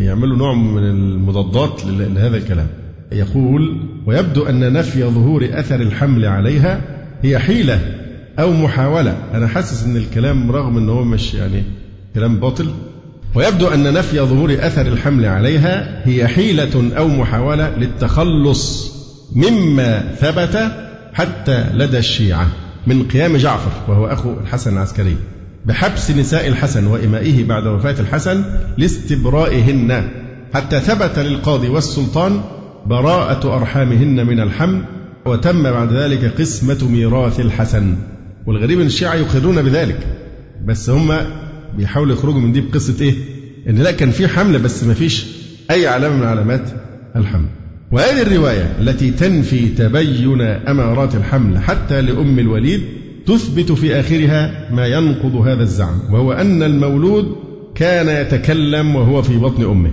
يعملوا 0.07 0.36
نوع 0.36 0.55
من 0.55 0.82
المضادات 0.82 1.84
لهذا 1.86 2.36
الكلام. 2.36 2.66
يقول 3.12 3.86
ويبدو 4.07 4.46
أن 4.46 4.72
نفي 4.72 5.04
ظهور 5.04 5.48
أثر 5.52 5.80
الحمل 5.80 6.24
عليها 6.24 6.80
هي 7.22 7.38
حيلة 7.38 7.80
أو 8.38 8.52
محاولة. 8.52 9.16
أنا 9.34 9.46
حاسس 9.46 9.84
إن 9.84 9.96
الكلام 9.96 10.52
رغم 10.52 10.78
إن 10.78 10.88
هو 10.88 11.04
مش 11.04 11.34
يعني 11.34 11.62
كلام 12.14 12.40
باطل. 12.40 12.70
ويبدو 13.34 13.68
أن 13.68 13.92
نفي 13.92 14.20
ظهور 14.20 14.57
أثر 14.61 14.86
الحمل 14.86 15.24
عليها 15.24 16.02
هي 16.04 16.28
حيلة 16.28 16.96
أو 16.96 17.09
محاولة 17.09 17.76
للتخلص 17.76 18.92
مما 19.32 20.14
ثبت 20.20 20.72
حتى 21.14 21.64
لدى 21.72 21.98
الشيعة 21.98 22.48
من 22.86 23.02
قيام 23.02 23.36
جعفر 23.36 23.70
وهو 23.88 24.07
أخو 24.07 24.32
الحسن 24.40 24.72
العسكري 24.72 25.16
بحبس 25.64 26.11
نساء 26.11 26.48
الحسن 26.48 26.86
وإمائه 26.86 27.44
بعد 27.44 27.66
وفاة 27.66 28.00
الحسن 28.00 28.44
لاستبرائهن 28.78 30.09
حتى 30.54 30.80
ثبت 30.80 31.18
للقاضي 31.18 31.68
والسلطان 31.68 32.40
براءة 32.89 33.57
أرحامهن 33.57 34.26
من 34.26 34.41
الحمل 34.41 34.82
وتم 35.26 35.62
بعد 35.62 35.93
ذلك 35.93 36.24
قسمة 36.24 36.89
ميراث 36.91 37.41
الحسن 37.41 37.95
والغريب 38.47 38.80
أن 38.80 38.87
الشيعة 38.87 39.14
يقرون 39.14 39.62
بذلك 39.62 40.07
بس 40.64 40.91
هم 40.91 41.16
بيحاولوا 41.76 42.14
يخرجوا 42.14 42.41
من 42.41 42.53
دي 42.53 42.61
بقصة 42.61 43.05
إيه؟ 43.05 43.14
إن 43.68 43.74
لا 43.74 43.91
كان 43.91 44.11
في 44.11 44.28
حمل 44.28 44.59
بس 44.59 44.84
ما 44.84 44.95
فيش 44.95 45.26
أي 45.70 45.87
علامة 45.87 46.16
من 46.16 46.26
علامات 46.26 46.70
الحمل. 47.16 47.47
وهذه 47.93 48.22
الرواية 48.22 48.72
التي 48.80 49.11
تنفي 49.11 49.68
تبين 49.68 50.41
أمارات 50.41 51.14
الحمل 51.14 51.59
حتى 51.59 52.03
لأم 52.03 52.39
الوليد 52.39 52.80
تثبت 53.26 53.72
في 53.72 54.01
آخرها 54.01 54.68
ما 54.74 54.87
ينقض 54.87 55.34
هذا 55.34 55.62
الزعم 55.62 56.01
وهو 56.11 56.32
أن 56.32 56.62
المولود 56.62 57.37
كان 57.74 58.09
يتكلم 58.26 58.97
وهو 58.97 59.22
في 59.22 59.37
بطن 59.37 59.64
أمه 59.64 59.91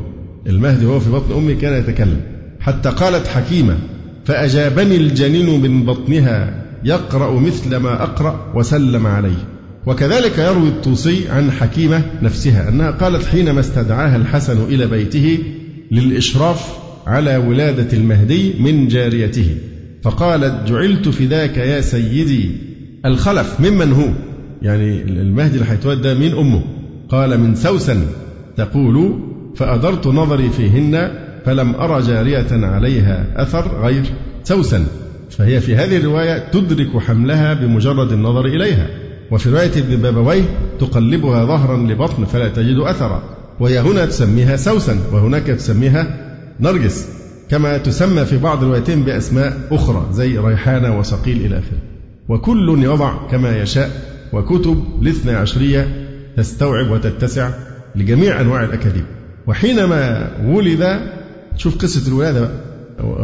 المهدي 0.48 0.86
وهو 0.86 1.00
في 1.00 1.10
بطن 1.10 1.34
أمه 1.34 1.54
كان 1.54 1.80
يتكلم 1.80 2.22
حتى 2.64 2.90
قالت 2.90 3.28
حكيمة 3.28 3.78
فأجابني 4.26 4.96
الجنين 4.96 5.62
من 5.62 5.86
بطنها 5.86 6.64
يقرأ 6.84 7.40
مثل 7.40 7.76
ما 7.76 8.04
أقرأ 8.04 8.52
وسلم 8.56 9.08
عليه. 9.08 9.48
وكذلك 9.86 10.38
يروي 10.38 10.68
الطوسي 10.68 11.30
عن 11.30 11.52
حكيمة 11.52 12.02
نفسها 12.22 12.70
أنها 12.70 12.92
قالت 12.92 13.26
حينما 13.26 13.60
استدعاها 13.60 14.16
الحسن 14.16 14.64
إلى 14.64 14.88
بيته 14.88 15.38
للإشراف 15.92 16.78
على 17.08 17.38
ولادة 17.38 17.98
المهدي 17.98 18.54
من 18.60 18.88
جاريته 18.88 19.56
فقالت 20.04 20.68
جعلت 20.68 21.10
فداك 21.10 21.58
يا 21.58 21.82
سيدي 21.82 22.52
الخلف 23.06 23.60
ممن 23.60 23.92
هو؟ 23.94 24.08
يعني 24.62 25.02
المهدي 25.02 25.58
اللي 25.58 25.70
هيتولد 25.72 26.02
ده 26.02 26.14
مين 26.14 26.34
أمه. 26.34 26.62
قال 27.10 27.40
من 27.40 27.56
سوسن 27.56 28.02
تقول 28.58 29.20
فأدرت 29.56 30.08
نظري 30.08 30.50
فيهن 30.50 31.23
فلم 31.46 31.76
أرى 31.76 32.02
جارية 32.02 32.48
عليها 32.52 33.26
أثر 33.36 33.82
غير 33.82 34.04
سوسن 34.44 34.86
فهي 35.30 35.60
في 35.62 35.76
هذه 35.76 35.98
الرواية 35.98 36.50
تدرك 36.52 36.98
حملها 36.98 37.54
بمجرد 37.54 38.12
النظر 38.12 38.46
إليها. 38.46 38.88
وفي 39.32 39.50
رواية 39.50 39.72
ابن 39.78 39.96
بابويه 39.96 40.44
تقلبها 40.80 41.46
ظهرا 41.46 41.78
لبطن 41.78 42.26
فلا 42.26 42.50
تجد 42.50 42.78
أثرا. 42.78 43.24
وهي 43.60 43.80
هنا 43.80 44.06
تسميها 44.06 44.56
سوسن 44.56 44.98
وهناك 45.12 45.44
تسميها 45.44 46.18
نرجس. 46.60 47.08
كما 47.50 47.78
تسمى 47.78 48.26
في 48.26 48.38
بعض 48.38 48.64
الروايتين 48.64 49.04
بأسماء 49.04 49.58
أخرى 49.72 50.08
زي 50.12 50.38
ريحانة 50.38 51.00
وصقيل 51.00 51.46
إلى 51.46 51.58
آخره. 51.60 51.80
وكل 52.30 52.84
يضع 52.84 53.28
كما 53.32 53.58
يشاء 53.58 53.92
وكتب 54.34 54.84
الاثنى 55.02 55.32
عشرية 55.32 56.08
تستوعب 56.38 56.92
وتتسع 56.92 57.50
لجميع 57.96 58.42
أنواع 58.42 58.64
الأكاذيب. 58.64 59.06
وحينما 59.48 60.32
ولد 60.46 61.00
شوف 61.58 61.78
قصة 61.78 62.08
الولادة 62.08 62.40
بقى. 62.42 62.52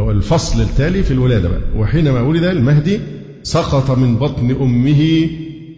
والفصل 0.05 0.61
التالي 0.61 1.03
في 1.03 1.11
الولادة 1.11 1.49
بقى. 1.49 1.61
وحينما 1.75 2.21
ولد 2.21 2.43
المهدي 2.43 2.99
سقط 3.43 3.91
من 3.97 4.15
بطن 4.15 4.51
أمه 4.61 5.29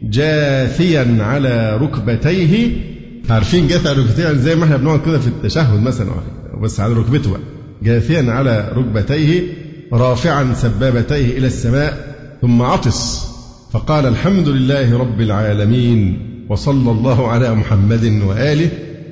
جاثيا 0.03 1.17
على 1.19 1.77
ركبتيه. 1.77 2.71
عارفين 3.29 3.67
جاثي 3.67 3.89
على 3.89 3.99
ركبتيه؟ 3.99 4.33
زي 4.33 4.55
ما 4.55 4.63
إحنا 4.65 4.77
بنقعد 4.77 5.01
كده 5.05 5.19
في 5.19 5.27
التشهد 5.27 5.81
مثلا 5.83 6.07
بس 6.63 6.79
على 6.79 6.93
ركبته 6.93 7.31
بقى. 7.31 7.41
جاثيا 7.83 8.31
على 8.31 8.71
ركبتيه 8.75 9.41
رافعا 9.93 10.53
سبابتيه 10.53 11.37
إلى 11.37 11.47
السماء 11.47 12.15
ثم 12.41 12.61
عطس. 12.61 13.27
فقال 13.73 14.05
الحمد 14.05 14.47
لله 14.49 14.97
رب 14.97 15.21
العالمين 15.21 16.27
وصلى 16.49 16.91
الله 16.91 17.27
على 17.27 17.55
محمد 17.55 18.21
وآله. 18.27 18.69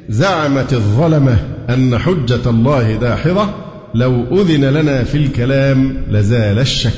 زعمت 0.10 0.74
الظلمة 0.74 1.38
أن 1.70 1.98
حجة 1.98 2.50
الله 2.50 2.96
داحضة 2.96 3.50
لو 3.96 4.42
أذن 4.42 4.66
لنا 4.66 5.04
في 5.04 5.18
الكلام 5.18 5.98
لزال 6.10 6.60
الشك. 6.60 6.92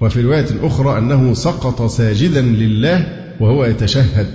وفي 0.00 0.20
رواية 0.22 0.46
أخرى 0.62 0.98
أنه 0.98 1.34
سقط 1.34 1.82
ساجدا 1.82 2.40
لله 2.40 3.06
وهو 3.40 3.64
يتشهد 3.64 4.26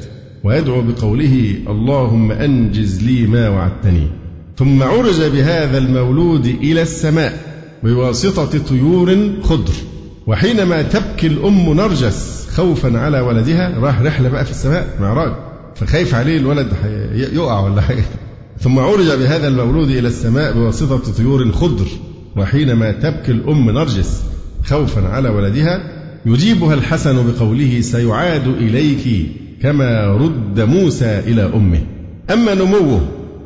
ويدعو 0.44 0.82
بقوله 0.82 1.56
اللهم 1.68 2.32
أنجز 2.32 3.04
لي 3.04 3.28
ما 3.28 3.50
وعدتني 3.50 4.08
ثم 4.58 4.84
عرج 4.84 5.22
بهذا 5.22 5.78
المولود 5.78 6.46
إلى 6.46 6.82
السماء 6.82 7.34
بواسطة 7.84 8.60
طيور 8.60 9.18
خضر 9.44 9.74
وحينما 10.28 10.82
تبكي 10.82 11.28
الأم 11.28 11.74
نرجس 11.74 12.48
خوفا 12.56 12.98
على 13.00 13.20
ولدها 13.20 13.80
راح 13.80 14.02
رحلة 14.02 14.30
بقى 14.30 14.46
في 14.46 14.52
السماء 14.52 14.88
معراج. 15.02 15.47
فخايف 15.80 16.16
عليه 16.16 16.38
الولد 16.38 16.68
يقع 17.34 17.60
ولا 17.60 17.82
حاجة. 17.82 18.04
ثم 18.60 18.80
عرج 18.80 19.12
بهذا 19.20 19.48
المولود 19.48 19.90
إلى 19.90 20.08
السماء 20.08 20.54
بواسطة 20.54 21.14
طيور 21.14 21.52
خضر 21.52 21.88
وحينما 22.36 22.92
تبكي 22.92 23.32
الأم 23.32 23.70
نرجس 23.70 24.24
خوفا 24.66 25.08
على 25.08 25.30
ولدها 25.30 25.82
يجيبها 26.26 26.74
الحسن 26.74 27.32
بقوله 27.32 27.82
سيعاد 27.82 28.48
إليك 28.48 29.32
كما 29.62 30.08
رد 30.08 30.60
موسى 30.60 31.20
إلى 31.20 31.52
أمه. 31.56 31.82
أما 32.34 32.54
نموه 32.54 33.02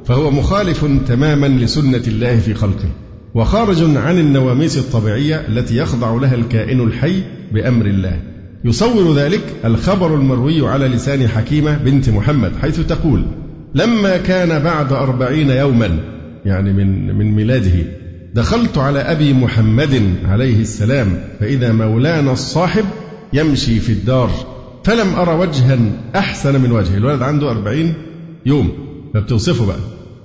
فهو 0.06 0.32
مخالف 0.32 0.86
تماما 1.08 1.48
لسنة 1.48 2.04
الله 2.08 2.40
في 2.40 2.54
خلقه 2.54 2.90
وخارج 3.36 3.98
عن 3.98 4.20
النواميس 4.20 4.78
الطبيعية 4.78 5.36
التي 5.36 5.78
يخضع 5.78 6.14
لها 6.14 6.36
الكائن 6.36 6.82
الحي 6.82 7.24
بأمر 7.52 7.86
الله. 7.86 8.20
يصور 8.66 9.16
ذلك 9.16 9.41
الخبر 9.66 10.16
المروي 10.16 10.68
على 10.68 10.88
لسان 10.88 11.28
حكيمة 11.28 11.78
بنت 11.78 12.09
محمد 12.09 12.51
حيث 12.62 12.80
تقول 12.80 13.26
لما 13.76 14.18
كان 14.18 14.64
بعد 14.64 14.93
أربعين 14.93 15.49
يوما 15.49 15.99
يعني 16.45 16.74
من 16.74 17.16
من 17.16 17.32
ميلاده 17.32 17.86
دخلت 18.34 18.78
على 18.78 18.99
أبي 18.99 19.34
محمد 19.34 20.03
عليه 20.26 20.62
السلام 20.62 21.20
فإذا 21.39 21.72
مولانا 21.72 22.32
الصاحب 22.32 22.86
يمشي 23.34 23.80
في 23.80 23.91
الدار 23.91 24.32
فلم 24.84 25.16
أرى 25.16 25.34
وجها 25.36 25.78
أحسن 26.16 26.62
من 26.62 26.72
وجهه. 26.72 26.97
الولد 26.97 27.22
عنده 27.22 27.51
أربعين 27.51 27.93
يوم 28.45 28.72
فبتوصفه 29.14 29.66
بقى. 29.66 29.80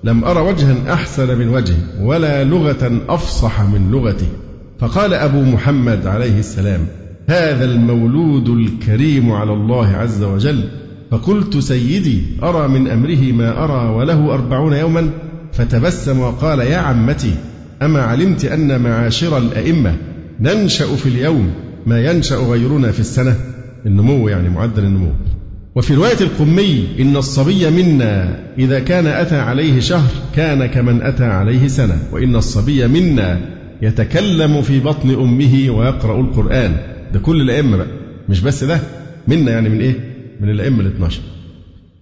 لم 0.05 0.25
أرى 0.25 0.41
وجها 0.41 0.93
أحسن 0.93 1.39
من 1.39 1.49
وجهه 1.49 1.77
ولا 2.03 2.45
لغة 2.45 3.01
أفصح 3.09 3.61
من 3.63 3.91
لغته. 3.91 4.27
فقال 4.79 5.15
أبو 5.15 5.43
محمد 5.43 6.07
عليه 6.07 6.39
السلام 6.39 6.81
هذا 7.27 7.65
المولود 7.65 8.49
الكريم 8.49 9.33
على 9.33 9.53
الله 9.53 9.87
عز 9.87 10.23
وجل. 10.23 10.65
فقلت 11.11 11.59
سيدي 11.59 12.23
أرى 12.43 12.69
من 12.69 12.89
أمره 12.89 13.33
ما 13.33 13.65
أرى 13.65 13.95
وله 13.95 14.35
أربعون 14.35 14.73
يوما؟ 14.73 15.11
فتبسم 15.53 16.21
وقال 16.21 16.59
يا 16.59 16.77
عمتي 16.77 17.35
أما 17.83 18.03
علمت 18.03 18.45
أن 18.45 18.81
معاشر 18.81 19.39
الأئمة 19.39 19.97
ننشأ 20.41 20.87
في 20.87 21.09
اليوم 21.09 21.51
ما 21.87 22.05
ينشأ 22.05 22.37
غيرنا 22.37 22.93
في 22.93 23.01
السنة؟ 23.01 23.37
النمو 23.87 24.29
يعني 24.29 24.49
معدل 24.49 24.85
النمو. 24.85 25.11
وفي 25.75 25.95
رواية 25.95 26.21
القمي 26.21 26.87
إن 27.01 27.17
الصبي 27.17 27.71
منا 27.71 28.39
إذا 28.59 28.79
كان 28.79 29.07
أتى 29.07 29.37
عليه 29.37 29.81
شهر 29.81 30.11
كان 30.37 30.67
كمن 30.67 31.03
أتى 31.03 31.25
عليه 31.25 31.69
سنة. 31.69 31.99
وإن 32.13 32.37
الصبي 32.37 32.87
منا 32.87 33.41
يتكلم 33.83 34.63
في 34.63 34.81
بطن 34.81 35.11
أمه 35.11 35.71
ويقرأ 35.71 36.21
القرآن. 36.21 36.77
ده 37.13 37.19
كل 37.19 37.41
الأئمة 37.41 37.77
بقى. 37.77 37.87
مش 38.29 38.41
بس 38.41 38.65
ده 38.65 38.81
منا 39.29 39.51
يعني 39.51 39.69
من 39.69 39.81
إيه؟ 39.81 39.95
من 40.41 40.51
الأئمة 40.51 40.81
ال 40.81 40.87
12 40.87 41.21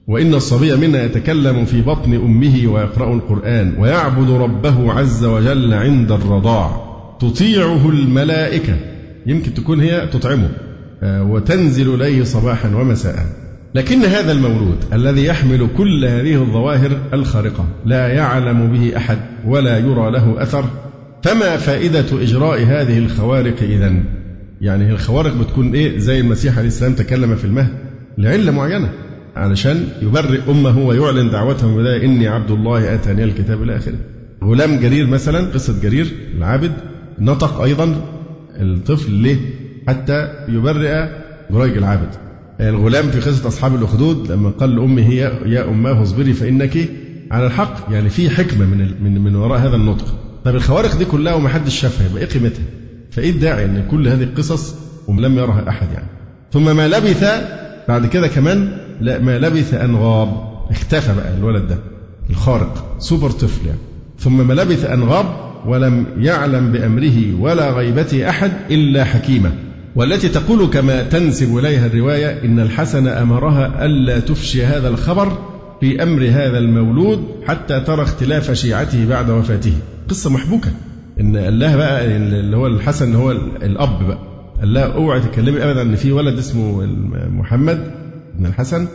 وإن 0.08 0.34
الصبي 0.34 0.76
منا 0.76 1.04
يتكلم 1.04 1.64
في 1.64 1.82
بطن 1.82 2.14
أمه 2.14 2.66
ويقرأ 2.66 3.14
القرآن 3.14 3.74
ويعبد 3.78 4.30
ربه 4.30 4.92
عز 4.92 5.24
وجل 5.24 5.74
عند 5.74 6.12
الرضاع. 6.12 6.84
تطيعه 7.20 7.88
الملائكة. 7.88 8.76
يمكن 9.26 9.54
تكون 9.54 9.80
هي 9.80 10.06
تطعمه. 10.12 10.50
آه، 11.02 11.22
وتنزل 11.22 11.94
إليه 11.94 12.24
صباحا 12.24 12.68
ومساء. 12.74 13.26
لكن 13.74 14.04
هذا 14.04 14.32
المولود 14.32 14.76
الذي 14.92 15.24
يحمل 15.24 15.68
كل 15.76 16.04
هذه 16.04 16.34
الظواهر 16.42 16.90
الخارقة 17.12 17.64
لا 17.86 18.08
يعلم 18.08 18.72
به 18.72 18.96
أحد 18.96 19.18
ولا 19.46 19.78
يرى 19.78 20.10
له 20.10 20.42
أثر 20.42 20.64
فما 21.22 21.56
فائدة 21.56 22.22
إجراء 22.22 22.62
هذه 22.62 22.98
الخوارق 22.98 23.62
إذا 23.62 23.94
يعني 24.64 24.90
الخوارق 24.90 25.34
بتكون 25.36 25.74
إيه؟ 25.74 25.98
زي 25.98 26.20
المسيح 26.20 26.58
عليه 26.58 26.68
السلام 26.68 26.92
تكلم 26.92 27.36
في 27.36 27.44
المهد 27.44 27.68
لعلة 28.18 28.52
معينة 28.52 28.90
علشان 29.36 29.88
يبرئ 30.02 30.50
أمه 30.50 30.78
ويعلن 30.78 31.30
دعوته 31.30 31.68
من 31.68 31.86
إني 31.86 32.28
عبد 32.28 32.50
الله 32.50 32.94
آتاني 32.94 33.24
الكتاب 33.24 33.62
إلى 33.62 33.76
آخره. 33.76 33.98
غلام 34.44 34.80
جرير 34.80 35.06
مثلا 35.06 35.38
قصة 35.50 35.82
جرير 35.82 36.06
العابد 36.36 36.72
نطق 37.18 37.60
أيضا 37.60 37.96
الطفل 38.60 39.12
ليه؟ 39.12 39.36
حتى 39.88 40.28
يبرئ 40.48 41.08
جريج 41.50 41.76
العابد. 41.76 42.08
الغلام 42.60 43.10
في 43.10 43.20
قصة 43.20 43.48
أصحاب 43.48 43.74
الأخدود 43.74 44.32
لما 44.32 44.50
قال 44.50 44.76
لأمه 44.76 45.14
يا 45.46 45.68
أماه 45.70 46.02
اصبري 46.02 46.32
فإنك 46.32 46.88
على 47.30 47.46
الحق. 47.46 47.92
يعني 47.92 48.08
في 48.08 48.30
حكمة 48.30 48.66
من 49.00 49.24
من 49.24 49.36
وراء 49.36 49.60
هذا 49.60 49.76
النطق. 49.76 50.14
طب 50.44 50.54
الخوارق 50.54 50.96
دي 50.98 51.04
كلها 51.04 51.34
وما 51.34 51.48
حدش 51.48 51.80
شافها 51.80 52.06
يبقى 52.06 52.22
إيه 52.22 52.28
قيمتها؟ 52.28 52.64
فإيه 53.14 53.30
الداعي 53.30 53.64
أن 53.64 53.84
كل 53.90 54.08
هذه 54.08 54.22
القصص 54.22 54.74
ولم 55.08 55.38
يرها 55.38 55.68
أحد 55.68 55.86
يعني؟ 55.92 56.06
ثم 56.52 56.76
ما 56.76 56.88
لبث 56.88 57.24
بعد 57.88 58.06
كده 58.06 58.28
كمان 58.28 58.78
لا 59.00 59.18
ما 59.18 59.38
لبث 59.38 59.74
أن 59.74 59.96
غاب. 59.96 60.54
اختفى 60.70 61.14
بقى 61.14 61.34
الولد 61.38 61.68
ده 61.68 61.78
الخارق 62.30 62.96
سوبر 62.98 63.30
طفل 63.30 63.66
يعني. 63.66 63.78
ثم 64.18 64.46
ما 64.48 64.52
لبث 64.52 64.84
أن 64.84 65.02
غاب 65.02 65.26
ولم 65.66 66.06
يعلم 66.18 66.72
بأمره 66.72 67.40
ولا 67.40 67.70
غيبته 67.70 68.28
أحد 68.28 68.52
إلا 68.70 69.04
حكيمة. 69.04 69.52
والتي 69.96 70.28
تقول 70.28 70.66
كما 70.66 71.02
تنسب 71.02 71.58
إليها 71.58 71.86
الرواية 71.86 72.44
إن 72.44 72.60
الحسن 72.60 73.08
أمرها 73.08 73.86
ألا 73.86 74.20
تفشي 74.20 74.64
هذا 74.64 74.88
الخبر 74.88 75.38
في 75.80 76.02
أمر 76.02 76.22
هذا 76.22 76.58
المولود 76.58 77.24
حتى 77.46 77.80
ترى 77.80 78.02
اختلاف 78.02 78.52
شيعته 78.52 79.06
بعد 79.08 79.30
وفاته. 79.30 79.72
قصة 80.08 80.30
محبوكة. 80.30 80.70
إن 81.20 81.36
قال 81.36 81.58
لها 81.58 81.76
بقى 81.76 82.16
اللي 82.16 82.56
هو 82.56 82.66
الحسن 82.66 83.06
اللي 83.06 83.18
هو 83.18 83.30
الأب 83.62 84.06
بقى. 84.08 84.18
قال 84.60 84.74
لها 84.74 84.84
اوعي 84.84 85.20
تتكلمي 85.20 85.64
أبدا 85.64 85.82
إن 85.82 85.96
في 85.96 86.12
ولد 86.12 86.38
اسمه 86.38 86.86
محمد 87.28 87.90
بن 88.38 88.46
الحسن 88.46 88.86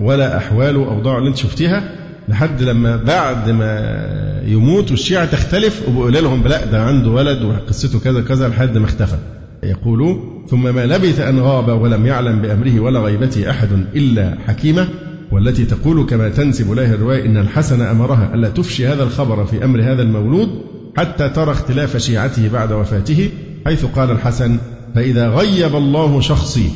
ولا 0.00 0.36
أحواله 0.36 0.78
وأوضاعه 0.78 1.18
اللي 1.18 1.28
أنت 1.28 1.36
شفتيها 1.36 1.90
لحد 2.28 2.62
لما 2.62 2.96
بعد 2.96 3.50
ما 3.50 4.42
يموت 4.46 4.90
والشيعة 4.90 5.24
تختلف 5.24 5.88
وبقول 5.88 6.12
لهم 6.14 6.48
لا 6.48 6.64
ده 6.64 6.82
عنده 6.82 7.10
ولد 7.10 7.42
وقصته 7.42 8.00
كذا 8.00 8.20
كذا 8.20 8.48
لحد 8.48 8.78
ما 8.78 8.84
اختفى. 8.84 9.16
يقول 9.62 10.20
ثم 10.48 10.74
ما 10.74 10.86
لبث 10.86 11.20
أن 11.20 11.38
غاب 11.40 11.68
ولم 11.82 12.06
يعلم 12.06 12.42
بأمره 12.42 12.80
ولا 12.80 13.00
غيبته 13.00 13.50
أحد 13.50 13.68
إلا 13.96 14.34
حكيمة 14.46 14.88
والتي 15.32 15.64
تقول 15.64 16.06
كما 16.06 16.28
تنسب 16.28 16.72
إليها 16.72 16.94
الرواية 16.94 17.26
إن 17.26 17.36
الحسن 17.36 17.80
أمرها 17.82 18.34
ألا 18.34 18.48
تفشي 18.48 18.86
هذا 18.86 19.02
الخبر 19.02 19.44
في 19.44 19.64
أمر 19.64 19.80
هذا 19.82 20.02
المولود 20.02 20.48
حتى 20.96 21.28
ترى 21.28 21.52
اختلاف 21.52 21.96
شيعته 21.96 22.48
بعد 22.48 22.72
وفاته 22.72 23.30
حيث 23.66 23.84
قال 23.84 24.10
الحسن 24.10 24.58
فإذا 24.94 25.28
غيب 25.28 25.76
الله 25.76 26.20
شخصي 26.20 26.70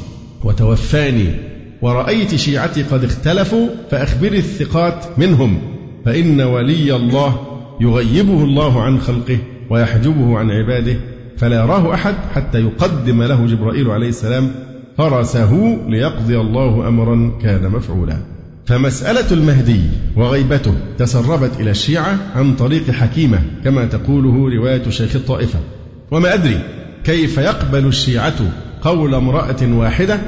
وتوفاني 0.45 1.35
ورأيت 1.83 2.35
شيعتي 2.35 2.83
قد 2.83 3.05
اختلفوا 3.05 3.69
فأخبري 3.91 4.39
الثقات 4.39 5.19
منهم 5.19 5.59
فإن 6.05 6.41
ولي 6.41 6.97
الله 6.97 7.41
يغيبه 7.81 8.45
الله 8.45 8.83
عن 8.83 9.01
خلقه 9.01 9.39
ويحجبه 9.71 10.39
عن 10.39 10.51
عباده 10.51 10.97
فلا 11.37 11.57
يراه 11.57 11.95
أحد 11.95 12.15
حتى 12.35 12.61
يقدم 12.61 13.23
له 13.23 13.47
جبرائيل 13.47 13.91
عليه 13.91 14.09
السلام 14.09 14.51
فرسه 14.99 15.79
ليقضي 15.89 16.37
الله 16.41 16.89
أمرا 16.89 17.39
كان 17.43 17.71
مفعولا. 17.71 18.17
فمسألة 18.71 19.33
المهدي 19.33 19.81
وغيبته 20.17 20.75
تسربت 20.99 21.61
إلى 21.61 21.71
الشيعة 21.71 22.19
عن 22.35 22.57
طريق 22.57 22.91
حكيمة 22.91 23.43
كما 23.65 23.85
تقوله 23.85 24.57
رواية 24.57 24.91
شيخ 24.91 25.17
الطائفة. 25.17 25.59
وما 26.11 26.35
أدري 26.35 26.61
كيف 27.05 27.39
يقبل 27.39 27.87
الشيعة 27.87 28.35
قول 28.83 29.15
امرأة 29.15 29.57
واحدة 29.63 30.21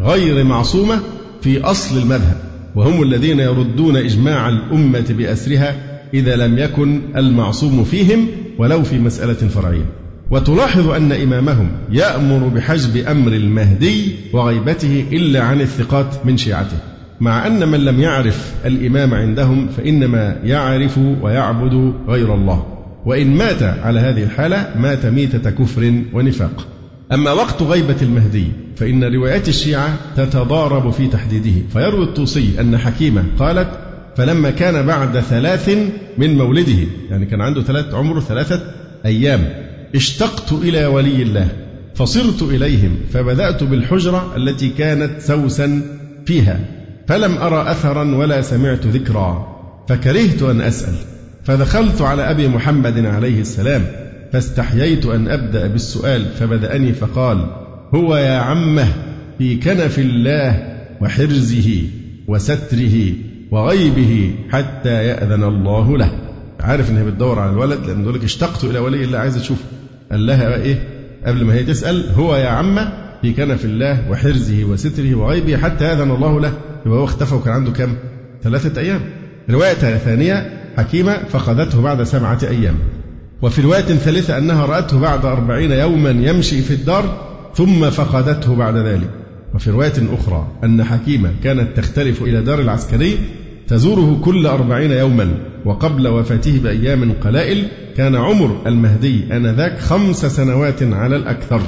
غير 0.00 0.44
معصومة 0.44 1.00
في 1.42 1.60
أصل 1.60 1.98
المذهب 1.98 2.36
وهم 2.76 3.02
الذين 3.02 3.40
يردون 3.40 3.96
إجماع 3.96 4.48
الأمة 4.48 5.06
بأسرها 5.10 5.76
إذا 6.14 6.36
لم 6.36 6.58
يكن 6.58 7.00
المعصوم 7.16 7.84
فيهم 7.84 8.26
ولو 8.58 8.82
في 8.82 8.98
مسألة 8.98 9.48
فرعية. 9.48 9.84
وتلاحظ 10.30 10.88
أن 10.88 11.12
إمامهم 11.12 11.68
يأمر 11.92 12.48
بحجب 12.48 12.96
أمر 12.96 13.32
المهدي 13.32 14.14
وغيبته 14.32 15.04
إلا 15.12 15.42
عن 15.42 15.60
الثقات 15.60 16.26
من 16.26 16.36
شيعته. 16.36 16.89
مع 17.20 17.46
أن 17.46 17.68
من 17.68 17.84
لم 17.84 18.00
يعرف 18.00 18.54
الإمام 18.64 19.14
عندهم 19.14 19.68
فإنما 19.68 20.36
يعرف 20.44 20.98
ويعبد 21.22 21.94
غير 22.08 22.34
الله. 22.34 22.66
وإن 23.06 23.36
مات 23.36 23.62
على 23.62 24.00
هذه 24.00 24.22
الحالة 24.22 24.70
مات 24.76 25.06
ميتة 25.06 25.50
كفر 25.50 26.02
ونفاق. 26.12 26.66
أما 27.12 27.32
وقت 27.32 27.62
غيبة 27.62 27.96
المهدي 28.02 28.46
فإن 28.76 29.04
روايات 29.04 29.48
الشيعة 29.48 29.96
تتضارب 30.16 30.90
في 30.90 31.06
تحديده. 31.06 31.62
فيروي 31.72 32.04
الطوسي 32.04 32.60
أن 32.60 32.78
حكيمة 32.78 33.24
قالت 33.38 33.68
فلما 34.16 34.50
كان 34.50 34.86
بعد 34.86 35.20
ثلاث 35.20 35.68
من 36.18 36.38
مولده 36.38 36.88
يعني 37.10 37.26
كان 37.26 37.40
عنده 37.40 37.62
ثلاث 37.62 37.94
عمره 37.94 38.20
ثلاثة 38.20 38.62
أيام 39.06 39.48
اشتقت 39.94 40.52
إلى 40.52 40.86
ولي 40.86 41.22
الله 41.22 41.48
فصرت 41.94 42.42
إليهم 42.42 42.96
فبدأت 43.12 43.64
بالحجرة 43.64 44.32
التي 44.36 44.68
كانت 44.68 45.20
سوسا 45.20 45.82
فيها. 46.26 46.79
فلم 47.10 47.38
أرى 47.38 47.70
أثرا 47.70 48.14
ولا 48.14 48.40
سمعت 48.40 48.86
ذكرا 48.86 49.56
فكرهت 49.88 50.42
أن 50.42 50.60
أسأل. 50.60 50.94
فدخلت 51.44 52.02
على 52.02 52.30
أبي 52.30 52.48
محمد 52.48 53.06
عليه 53.06 53.40
السلام 53.40 53.86
فاستحييت 54.32 55.06
أن 55.06 55.28
أبدأ 55.28 55.66
بالسؤال 55.66 56.24
فبدأني 56.24 56.92
فقال 56.92 57.46
هو 57.94 58.16
يا 58.16 58.38
عمه 58.38 58.86
في 59.38 59.56
كنف 59.56 59.98
الله 59.98 60.78
وحرزه 61.00 61.82
وستره 62.28 63.12
وغيبه 63.50 64.34
حتى 64.50 65.04
يأذن 65.06 65.44
الله 65.44 65.98
له. 65.98 66.10
عارف 66.60 66.90
إنها 66.90 67.04
بتدور 67.04 67.38
على 67.38 67.52
الولد 67.52 67.86
لأن 67.86 68.08
لك 68.08 68.24
اشتقت 68.24 68.64
إلى 68.64 68.78
ولي 68.78 69.04
الله 69.04 69.18
عايز 69.18 69.36
اشوفه 69.36 69.64
قال 70.10 70.26
لها 70.26 70.54
إيه؟ 70.62 70.88
قبل 71.26 71.44
ما 71.44 71.54
هي 71.54 71.62
تسأل 71.62 72.04
هو 72.14 72.36
يا 72.36 72.48
عمه 72.48 72.92
في 73.22 73.32
كنف 73.32 73.64
الله 73.64 74.10
وحرزه 74.10 74.64
وستره 74.64 75.14
وغيبه 75.14 75.56
حتى 75.56 75.84
يأذن 75.84 76.10
الله 76.10 76.40
له. 76.40 76.69
يبقى 76.86 76.98
هو 76.98 77.04
اختفى 77.04 77.34
وكان 77.34 77.54
عنده 77.54 77.70
كم؟ 77.72 77.94
ثلاثة 78.42 78.80
أيام. 78.80 79.00
رواية 79.50 79.74
ثانية 79.74 80.60
حكيمة 80.76 81.18
فقدته 81.28 81.82
بعد 81.82 82.02
سبعة 82.02 82.38
أيام. 82.42 82.74
وفي 83.42 83.60
رواية 83.62 83.80
ثالثة 83.80 84.38
أنها 84.38 84.66
رأته 84.66 85.00
بعد 85.00 85.24
أربعين 85.24 85.72
يوما 85.72 86.10
يمشي 86.10 86.62
في 86.62 86.74
الدار 86.74 87.26
ثم 87.54 87.90
فقدته 87.90 88.54
بعد 88.54 88.76
ذلك. 88.76 89.10
وفي 89.54 89.70
رواية 89.70 89.92
أخرى 90.18 90.46
أن 90.64 90.84
حكيمة 90.84 91.30
كانت 91.44 91.76
تختلف 91.76 92.22
إلى 92.22 92.42
دار 92.42 92.60
العسكري 92.60 93.18
تزوره 93.68 94.20
كل 94.24 94.46
أربعين 94.46 94.90
يوما 94.92 95.34
وقبل 95.64 96.08
وفاته 96.08 96.60
بأيام 96.62 97.12
قلائل 97.12 97.68
كان 97.96 98.16
عمر 98.16 98.62
المهدي 98.66 99.36
آنذاك 99.36 99.78
خمس 99.78 100.26
سنوات 100.26 100.82
على 100.82 101.16
الأكثر. 101.16 101.60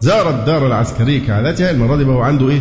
زار 0.00 0.30
الدار 0.30 0.66
العسكري 0.66 1.20
كعادتها 1.20 1.70
المرة 1.70 1.96
دي 1.96 2.04
هو 2.04 2.20
عنده 2.20 2.48
إيه؟ 2.48 2.60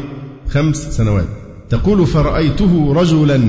خمس 0.49 0.77
سنوات. 0.77 1.42
تقول 1.69 2.07
فرأيته 2.07 2.93
رجلا 2.93 3.41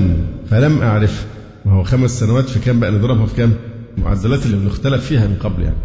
فلم 0.49 0.77
أعرفه 0.81 1.25
وهو 1.65 1.83
خمس 1.83 2.19
سنوات 2.19 2.49
في 2.49 2.59
كام 2.59 2.79
بقى؟ 2.79 2.91
نضربها 2.91 3.25
في 3.25 3.35
كام؟ 3.35 3.53
المعدلات 3.97 4.45
اللي 4.45 4.57
بنختلف 4.57 5.05
فيها 5.05 5.27
من 5.27 5.35
قبل 5.35 5.63
يعني. 5.63 5.75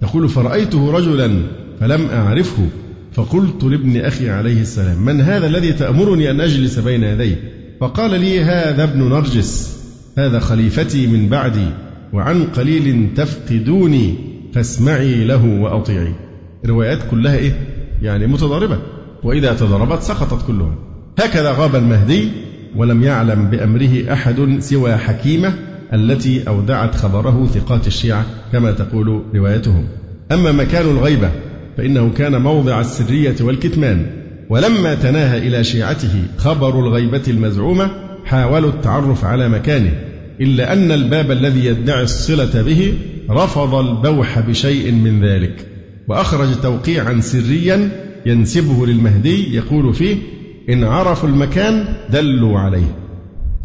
تقول 0.00 0.28
فرأيته 0.28 0.90
رجلا 0.92 1.42
فلم 1.80 2.06
أعرفه. 2.06 2.66
فقلت 3.12 3.64
لابن 3.64 3.96
أخي 4.00 4.30
عليه 4.30 4.60
السلام 4.60 5.04
من 5.04 5.20
هذا 5.20 5.46
الذي 5.46 5.72
تأمرني 5.72 6.30
أن 6.30 6.40
أجلس 6.40 6.78
بين 6.78 7.02
يديه 7.04 7.52
فقال 7.80 8.20
لي 8.20 8.40
هذا 8.40 8.84
ابن 8.84 9.08
نرجس. 9.08 9.78
هذا 10.18 10.38
خليفتي 10.38 11.06
من 11.06 11.28
بعدي 11.28 11.66
وعن 12.12 12.44
قليل 12.44 13.08
تفقدوني 13.16 14.14
فاسمعي 14.54 15.24
له 15.24 15.44
وأطيعي. 15.44 16.14
الروايات 16.64 16.98
كلها 17.10 17.36
إيه؟ 17.36 17.66
يعني 18.02 18.26
متضاربة. 18.26 18.78
وإذا 19.22 19.52
تضاربت 19.54 20.02
سقطت 20.02 20.46
كلها. 20.46 20.74
هكذا 21.18 21.52
غاب 21.52 21.76
المهدي 21.76 22.28
ولم 22.76 23.02
يعلم 23.02 23.44
بأمره 23.50 24.12
أحد 24.12 24.56
سوى 24.60 24.96
حكيمة 24.96 25.54
التي 25.92 26.48
أودعت 26.48 26.94
خبره 26.94 27.46
ثقات 27.46 27.86
الشيعة 27.86 28.26
كما 28.52 28.72
تقول 28.72 29.22
روايتهم. 29.34 29.84
أما 30.32 30.52
مكان 30.52 30.86
الغيبة 30.86 31.30
فإنه 31.76 32.10
كان 32.16 32.42
موضع 32.42 32.80
السرية 32.80 33.34
والكتمان. 33.40 34.06
ولما 34.50 34.94
تناهى 34.94 35.38
إلى 35.48 35.64
شيعته 35.64 36.22
خبر 36.36 36.78
الغيبة 36.80 37.22
المزعومة 37.28 37.90
حاولوا 38.24 38.70
التعرف 38.70 39.24
على 39.24 39.48
مكانه 39.48 39.92
إلا 40.40 40.72
أن 40.72 40.92
الباب 40.92 41.30
الذي 41.30 41.64
يدعي 41.64 42.02
الصلة 42.02 42.62
به 42.62 42.94
رفض 43.30 43.74
البوح 43.74 44.38
بشيء 44.38 44.92
من 44.92 45.24
ذلك. 45.24 45.66
وأخرج 46.08 46.54
توقيعا 46.62 47.20
سريا 47.20 47.90
ينسبه 48.26 48.86
للمهدي 48.86 49.56
يقول 49.56 49.94
فيه 49.94 50.16
إن 50.68 50.84
عرفوا 50.84 51.28
المكان 51.28 51.84
دلوا 52.10 52.58
عليه. 52.58 52.94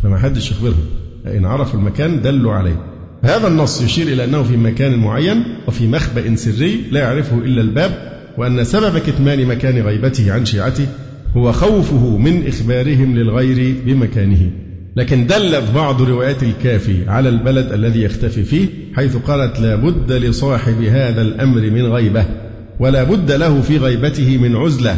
فما 0.04 0.18
حدش 0.18 0.52
يخبرهم. 0.52 0.86
إن 1.26 1.46
عرفوا 1.46 1.80
المكان 1.80 2.22
دلوا 2.22 2.54
عليه. 2.54 2.76
هذا 3.24 3.48
النص 3.48 3.82
يشير 3.82 4.08
إلى 4.08 4.24
أنه 4.24 4.44
في 4.44 4.58
مكان 4.58 5.00
معين 5.00 5.44
وفي 5.68 5.88
مخبأ 5.88 6.36
سري 6.36 6.82
لا 6.92 7.00
يعرفه 7.00 7.38
إلا 7.38 7.62
الباب 7.62 7.92
وأن 8.38 8.64
سبب 8.64 8.98
كتمان 8.98 9.46
مكان 9.46 9.82
غيبته 9.82 10.34
عن 10.34 10.46
شيعته 10.46 10.88
هو 11.38 11.52
خوفه 11.52 12.18
من 12.18 12.48
إخبارهم 12.48 13.16
للغير 13.16 13.76
بمكانه. 13.86 14.52
لكن 14.96 15.28
دلت 15.28 15.64
بعض 15.76 16.02
روايات 16.02 16.44
الكافي 16.44 17.10
على 17.10 17.30
البلد 17.30 17.72
الذي 17.72 18.02
يختفي 18.02 18.44
فيه 18.44 18.68
حيث 18.96 19.18
قالت 19.18 19.60
لا 19.60 19.76
بد 19.76 20.12
لصاحب 20.12 20.84
هذا 20.84 21.22
الأمر 21.22 21.62
من 21.62 21.86
غيبة 21.86 22.26
ولا 22.80 23.04
بد 23.04 23.32
له 23.32 23.62
في 23.62 23.78
غيبته 23.78 24.38
من 24.38 24.56
عزلة 24.56 24.98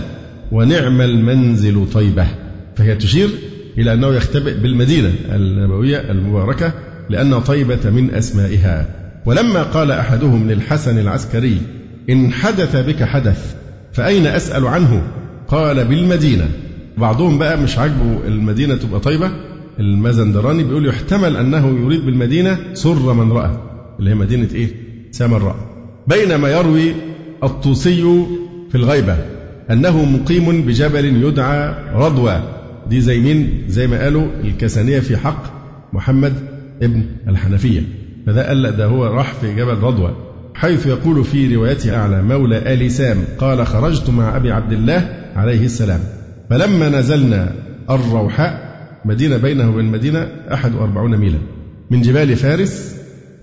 ونعم 0.51 1.01
المنزل 1.01 1.85
طيبة. 1.93 2.27
فهي 2.75 2.95
تشير 2.95 3.29
إلى 3.77 3.93
أنه 3.93 4.07
يختبئ 4.07 4.57
بالمدينة 4.59 5.13
النبوية 5.31 6.11
المباركة 6.11 6.73
لأن 7.09 7.39
طيبة 7.39 7.89
من 7.89 8.13
أسمائها. 8.13 8.87
ولما 9.25 9.63
قال 9.63 9.91
أحدهم 9.91 10.51
للحسن 10.51 10.99
العسكري 10.99 11.57
إن 12.09 12.31
حدث 12.31 12.75
بك 12.75 13.03
حدث 13.03 13.55
فأين 13.93 14.27
أسأل 14.27 14.67
عنه؟ 14.67 15.03
قال 15.47 15.85
بالمدينة. 15.85 16.49
بعضهم 16.97 17.37
بقى 17.37 17.57
مش 17.57 17.77
عاجبه 17.77 18.19
المدينة 18.27 18.75
تبقى 18.75 18.99
طيبة. 18.99 19.31
المازندراني 19.79 20.63
بيقول 20.63 20.87
يحتمل 20.87 21.37
أنه 21.37 21.67
يريد 21.67 22.05
بالمدينة 22.05 22.57
سر 22.73 23.13
من 23.13 23.31
رأى. 23.31 23.57
اللي 23.99 24.09
هي 24.09 24.15
مدينة 24.15 24.47
إيه؟ 24.55 24.67
سامراء. 25.11 25.55
بينما 26.07 26.49
يروي 26.49 26.93
الطوسي 27.43 28.25
في 28.69 28.75
الغيبة. 28.75 29.17
أنه 29.71 30.05
مقيم 30.05 30.61
بجبل 30.61 31.05
يدعى 31.05 31.75
رضوى. 31.93 32.39
دي 32.89 33.01
زي 33.01 33.19
مين؟ 33.19 33.63
زي 33.67 33.87
ما 33.87 34.03
قالوا 34.03 34.27
الكسانية 34.43 34.99
في 34.99 35.17
حق 35.17 35.43
محمد 35.93 36.33
ابن 36.81 37.03
الحنفية. 37.27 37.81
فده 38.27 38.47
قال 38.47 38.77
ده 38.77 38.85
هو 38.85 39.05
راح 39.05 39.33
في 39.33 39.55
جبل 39.55 39.77
رضوى. 39.77 40.15
حيث 40.53 40.87
يقول 40.87 41.23
في 41.23 41.55
روايته 41.55 41.95
أعلى 41.95 42.21
مولى 42.21 42.73
آل 42.73 42.91
سام 42.91 43.17
قال 43.37 43.67
خرجت 43.67 44.09
مع 44.09 44.35
أبي 44.35 44.51
عبد 44.51 44.71
الله 44.73 45.09
عليه 45.35 45.65
السلام. 45.65 45.99
فلما 46.49 46.89
نزلنا 46.89 47.51
الروحاء 47.89 48.65
مدينة 49.05 49.37
بينه 49.37 49.69
وبين 49.69 49.85
المدينة 49.85 50.27
أحد 50.53 50.75
وأربعون 50.75 51.17
ميلا. 51.17 51.37
من 51.91 52.01
جبال 52.01 52.35
فارس 52.35 52.95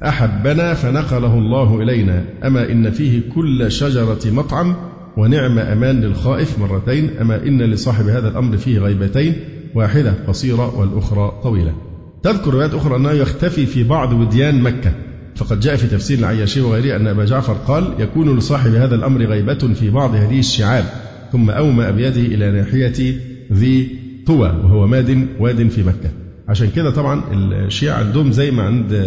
أحبنا 0.05 0.75
فنقله 0.75 1.39
الله 1.39 1.83
إلينا. 1.83 2.25
أما 2.45 2.73
إن 2.73 2.91
فيه 2.91 3.21
كل 3.35 3.73
شجرة 3.73 4.21
مطعم 4.27 4.77
ونعم 5.17 5.59
أمان 5.59 6.01
للخائف 6.01 6.59
مرتين 6.59 7.11
أما 7.21 7.43
إن 7.43 7.63
لصاحب 7.63 8.09
هذا 8.09 8.29
الأمر 8.29 8.57
فيه 8.57 8.79
غيبتين 8.79 9.35
واحدة 9.75 10.15
قصيرة 10.29 10.79
والأخرى 10.79 11.41
طويلة. 11.43 11.75
تذكر 12.23 12.55
روايات 12.55 12.75
أخرى 12.75 12.97
أنه 12.97 13.11
يختفي 13.11 13.67
في 13.67 13.85
بعض 13.85 14.13
وديان 14.13 14.63
مكة. 14.63 14.93
فقد 15.37 15.61
جاء 15.61 15.77
في 15.77 15.87
تفسير 15.87 16.19
العياشي 16.19 16.61
وغيره 16.61 16.97
أن 16.97 17.07
أبا 17.07 17.25
جعفر 17.25 17.53
قال 17.53 17.95
يكون 17.99 18.39
لصاحب 18.39 18.75
هذا 18.75 18.95
الأمر 18.95 19.25
غيبة 19.25 19.55
في 19.55 19.91
بعض 19.91 20.15
هذه 20.15 20.39
الشعاب 20.39 20.85
ثم 21.33 21.51
أومأ 21.51 21.91
بيده 21.91 22.21
إلى 22.21 22.51
ناحية 22.51 23.17
ذي 23.53 23.89
طوى 24.27 24.49
وهو 24.49 24.87
ماد 24.87 25.27
واد 25.41 25.69
في 25.69 25.83
مكة. 25.83 26.11
عشان 26.49 26.71
كده 26.71 26.91
طبعا 26.91 27.23
الشيعة 27.33 27.99
عندهم 27.99 28.33
زي 28.33 28.51
ما 28.51 28.63
عند 28.63 29.05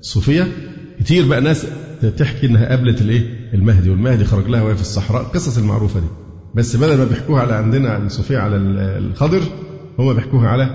صوفية 0.00 0.46
كتير 1.02 1.26
بقى 1.28 1.40
ناس 1.40 1.66
تحكي 2.18 2.46
إنها 2.46 2.68
قابلت 2.68 3.00
الإيه؟ 3.00 3.50
المهدي 3.54 3.90
والمهدي 3.90 4.24
خرج 4.24 4.48
لها 4.48 4.62
وهي 4.62 4.74
في 4.74 4.80
الصحراء 4.80 5.22
القصص 5.22 5.58
المعروفة 5.58 6.00
دي. 6.00 6.06
بس 6.54 6.76
بدل 6.76 6.98
ما 6.98 7.04
بيحكوها 7.04 7.40
على 7.42 7.52
عندنا 7.54 7.90
عن 7.90 8.08
صوفيا 8.08 8.38
على 8.38 8.56
الخضر 8.98 9.40
هم 9.98 10.12
بيحكوها 10.14 10.48
على 10.48 10.70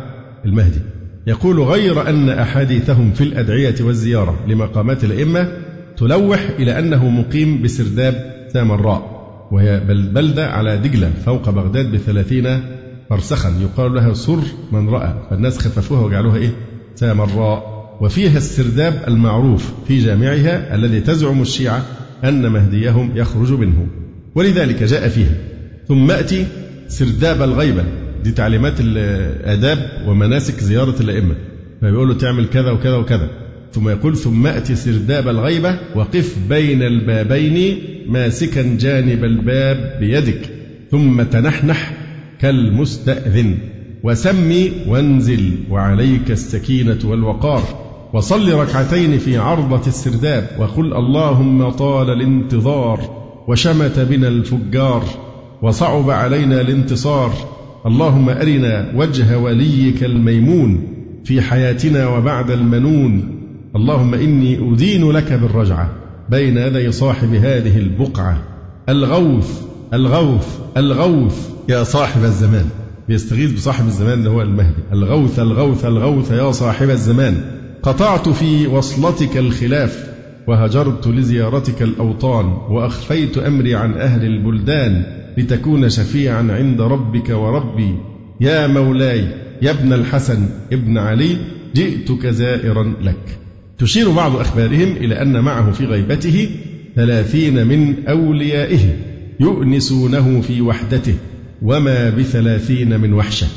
المهدي. 0.45 0.80
يقول 1.28 1.59
غير 1.59 2.09
أن 2.09 2.30
أحاديثهم 2.30 3.11
في 3.13 3.23
الأدعية 3.23 3.75
والزيارة 3.82 4.39
لمقامات 4.47 5.03
الأئمة 5.03 5.51
تلوح 5.97 6.39
إلى 6.59 6.80
أنه 6.80 7.09
مقيم 7.09 7.61
بسرداب 7.61 8.34
سامراء 8.53 9.17
وهي 9.51 9.80
بلدة 10.13 10.47
على 10.51 10.78
دجلة 10.78 11.11
فوق 11.25 11.49
بغداد 11.49 11.91
بثلاثين 11.91 12.61
فرسخا 13.09 13.53
يقال 13.61 13.93
لها 13.93 14.13
سر 14.13 14.39
من 14.71 14.89
رأى 14.89 15.13
فالناس 15.30 15.57
خففوها 15.59 16.01
وجعلوها 16.01 16.36
إيه 16.38 16.49
سامراء 16.95 17.76
وفيها 18.02 18.38
السرداب 18.38 19.04
المعروف 19.08 19.74
في 19.88 20.00
جامعها 20.00 20.76
الذي 20.76 21.02
تزعم 21.02 21.41
الشيعة 21.41 21.86
أن 22.24 22.52
مهديهم 22.52 23.12
يخرج 23.16 23.52
منه. 23.52 23.88
ولذلك 24.36 24.84
جاء 24.84 25.08
فيها. 25.08 25.36
ثم 25.88 26.12
أتي 26.12 26.45
سرداب 26.88 27.41
الغيبة 27.41 27.84
دي 28.24 28.32
تعليمات 28.32 28.74
الآداب 28.80 30.08
ومناسك 30.08 30.60
زيارة 30.60 30.95
الأئمة. 31.02 31.36
فبيقول 31.82 32.08
له 32.08 32.14
تعمل 32.14 32.45
كذا 32.48 32.72
وكذا 32.72 32.95
وكذا. 32.95 33.30
ثم 33.74 33.89
يقول 33.89 34.18
ثم 34.18 34.48
أتي 34.48 34.76
سرداب 34.76 35.28
الغيبة 35.28 35.80
وقف 35.95 36.38
بين 36.50 36.84
البابين 36.84 37.78
ماسكا 38.08 38.78
جانب 38.80 39.24
الباب 39.24 39.98
بيدك. 40.00 40.50
ثم 40.91 41.22
تنحنح 41.22 41.93
كالمستأذن. 42.41 43.58
وسمي 44.04 44.72
وانزل 44.88 45.52
وعليك 45.70 46.32
السكينة 46.32 47.00
والوقار. 47.04 47.87
وصل 48.14 48.53
ركعتين 48.53 49.18
في 49.18 49.38
عرضة 49.38 49.88
السرداب 49.88 50.49
وقل 50.60 50.93
اللهم 50.93 51.70
طال 51.70 52.10
الانتظار 52.10 52.99
وشمت 53.47 53.99
بنا 53.99 54.28
الفجار 54.28 55.03
وصعب 55.62 56.10
علينا 56.10 56.62
الانتصار 56.62 57.32
اللهم 57.86 58.30
أرنا 58.30 58.91
وجه 58.95 59.38
وليك 59.38 60.03
الميمون 60.03 60.88
في 61.24 61.41
حياتنا 61.41 62.08
وبعد 62.08 62.51
المنون 62.51 63.38
اللهم 63.76 64.14
إني 64.14 64.74
أدين 64.74 65.12
لك 65.12 65.34
بالرجعة 65.34 65.89
بين 66.30 66.58
يدي 66.58 66.91
صاحب 66.91 67.34
هذه 67.34 67.78
البقعة 67.78 68.38
الغوث 68.89 69.62
الغوث 69.93 70.60
الغوث 70.78 71.49
يا 71.70 71.84
صاحب 71.84 72.24
الزمان 72.24 72.66
بيستغيث 73.08 73.51
بصاحب 73.51 73.88
الزمان 73.88 74.20
اللي 74.20 74.30
هو 74.30 74.41
المهدي 74.41 74.84
الغوث 74.93 75.39
الغوث 75.39 75.86
الغوث 75.86 76.32
يا 76.32 76.51
صاحب 76.51 76.89
الزمان 76.89 77.57
قطعت 77.88 78.30
في 78.30 78.68
وصلتك 78.68 79.38
الخلاف 79.38 80.10
وهجرت 80.48 81.08
لزيارتك 81.08 81.82
الأوطان 81.82 82.46
وأخفيت 82.46 83.38
أمري 83.38 83.76
عن 83.76 83.94
أهل 83.94 84.26
البلدان 84.26 85.04
لتكون 85.38 85.90
شفيعا 85.90 86.48
عند 86.50 86.82
ربك 86.82 87.30
وربي. 87.30 87.96
يا 88.42 88.68
مولاي 88.68 89.28
يا 89.62 89.72
ابن 89.72 89.94
الحسن 89.94 90.50
ابن 90.74 90.98
علي 90.98 91.38
جئتك 91.76 92.28
زائرا 92.28 92.94
لك. 93.02 93.40
تشير 93.78 94.12
بعض 94.12 94.36
أخبارهم 94.36 94.92
إلى 94.98 95.22
أن 95.22 95.40
معه 95.40 95.72
في 95.72 95.86
غيبته 95.86 96.50
ثلاثين 96.96 97.68
من 97.68 98.08
أوليائه 98.08 98.96
يؤنسونه 99.40 100.42
في 100.42 100.62
وحدته. 100.62 101.16
وما 101.62 102.10
بثلاثين 102.10 103.00
من 103.00 103.14
وحشة. 103.14 103.48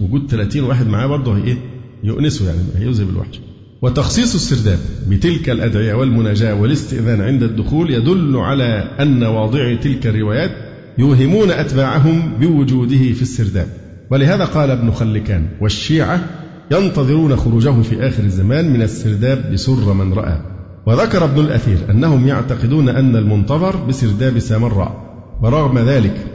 وجود 0.00 0.30
ثلاثين 0.30 0.64
واحد 0.64 0.86
معاه 0.86 1.06
برضه 1.06 1.36
إيه؟ 1.36 1.56
يؤنسه 2.04 2.46
يعني 2.46 2.58
هيذهب 2.78 3.08
الوحشة 3.08 3.49
وتخصيص 3.82 4.34
السرداب 4.34 4.78
بتلك 5.08 5.50
الأدعية 5.50 5.94
والمناجاة 5.94 6.54
والاستئذان 6.54 7.20
عند 7.20 7.42
الدخول 7.42 7.90
يدل 7.90 8.36
على 8.36 8.96
أن 9.00 9.22
واضعي 9.22 9.76
تلك 9.76 10.06
الروايات 10.06 10.50
يوهمون 10.98 11.50
أتباعهم 11.50 12.32
بوجوده 12.40 13.12
في 13.12 13.22
السرداب. 13.22 13.66
ولهذا 14.10 14.44
قال 14.44 14.70
ابن 14.70 14.90
خلكان 14.90 15.46
والشيعة 15.60 16.24
ينتظرون 16.70 17.36
خروجه 17.36 17.82
في 17.82 18.08
آخر 18.08 18.22
الزمان 18.24 18.72
من 18.72 18.82
السرداب 18.82 19.52
بسر 19.52 19.92
من 19.92 20.12
رأى. 20.12 20.40
وذكر 20.86 21.24
ابن 21.24 21.40
الأثير 21.40 21.78
أنهم 21.90 22.28
يعتقدون 22.28 22.88
أن 22.88 23.16
المنتظر 23.16 23.76
بسرداب 23.76 24.38
سامراء. 24.38 25.10
ورغم 25.42 25.78
ذلك 25.78 26.26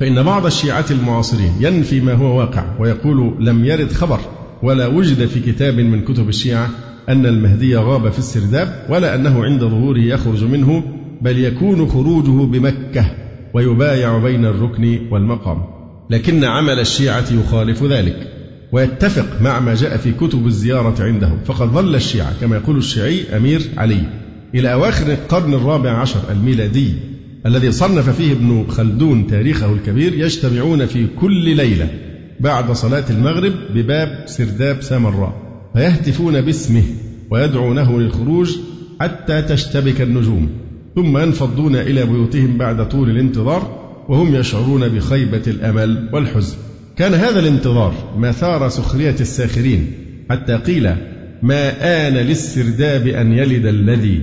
فإن 0.00 0.22
بعض 0.22 0.46
الشيعة 0.46 0.84
المعاصرين 0.90 1.52
ينفي 1.60 2.00
ما 2.00 2.14
هو 2.14 2.38
واقع 2.38 2.64
ويقول 2.80 3.46
لم 3.46 3.64
يرد 3.64 3.92
خبر 3.92 4.20
ولا 4.62 4.86
وجد 4.86 5.26
في 5.26 5.40
كتاب 5.40 5.74
من 5.74 6.04
كتب 6.04 6.28
الشيعة 6.28 6.70
أن 7.08 7.26
المهدي 7.26 7.76
غاب 7.76 8.12
في 8.12 8.18
السرداب 8.18 8.86
ولا 8.88 9.14
أنه 9.14 9.44
عند 9.44 9.60
ظهوره 9.60 9.98
يخرج 9.98 10.44
منه 10.44 10.82
بل 11.22 11.38
يكون 11.38 11.88
خروجه 11.88 12.46
بمكة 12.46 13.06
ويبايع 13.54 14.18
بين 14.18 14.44
الركن 14.44 14.98
والمقام. 15.10 15.62
لكن 16.10 16.44
عمل 16.44 16.80
الشيعة 16.80 17.24
يخالف 17.32 17.84
ذلك 17.84 18.28
ويتفق 18.72 19.42
مع 19.42 19.60
ما 19.60 19.74
جاء 19.74 19.96
في 19.96 20.12
كتب 20.12 20.46
الزيارة 20.46 21.02
عندهم 21.02 21.38
فقد 21.44 21.68
ظل 21.68 21.94
الشيعة 21.94 22.40
كما 22.40 22.56
يقول 22.56 22.76
الشيعي 22.76 23.36
أمير 23.36 23.62
علي 23.76 24.00
إلى 24.54 24.72
أواخر 24.72 25.12
القرن 25.12 25.54
الرابع 25.54 25.90
عشر 25.90 26.20
الميلادي 26.30 26.94
الذي 27.46 27.72
صنف 27.72 28.08
فيه 28.10 28.32
ابن 28.32 28.66
خلدون 28.68 29.26
تاريخه 29.26 29.72
الكبير 29.72 30.14
يجتمعون 30.14 30.86
في 30.86 31.06
كل 31.20 31.56
ليلة 31.56 31.88
بعد 32.40 32.72
صلاة 32.72 33.04
المغرب 33.10 33.52
بباب 33.74 34.24
سرداب 34.26 34.82
سامراء. 34.82 35.43
فيهتفون 35.74 36.40
باسمه 36.40 36.82
ويدعونه 37.30 38.00
للخروج 38.00 38.56
حتى 39.00 39.42
تشتبك 39.42 40.00
النجوم 40.00 40.48
ثم 40.94 41.18
ينفضون 41.18 41.76
إلى 41.76 42.06
بيوتهم 42.06 42.58
بعد 42.58 42.88
طول 42.88 43.10
الانتظار 43.10 43.84
وهم 44.08 44.34
يشعرون 44.34 44.88
بخيبة 44.88 45.42
الأمل 45.46 46.08
والحزن. 46.12 46.56
كان 46.96 47.14
هذا 47.14 47.40
الانتظار 47.40 47.94
مثار 48.18 48.68
سخرية 48.68 49.16
الساخرين 49.20 49.92
حتى 50.30 50.56
قيل 50.56 50.94
ما 51.42 51.68
آن 52.08 52.14
للسرداب 52.14 53.06
أن 53.06 53.32
يلد 53.32 53.66
الذي 53.66 54.22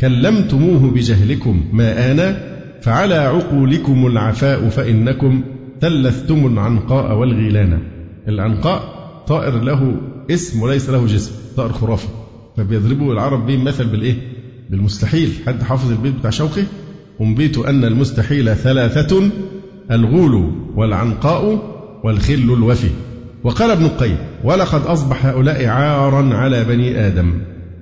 كلمتموه 0.00 0.90
بجهلكم 0.90 1.64
ما 1.72 2.12
آن؟ 2.12 2.36
فعلى 2.82 3.14
عقولكم 3.14 4.06
العفاء 4.06 4.68
فإنكم 4.68 5.42
ثلثتم 5.80 6.46
العنقاء 6.46 7.18
والغيلان. 7.18 7.78
العنقاء 8.28 9.00
طائر 9.26 9.62
له 9.62 9.96
اسم 10.30 10.62
وليس 10.62 10.90
له 10.90 11.06
جسم. 11.06 11.32
طائر 11.56 11.72
خرافي. 11.72 12.08
فبيضربوا 12.56 13.12
العرب 13.12 13.46
به 13.46 13.56
مثل 13.56 13.84
بالإيه؟ 13.84 14.14
بالمستحيل. 14.70 15.32
حد 15.46 15.62
حافظ 15.62 15.90
البيت 15.90 16.14
بتاع 16.14 16.30
شوقي؟ 16.30 16.62
أنبيت 17.20 17.58
أن 17.58 17.84
المستحيل 17.84 18.56
ثلاثة 18.56 19.22
الغول 19.90 20.52
والعنقاء 20.76 21.62
والخل 22.04 22.34
الوفي. 22.34 22.90
وقال 23.44 23.70
ابن 23.70 23.84
القيم 23.84 24.16
ولقد 24.44 24.86
أصبح 24.86 25.26
هؤلاء 25.26 25.66
عارا 25.66 26.34
على 26.34 26.64
بني 26.64 27.06
آدم 27.06 27.32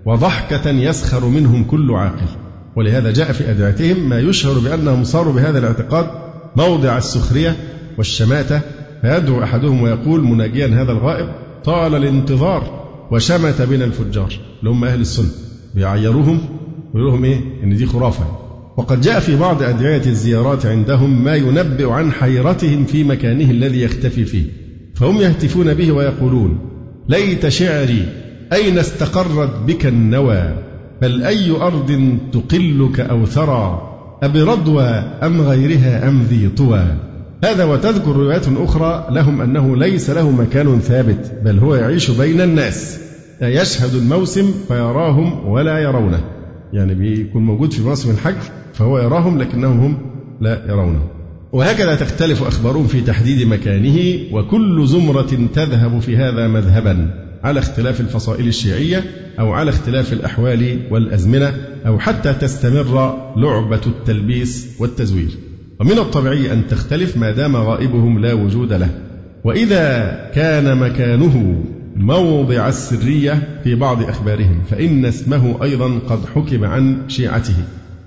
وضحكة 0.06 0.70
يسخر 0.70 1.26
منهم 1.28 1.64
كل 1.64 1.90
عاقل. 1.90 2.28
ولهذا 2.76 3.12
جاء 3.12 3.32
في 3.32 3.50
أدعيتهم 3.50 4.08
ما 4.08 4.20
يشعر 4.20 4.58
بأنهم 4.58 5.04
صاروا 5.04 5.32
بهذا 5.32 5.58
الاعتقاد 5.58 6.06
موضع 6.56 6.98
السخرية 6.98 7.56
والشماتة. 7.98 8.60
فيدعو 9.02 9.42
أحدهم 9.42 9.82
ويقول 9.82 10.24
مناجيا 10.24 10.66
هذا 10.66 10.92
الغائب 10.92 11.28
طال 11.64 11.94
الانتظار 11.94 12.88
وشمت 13.10 13.62
بنا 13.62 13.84
الفجار. 13.84 14.32
اللي 14.60 14.70
هم 14.70 14.84
أهل 14.84 15.00
السنة. 15.00 15.30
بيعيروهم 15.74 16.40
ويقول 16.94 17.10
لهم 17.10 17.24
إيه؟ 17.24 17.40
إن 17.64 17.76
دي 17.76 17.86
خرافة. 17.86 18.24
وقد 18.76 19.00
جاء 19.00 19.20
في 19.20 19.36
بعض 19.36 19.62
أدعية 19.62 20.06
الزيارات 20.06 20.66
عندهم 20.66 21.24
ما 21.24 21.34
ينبئ 21.34 21.90
عن 21.90 22.12
حيرتهم 22.12 22.84
في 22.84 23.04
مكانه 23.04 23.50
الذي 23.50 23.82
يختفي 23.82 24.24
فيه. 24.24 24.44
فهم 24.94 25.16
يهتفون 25.16 25.74
به 25.74 25.92
ويقولون 25.92 26.58
ليت 27.08 27.48
شعري 27.48 28.06
أين 28.52 28.78
استقرت 28.78 29.50
بك 29.66 29.86
النوى؟ 29.86 30.54
بل 31.02 31.22
أي 31.22 31.50
أرض 31.50 32.18
تقلك 32.32 33.00
أو 33.00 33.26
ثرى 33.26 33.82
أبردوى 34.22 34.84
أم 35.22 35.40
غيرها 35.40 36.08
أم 36.08 36.22
ذي 36.22 36.48
طوى؟ 36.48 37.07
هذا 37.44 37.64
وتذكر 37.64 38.16
روايات 38.16 38.46
أخرى 38.56 39.06
لهم 39.10 39.40
أنه 39.40 39.76
ليس 39.76 40.10
له 40.10 40.30
مكان 40.30 40.80
ثابت 40.80 41.32
بل 41.44 41.58
هو 41.58 41.74
يعيش 41.74 42.10
بين 42.10 42.40
الناس. 42.40 43.00
يشهد 43.42 43.94
الموسم 43.94 44.54
فيراهم 44.68 45.48
ولا 45.48 45.78
يرونه. 45.78 46.20
يعني 46.72 46.94
بيكون 46.94 47.42
موجود 47.42 47.72
في 47.72 47.82
موسم 47.82 48.10
الحج 48.10 48.34
فهو 48.74 48.98
يراهم 48.98 49.38
لكنهم 49.38 49.80
هم 49.80 49.98
لا 50.40 50.64
يرونه. 50.68 51.02
وهكذا 51.52 51.94
تختلف 51.94 52.42
أخبارهم 52.42 52.86
في 52.86 53.00
تحديد 53.00 53.46
مكانه 53.46 54.18
وكل 54.32 54.86
زمرة 54.86 55.48
تذهب 55.54 56.00
في 56.00 56.16
هذا 56.16 56.48
مذهبا 56.48 57.10
على 57.44 57.60
اختلاف 57.60 58.00
الفصائل 58.00 58.48
الشيعية 58.48 59.04
أو 59.38 59.52
على 59.52 59.70
اختلاف 59.70 60.12
الأحوال 60.12 60.80
والأزمنة 60.90 61.54
أو 61.86 61.98
حتى 61.98 62.34
تستمر 62.34 63.16
لعبة 63.36 63.80
التلبيس 63.86 64.76
والتزوير. 64.78 65.47
ومن 65.80 65.98
الطبيعي 65.98 66.52
أن 66.52 66.66
تختلف 66.68 67.16
ما 67.16 67.30
دام 67.30 67.56
غائبهم 67.56 68.18
لا 68.18 68.32
وجود 68.32 68.72
له. 68.72 68.90
وإذا 69.44 70.14
كان 70.34 70.78
مكانه 70.78 71.64
موضع 71.96 72.68
السرية 72.68 73.60
في 73.64 73.74
بعض 73.74 74.02
أخبارهم 74.02 74.62
فإن 74.70 75.04
اسمه 75.04 75.62
أيضا 75.62 75.98
قد 76.08 76.18
حكم 76.34 76.64
عن 76.64 77.08
شيعته. 77.08 77.54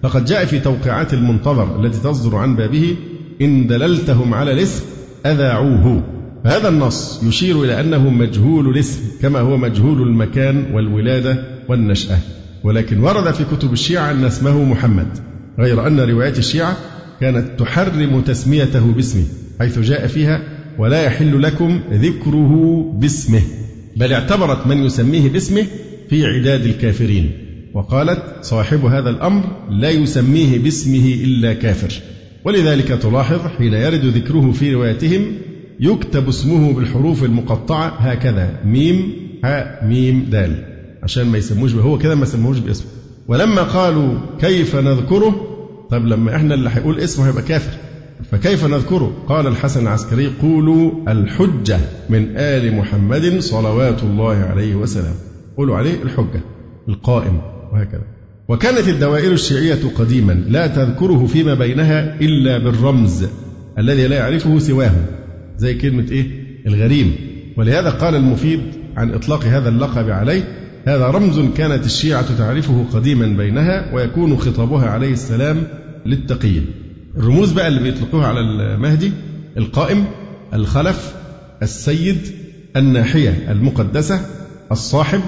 فقد 0.04 0.26
جاء 0.26 0.46
في 0.46 0.60
توقيعات 0.60 1.14
المنتظر 1.14 1.86
التي 1.86 2.00
تصدر 2.00 2.36
عن 2.36 2.56
بابه 2.56 2.96
إن 3.42 3.68
دللتهم 3.68 4.34
على 4.34 4.52
الاسم 4.52 4.84
أذاعوه. 5.26 6.04
فهذا 6.44 6.70
النص 6.70 7.24
يشير 7.24 7.64
إلى 7.64 7.80
أنه 7.80 8.10
مجهول 8.10 8.70
الاسم 8.70 9.02
كما 9.22 9.40
هو 9.40 9.58
مجهول 9.58 10.02
المكان 10.02 10.66
والولادة 10.74 11.44
والنشأة. 11.70 12.18
ولكن 12.64 13.00
ورد 13.00 13.34
في 13.34 13.44
كتب 13.44 13.74
الشيعة 13.74 14.12
أن 14.12 14.26
اسمه 14.26 14.64
محمد 14.64 15.08
غير 15.60 15.88
أن 15.88 16.00
روايات 16.00 16.38
الشيعة 16.38 16.78
كانت 17.22 17.60
تحرم 17.60 18.22
تسميته 18.22 18.92
باسمه 18.92 19.24
حيث 19.60 19.80
جاء 19.80 20.08
فيها 20.08 20.42
ولا 20.80 21.04
يحل 21.04 21.42
لكم 21.42 21.80
ذكره 21.92 22.84
باسمه. 23.00 23.42
بل 23.98 24.14
اعتبرت 24.14 24.68
من 24.68 24.84
يسميه 24.84 25.30
باسمه 25.30 25.66
في 26.10 26.26
عداد 26.26 26.66
الكافرين. 26.66 27.32
وقالت 27.74 28.24
صاحب 28.42 28.86
هذا 28.86 29.10
الأمر 29.10 29.44
لا 29.70 29.90
يسميه 29.90 30.60
باسمه 30.60 31.14
إلا 31.24 31.54
كافر. 31.54 32.02
ولذلك 32.46 32.88
تلاحظ 32.88 33.48
حين 33.58 33.74
يرد 33.74 34.06
ذكره 34.06 34.52
في 34.52 34.74
روايتهم 34.74 35.22
يكتب 35.80 36.28
اسمه 36.28 36.74
بالحروف 36.74 37.24
المقطعة 37.24 37.88
هكذا 37.88 38.60
ميم 38.66 39.14
ها 39.44 39.86
ميم 39.88 40.26
دال. 40.32 40.66
عشان 41.04 41.24
ما 41.28 41.38
يسموش 41.38 41.74
هو 41.74 41.98
كده 41.98 42.16
ما 42.16 42.26
سموهوش 42.26 42.58
باسمه. 42.58 42.88
ولما 43.28 43.62
قالوا 43.62 44.20
كيف 44.40 44.76
نذكره؟ 44.76 45.51
طيب 45.92 46.06
لما 46.06 46.36
إحنا 46.36 46.54
اللي 46.54 46.70
هيقول 46.74 47.00
اسمه 47.00 47.28
هيبقى 47.28 47.44
كافر. 47.44 47.78
فكيف 48.32 48.66
نذكره؟ 48.66 49.14
قال 49.28 49.48
الحسن 49.48 49.82
العسكري 49.82 50.32
قولوا 50.42 50.92
الحجة 51.08 51.80
من 52.10 52.38
آل 52.38 52.76
محمد 52.76 53.40
صلوات 53.40 54.04
الله 54.04 54.36
عليه 54.36 54.76
وسلم. 54.76 55.14
قولوا 55.58 55.78
عليه 55.78 56.04
الحجة 56.04 56.42
القائم 56.90 57.42
وهكذا. 57.74 58.04
وكانت 58.48 58.88
الدوائر 58.88 59.32
الشيعية 59.32 59.80
قديما 59.98 60.34
لا 60.34 60.68
تذكره 60.68 61.26
فيما 61.26 61.54
بينها 61.54 62.20
إلا 62.22 62.58
بالرمز 62.58 63.26
الذي 63.78 64.08
لا 64.08 64.16
يعرفه 64.16 64.60
سواه 64.60 64.92
زي 65.58 65.74
كلمة 65.74 66.06
إيه؟ 66.12 66.26
الغريم. 66.68 67.16
ولهذا 67.58 67.90
قال 67.90 68.16
المفيد 68.16 68.62
عن 68.98 69.14
إطلاق 69.14 69.44
هذا 69.44 69.70
اللقب 69.70 70.10
عليه 70.10 70.61
هذا 70.86 71.08
رمز 71.08 71.40
كانت 71.58 71.86
الشيعة 71.86 72.38
تعرفه 72.38 72.86
قديما 72.94 73.26
بينها 73.26 73.94
ويكون 73.94 74.38
خطابها 74.38 74.90
عليه 74.90 75.12
السلام 75.14 75.64
للتقية 76.06 76.62
الرموز 77.18 77.52
بقى 77.52 77.68
اللي 77.68 77.80
بيطلقوها 77.80 78.28
على 78.28 78.40
المهدي 78.40 79.12
القائم 79.58 80.06
الخلف 80.54 81.14
السيد 81.64 82.18
الناحية 82.76 83.52
المقدسة 83.52 84.22
الصاحب 84.72 85.22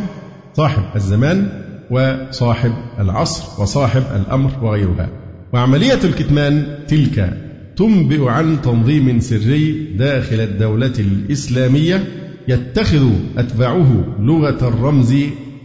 صاحب 0.54 0.84
الزمان 0.96 1.48
وصاحب 1.92 2.74
العصر 3.00 3.62
وصاحب 3.62 4.04
الأمر 4.16 4.52
وغيرها. 4.62 5.10
وعملية 5.54 6.00
الكتمان 6.04 6.78
تلك 6.88 7.38
تنبئ 7.76 8.26
عن 8.30 8.62
تنظيم 8.62 9.20
سري 9.20 9.88
داخل 9.98 10.40
الدولة 10.40 10.94
الإسلامية 11.00 12.04
يتخذ 12.48 13.10
أتباعه 13.38 14.06
لغة 14.20 14.68
الرمز 14.68 15.16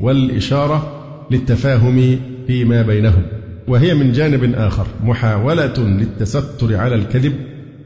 والإشارة 0.01 0.93
للتفاهم 1.31 2.19
فيما 2.47 2.83
بينهم 2.83 3.23
وهي 3.69 3.95
من 3.95 4.13
جانب 4.13 4.55
آخر 4.55 4.87
محاولة 5.05 5.75
للتستر 5.79 6.77
على 6.77 6.95
الكذب 6.95 7.33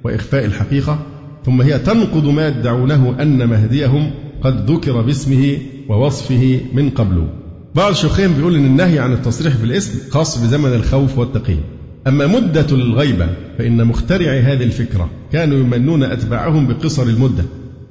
وإخفاء 0.05 0.45
الحقيقة 0.45 0.99
ثم 1.47 1.63
هي 1.63 1.79
تنقض 1.79 2.27
ما 2.27 2.49
يدعونه 2.49 3.23
أن 3.23 3.49
مهديهم 3.49 4.11
قد 4.43 4.71
ذكر 4.71 5.03
باسمه 5.03 5.59
ووصفه 5.89 6.61
من 6.75 6.91
قبل. 6.91 7.27
بعض 7.75 7.91
الشيوخين 7.91 8.33
بيقول 8.33 8.55
إن 8.55 8.65
النهي 8.65 8.99
عن 8.99 9.13
التصريح 9.13 9.57
بالاسم 9.57 10.11
خاص 10.11 10.39
بزمن 10.39 10.75
الخوف 10.75 11.19
والتقية 11.19 11.65
أما 12.07 12.27
مدة 12.27 12.67
الغيبة 12.73 13.29
فإن 13.59 13.87
مخترعي 13.87 14.41
هذه 14.41 14.63
الفكرة 14.63 15.11
كانوا 15.33 15.59
يمنون 15.59 16.03
أتباعهم 16.03 16.67
بقصر 16.67 17.03
المدة. 17.03 17.45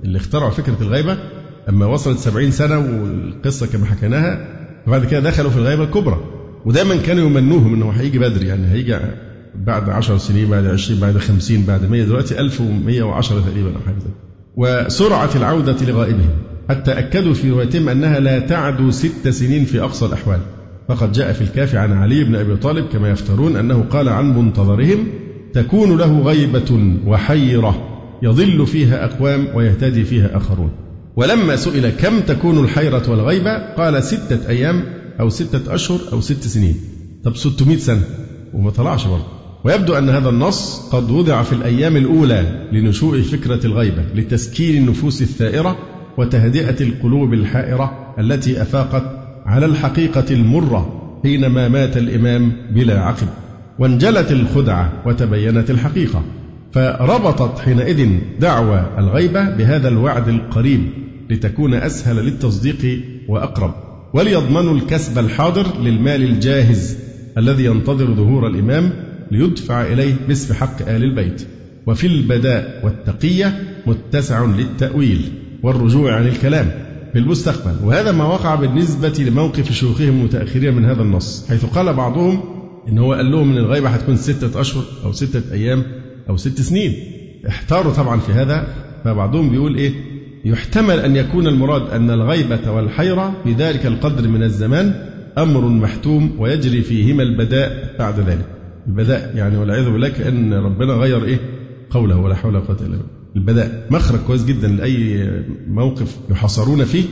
اللي 0.03 0.17
اخترعوا 0.17 0.51
فكرة 0.51 0.77
الغيبة 0.81 1.17
أما 1.69 1.85
وصلت 1.85 2.19
سبعين 2.19 2.51
سنة 2.51 2.77
والقصة 2.79 3.67
كما 3.67 3.85
حكيناها 3.85 4.47
وبعد 4.87 5.05
كده 5.05 5.19
دخلوا 5.19 5.51
في 5.51 5.57
الغيبة 5.57 5.83
الكبرى. 5.83 6.17
ودايما 6.65 6.95
كانوا 6.95 7.25
يمنوهم 7.25 7.73
أنه 7.73 7.89
هيجي 7.89 8.19
بدري 8.19 8.47
يعني 8.47 8.67
هيجي 8.67 8.97
بعد 9.55 9.89
عشر 9.89 10.17
سنين 10.17 10.49
بعد 10.49 10.65
عشرين 10.65 10.99
بعد 10.99 11.17
خمسين 11.17 11.65
بعد 11.65 11.89
مية 11.89 12.03
دلوقتي 12.03 12.39
ألف 12.39 12.61
ومية 12.61 13.03
وعشرة 13.03 13.39
تقريبا 13.39 13.69
أو 13.69 13.81
حاجة 13.85 13.95
وسرعة 14.55 15.29
العودة 15.35 15.85
لغائبهم 15.85 16.29
حتى 16.69 16.91
أكدوا 16.91 17.33
في 17.33 17.49
روايتهم 17.51 17.89
أنها 17.89 18.19
لا 18.19 18.39
تعدو 18.39 18.91
ست 18.91 19.29
سنين 19.29 19.65
في 19.65 19.81
أقصى 19.81 20.05
الأحوال. 20.05 20.39
فقد 20.87 21.11
جاء 21.11 21.33
في 21.33 21.41
الكافي 21.41 21.77
عن 21.77 21.91
علي 21.91 22.23
بن 22.23 22.35
أبي 22.35 22.55
طالب 22.55 22.85
كما 22.85 23.09
يفترون 23.09 23.55
أنه 23.55 23.85
قال 23.89 24.09
عن 24.09 24.37
منتظرهم 24.37 25.07
تكون 25.53 25.97
له 25.97 26.19
غيبة 26.19 26.95
وحيرة. 27.05 27.90
يضل 28.21 28.67
فيها 28.67 29.05
أقوام 29.05 29.47
ويهتدي 29.55 30.03
فيها 30.03 30.37
آخرون. 30.37 30.71
ولما 31.15 31.55
سئل 31.55 31.89
كم 31.89 32.19
تكون 32.19 32.63
الحيرة 32.63 33.09
والغيبة 33.09 33.73
قال 33.77 34.03
ستة 34.03 34.49
أيام 34.49 34.83
أو 35.19 35.29
ستة 35.29 35.75
أشهر 35.75 35.99
أو 36.13 36.21
ست 36.21 36.43
سنين. 36.43 36.75
طب 37.23 37.35
600 37.35 37.77
سنة 37.77 38.01
وما 38.53 38.69
طلعش 38.69 39.07
برضه. 39.07 39.25
ويبدو 39.65 39.93
أن 39.93 40.09
هذا 40.09 40.29
النص 40.29 40.89
قد 40.91 41.11
وضع 41.11 41.43
في 41.43 41.53
الأيام 41.53 41.97
الأولى 41.97 42.69
لنشوء 42.71 43.21
فكرة 43.21 43.65
الغيبة 43.65 44.03
لتسكين 44.15 44.77
النفوس 44.77 45.21
الثائرة 45.21 45.77
وتهدئة 46.17 46.83
القلوب 46.83 47.33
الحائرة 47.33 48.13
التي 48.19 48.61
أفاقت 48.61 49.03
على 49.45 49.65
الحقيقة 49.65 50.25
المرة 50.31 51.01
حينما 51.23 51.67
مات 51.67 51.97
الإمام 51.97 52.53
بلا 52.75 53.01
عقب. 53.01 53.27
وانجلت 53.79 54.31
الخدعة 54.31 55.03
وتبينت 55.05 55.71
الحقيقة. 55.71 56.23
فربطت 56.73 57.59
حينئذ 57.59 58.09
دعوى 58.39 58.85
الغيبة 58.97 59.49
بهذا 59.49 59.87
الوعد 59.87 60.27
القريب 60.27 60.81
لتكون 61.29 61.73
أسهل 61.73 62.15
للتصديق 62.15 62.99
وأقرب. 63.27 63.73
وليضمنوا 64.13 64.73
الكسب 64.73 65.19
الحاضر 65.19 65.81
للمال 65.81 66.23
الجاهز 66.23 66.97
الذي 67.37 67.65
ينتظر 67.65 68.13
ظهور 68.13 68.47
الإمام 68.47 68.93
ليدفع 69.31 69.81
إليه 69.81 70.15
باسم 70.27 70.53
حق 70.53 70.81
آل 70.81 71.03
البيت. 71.03 71.47
وفي 71.87 72.07
البداء 72.07 72.81
والتقية 72.85 73.59
متسع 73.87 74.45
للتأويل 74.45 75.21
والرجوع 75.63 76.15
عن 76.15 76.27
الكلام 76.27 76.71
في 77.13 77.19
المستقبل. 77.19 77.85
وهذا 77.85 78.11
ما 78.11 78.23
وقع 78.25 78.55
بالنسبة 78.55 79.23
لموقف 79.27 79.71
شيوخهم 79.71 80.09
المتأخرين 80.09 80.73
من 80.73 80.85
هذا 80.85 81.01
النص 81.01 81.45
حيث 81.49 81.65
قال 81.65 81.93
بعضهم 81.93 82.41
إن 82.89 82.97
هو 82.97 83.13
قال 83.13 83.31
لهم 83.31 83.51
إن 83.51 83.57
الغيبة 83.57 83.89
هتكون 83.89 84.15
ستة 84.15 84.61
أشهر 84.61 84.83
أو 85.03 85.11
ستة 85.11 85.53
أيام 85.53 85.83
أو 86.29 86.37
ست 86.37 86.61
سنين. 86.61 86.93
احتاروا 87.47 87.93
طبعا 87.93 88.19
في 88.19 88.31
هذا. 88.31 88.67
فبعضهم 89.03 89.49
بيقول 89.49 89.75
إيه؟ 89.75 89.91
يحتمل 90.45 90.99
أن 90.99 91.15
يكون 91.15 91.47
المراد 91.47 91.89
أن 91.89 92.11
الغيبة 92.11 92.71
والحيرة 92.71 93.33
في 93.43 93.53
ذلك 93.53 93.85
القدر 93.85 94.27
من 94.27 94.43
الزمان 94.43 94.93
أمر 95.37 95.61
محتوم 95.61 96.31
ويجري 96.39 96.81
فيهما 96.81 97.23
البداء 97.23 97.95
بعد 97.99 98.19
ذلك. 98.19 98.45
البداء 98.87 99.31
يعني 99.35 99.57
والعياذ 99.57 99.89
بالله 99.89 100.09
كأن 100.09 100.53
ربنا 100.53 100.93
غير 100.93 101.25
إيه؟ 101.25 101.39
قوله 101.89 102.17
ولا 102.17 102.35
حول 102.35 102.55
ولا 102.55 102.65
قوة 102.65 102.77
إلا 102.81 102.87
بالله. 102.87 103.03
البداء. 103.35 103.87
مخرج 103.89 104.19
كويس 104.19 104.45
جدا 104.45 104.67
لأي 104.67 105.27
موقف 105.67 106.17
يحاصرون 106.29 106.83
فيه. 106.83 107.03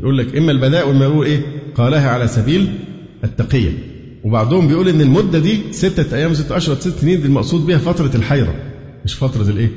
يقول 0.00 0.18
لك 0.18 0.36
إما 0.36 0.52
البداء 0.52 0.88
وإما 0.88 1.04
يقول 1.04 1.26
إيه؟ 1.26 1.40
قالها 1.74 2.10
على 2.10 2.28
سبيل 2.28 2.68
التقية 3.24 3.70
وبعضهم 4.24 4.68
بيقول 4.68 4.88
إن 4.88 5.00
المدة 5.00 5.38
دي 5.38 5.72
ستة 5.72 6.16
أيام 6.16 6.34
ستة 6.34 6.56
أشهر 6.56 6.76
ست 6.76 6.88
سنين 6.98 7.20
دي 7.20 7.26
المقصود 7.26 7.66
بها 7.66 7.78
فترة 7.78 8.10
الحيرة 8.14 8.54
مش 9.04 9.14
فترة 9.14 9.42
الإيه؟ 9.50 9.68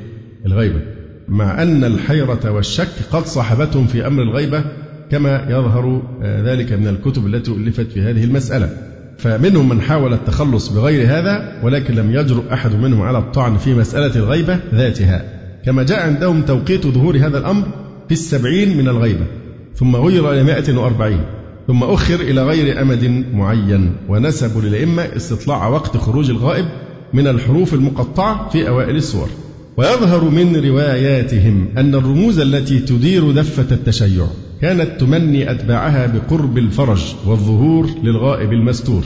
الغيبة. 0.46 0.80
مع 1.28 1.62
أن 1.62 1.84
الحيرة 1.84 2.50
والشك 2.50 2.88
قد 3.12 3.26
صاحبتهم 3.26 3.86
في 3.86 4.06
أمر 4.06 4.22
الغيبة 4.22 4.64
كما 5.10 5.46
يظهر 5.50 6.02
ذلك 6.22 6.72
من 6.72 6.86
الكتب 6.88 7.26
التي 7.26 7.50
ألفت 7.50 7.92
في 7.92 8.00
هذه 8.00 8.24
المسألة. 8.24 8.76
فمنهم 9.18 9.68
من 9.68 9.80
حاول 9.80 10.12
التخلص 10.12 10.68
بغير 10.68 11.06
هذا 11.06 11.60
ولكن 11.62 11.94
لم 11.94 12.14
يجرؤ 12.14 12.52
أحد 12.52 12.74
منهم 12.74 13.02
على 13.02 13.18
الطعن 13.18 13.56
في 13.56 13.74
مسألة 13.74 14.16
الغيبة 14.16 14.60
ذاتها. 14.74 15.24
كما 15.64 15.82
جاء 15.82 16.00
عندهم 16.06 16.42
توقيت 16.42 16.86
ظهور 16.86 17.16
هذا 17.16 17.38
الأمر 17.38 17.66
في 18.08 18.12
السبعين 18.12 18.76
من 18.78 18.88
الغيبة 18.88 19.26
ثم 19.74 19.96
غير 19.96 20.32
إلى 20.32 20.42
مائة 20.42 20.76
وأربعين. 20.78 21.20
ثم 21.66 21.82
أخر 21.82 22.20
إلى 22.20 22.42
غير 22.44 22.82
أمد 22.82 23.24
معين. 23.34 23.92
ونسبوا 24.08 24.62
للأئمة 24.62 25.02
استطلاع 25.02 25.68
وقت 25.68 25.96
خروج 25.96 26.30
الغائب 26.30 26.66
من 27.14 27.26
الحروف 27.26 27.74
المقطعة 27.74 28.48
في 28.48 28.68
أوائل 28.68 28.96
السور. 28.96 29.28
ويظهر 29.76 30.24
من 30.24 30.56
رواياتهم 30.56 31.68
أن 31.78 31.94
الرموز 31.94 32.38
التي 32.38 32.78
تدير 32.78 33.30
دفة 33.30 33.74
التشيع 33.74 34.26
كانت 34.60 35.00
تمني 35.00 35.50
أتباعها 35.50 36.06
بقرب 36.06 36.58
الفرج 36.58 37.14
والظهور 37.26 37.86
للغائب 38.02 38.52
المستور. 38.52 39.02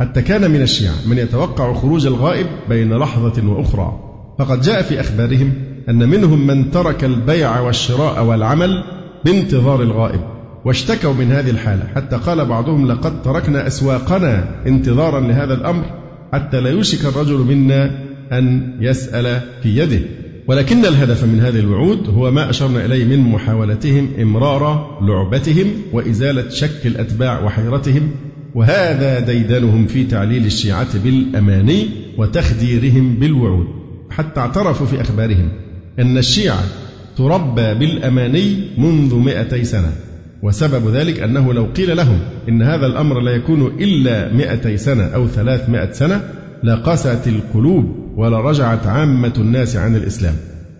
حتى 0.00 0.22
كان 0.22 0.50
من 0.50 0.62
الشيعة 0.62 0.94
من 1.06 1.18
يتوقع 1.18 1.72
خروج 1.72 2.06
الغائب 2.06 2.46
بين 2.68 2.92
لحظة 2.92 3.48
وأخرى. 3.48 4.00
فقد 4.38 4.60
جاء 4.60 4.82
في 4.82 5.00
أخبارهم 5.00 5.52
أن 5.88 6.08
منهم 6.08 6.46
من 6.46 6.70
ترك 6.70 7.04
البيع 7.04 7.60
والشراء 7.60 8.24
والعمل 8.24 8.84
بانتظار 9.24 9.82
الغائب. 9.82 10.37
واشتكوا 10.64 11.12
من 11.12 11.32
هذه 11.32 11.50
الحالة. 11.50 11.82
حتى 11.94 12.16
قال 12.16 12.44
بعضهم 12.44 12.86
لقد 12.86 13.22
تركنا 13.22 13.66
أسواقنا 13.66 14.44
انتظارا 14.66 15.20
لهذا 15.20 15.54
الأمر 15.54 15.84
حتى 16.32 16.60
لا 16.60 16.70
يوشك 16.70 17.06
الرجل 17.06 17.38
منا 17.38 17.90
أن 18.32 18.74
يسأل 18.80 19.40
في 19.62 19.78
يده. 19.78 20.00
ولكن 20.46 20.84
الهدف 20.84 21.24
من 21.24 21.40
هذه 21.40 21.58
الوعود 21.58 22.08
هو 22.08 22.30
ما 22.30 22.50
أشرنا 22.50 22.84
إليه 22.84 23.04
من 23.04 23.18
محاولتهم 23.18 24.08
إمرار 24.20 24.98
لعبتهم 25.02 25.66
وإزالة 25.92 26.48
شك 26.48 26.86
الأتباع 26.86 27.44
وحيرتهم 27.44 28.10
وهذا 28.54 29.20
ديدنهم 29.20 29.86
في 29.86 30.04
تعليل 30.04 30.46
الشيعة 30.46 30.98
بالأماني 30.98 31.86
وتخديرهم 32.18 33.14
بالوعود. 33.14 33.66
حتى 34.10 34.40
اعترفوا 34.40 34.86
في 34.86 35.00
أخبارهم 35.00 35.48
أن 35.98 36.18
الشيعة 36.18 36.62
تربى 37.16 37.74
بالأماني 37.74 38.56
منذ 38.78 39.14
مئتي 39.14 39.64
سنة. 39.64 40.07
وسبب 40.42 40.94
ذلك 40.94 41.20
أنه 41.20 41.52
لو 41.54 41.64
قيل 41.64 41.96
لهم 41.96 42.18
إن 42.48 42.62
هذا 42.62 42.86
الأمر 42.86 43.20
لا 43.20 43.30
يكون 43.30 43.66
إلا 43.80 44.32
مئتي 44.32 44.76
سنة 44.76 45.04
أو 45.04 45.26
ثلاثمائة 45.26 45.92
سنة 45.92 46.20
لقست 46.64 47.28
القلوب 47.28 47.96
ولرجعت 48.16 48.86
عامة 48.86 49.32
الناس 49.38 49.76
عن 49.76 49.96
الإسلام. 49.96 50.34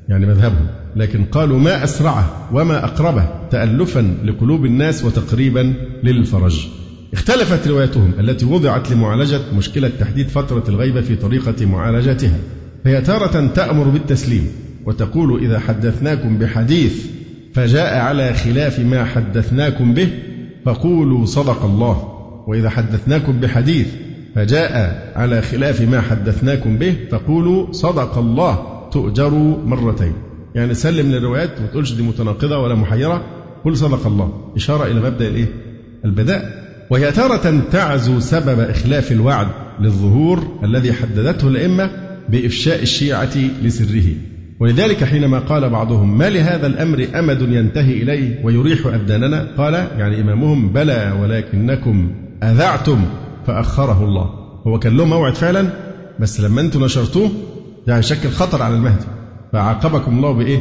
يعني 0.08 0.26
مذهبهم. 0.26 0.66
لكن 0.96 1.24
قالوا 1.24 1.58
ما 1.58 1.84
أسرعه 1.84 2.48
وما 2.52 2.84
أقربه 2.84 3.24
تألفا 3.50 4.14
لقلوب 4.24 4.64
الناس 4.64 5.04
وتقريبا 5.04 5.74
للفرج. 6.04 6.66
اختلفت 7.12 7.68
روايتهم 7.68 8.12
التي 8.20 8.46
وضعت 8.46 8.92
لمعالجة 8.92 9.40
مشكلة 9.56 9.90
تحديد 10.00 10.28
فترة 10.28 10.64
الغيبة 10.68 11.00
في 11.00 11.16
طريقة 11.16 11.66
معالجتها. 11.66 12.36
فهي 12.84 13.00
تارة 13.00 13.46
تأمر 13.46 13.88
بالتسليم 13.88 14.46
وتقول 14.86 15.44
إذا 15.44 15.58
حدثناكم 15.58 16.38
بحديث 16.38 17.17
فجاء 17.54 17.98
على 17.98 18.34
خلاف 18.34 18.80
ما 18.80 19.04
حدثناكم 19.04 19.94
به 19.94 20.08
فقولوا 20.64 21.26
صدق 21.26 21.64
الله. 21.64 22.14
وإذا 22.46 22.70
حدثناكم 22.70 23.40
بحديث 23.40 23.86
فجاء 24.34 25.02
على 25.16 25.42
خلاف 25.42 25.80
ما 25.80 26.00
حدثناكم 26.00 26.76
به 26.76 26.94
فقولوا 27.10 27.72
صدق 27.72 28.18
الله 28.18 28.58
تؤجروا 28.92 29.56
مرتين. 29.64 30.12
يعني 30.54 30.74
سلم 30.74 31.10
للروايات 31.10 31.60
ما 31.60 31.66
تقولش 31.66 31.92
دي 31.92 32.02
متناقضة 32.02 32.58
ولا 32.58 32.74
محيرة 32.74 33.24
قل 33.64 33.76
صدق 33.76 34.06
الله. 34.06 34.52
إشارة 34.56 34.86
إلى 34.86 35.00
مبدأ 35.00 35.28
الإيه؟ 35.28 35.46
البداء. 36.04 36.68
وهي 36.90 37.12
تارة 37.12 37.62
تعزو 37.72 38.20
سبب 38.20 38.60
إخلاف 38.60 39.12
الوعد 39.12 39.48
للظهور 39.80 40.58
الذي 40.64 40.92
حددته 40.92 41.48
الأئمة 41.48 41.90
بإفشاء 42.28 42.82
الشيعة 42.82 43.36
لسره. 43.62 44.04
ولذلك 44.60 45.04
حينما 45.04 45.38
قال 45.38 45.70
بعضهم 45.70 46.18
ما 46.18 46.30
لهذا 46.30 46.66
الأمر 46.66 47.06
أمد 47.14 47.42
ينتهي 47.42 47.92
إليه 48.02 48.44
ويريح 48.44 48.86
أبداننا؟ 48.86 49.48
قال 49.58 49.74
يعني 49.74 50.20
إمامهم 50.20 50.68
بلى 50.68 51.18
ولكنكم 51.22 52.10
أذعتم 52.42 53.04
فأخره 53.46 54.04
الله. 54.04 54.30
هو 54.66 54.78
كان 54.78 54.96
له 54.96 55.04
موعد 55.04 55.34
فعلا؟ 55.34 55.68
بس 56.20 56.40
لما 56.40 56.60
أنتم 56.60 56.84
نشرتوه 56.84 57.30
يعني 57.86 58.02
شكل 58.02 58.28
خطر 58.28 58.62
على 58.62 58.74
المهدي. 58.74 59.06
فعاقبكم 59.52 60.16
الله 60.16 60.32
بإيه؟ 60.32 60.60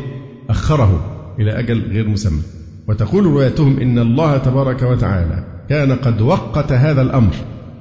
أخره 0.50 1.16
إلى 1.40 1.60
أجل 1.60 1.82
غير 1.92 2.08
مسمى. 2.08 2.42
وتقول 2.88 3.26
روايتهم 3.26 3.80
إن 3.80 4.00
الله 4.00 4.38
تبارك 4.38 4.82
وتعالى 4.82 5.44
كان 5.70 5.92
قد 5.92 6.22
وقت 6.22 6.72
هذا 6.72 7.02
الأمر 7.02 7.34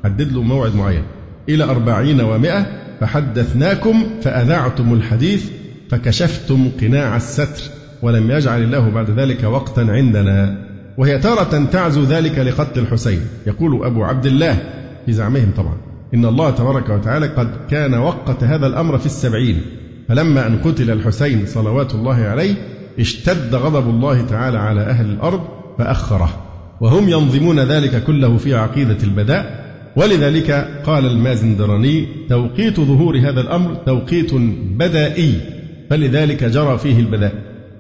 حدد 0.04 0.32
له 0.32 0.42
موعد 0.42 0.76
معين. 0.76 1.02
إلى 1.48 1.64
أربعين 1.64 2.20
ومائة 2.20 2.66
فحدثناكم 3.00 4.04
فأذعتم 4.22 4.92
الحديث 4.92 5.50
فكشفتم 5.90 6.70
قناع 6.80 7.16
الستر 7.16 7.62
ولم 8.02 8.30
يجعل 8.30 8.62
الله 8.62 8.90
بعد 8.90 9.10
ذلك 9.10 9.44
وقتا 9.44 9.80
عندنا. 9.80 10.66
وهي 10.98 11.18
تارة 11.18 11.64
تعزو 11.72 12.02
ذلك 12.02 12.38
لقتل 12.38 12.80
الحسين. 12.80 13.20
يقول 13.46 13.84
أبو 13.84 14.04
عبد 14.04 14.26
الله 14.26 14.58
في 15.06 15.12
زعمهم 15.12 15.50
طبعا 15.56 15.76
إن 16.14 16.24
الله 16.24 16.50
تبارك 16.50 16.88
وتعالى 16.90 17.26
قد 17.26 17.50
كان 17.70 17.94
وقت 17.94 18.44
هذا 18.44 18.66
الأمر 18.66 18.98
في 18.98 19.06
السبعين. 19.06 19.60
فلما 20.08 20.46
أن 20.46 20.58
قتل 20.58 20.90
الحسين 20.90 21.46
صلوات 21.46 21.94
الله 21.94 22.16
عليه 22.16 22.54
اشتد 22.98 23.54
غضب 23.54 23.90
الله 23.90 24.22
تعالى 24.22 24.58
على 24.58 24.80
أهل 24.80 25.06
الأرض 25.06 25.40
فأخره. 25.78 26.42
وهم 26.80 27.08
ينظمون 27.08 27.60
ذلك 27.60 28.04
كله 28.04 28.36
في 28.36 28.54
عقيدة 28.54 28.98
البداء. 29.02 29.66
ولذلك 29.96 30.50
قال 30.86 31.06
المازندراني 31.06 32.06
توقيت 32.28 32.80
ظهور 32.80 33.18
هذا 33.18 33.40
الأمر 33.40 33.74
توقيت 33.74 34.34
بدائي. 34.78 35.55
فلذلك 35.90 36.44
جرى 36.44 36.78
فيه 36.78 37.00
البداء. 37.00 37.34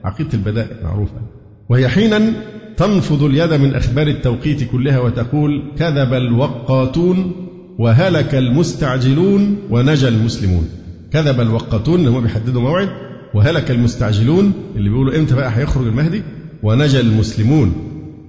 عقيدة 0.04 0.28
البداء 0.34 0.68
معروفة. 0.84 1.20
وهي 1.68 1.88
حينا 1.88 2.32
تنفض 2.76 3.22
اليد 3.22 3.52
من 3.52 3.74
أخبار 3.74 4.06
التوقيت 4.06 4.64
كلها 4.64 5.00
وتقول 5.00 5.62
كذب 5.78 6.14
الوقاتون 6.14 7.32
وهلك 7.78 8.34
المستعجلون 8.34 9.56
ونجا 9.70 10.08
المسلمون. 10.08 10.68
كذب 11.12 11.40
الوقاتون 11.40 12.00
اللي 12.00 12.10
هم 12.10 12.20
بيحددوا 12.20 12.62
موعد 12.62 12.88
وهلك 13.34 13.70
المستعجلون 13.70 14.52
اللي 14.76 14.88
بيقولوا 14.90 15.16
إمتى 15.18 15.34
بقى 15.34 15.58
هيخرج 15.58 15.86
المهدي؟ 15.86 16.22
ونجا 16.62 17.00
المسلمون. 17.00 17.72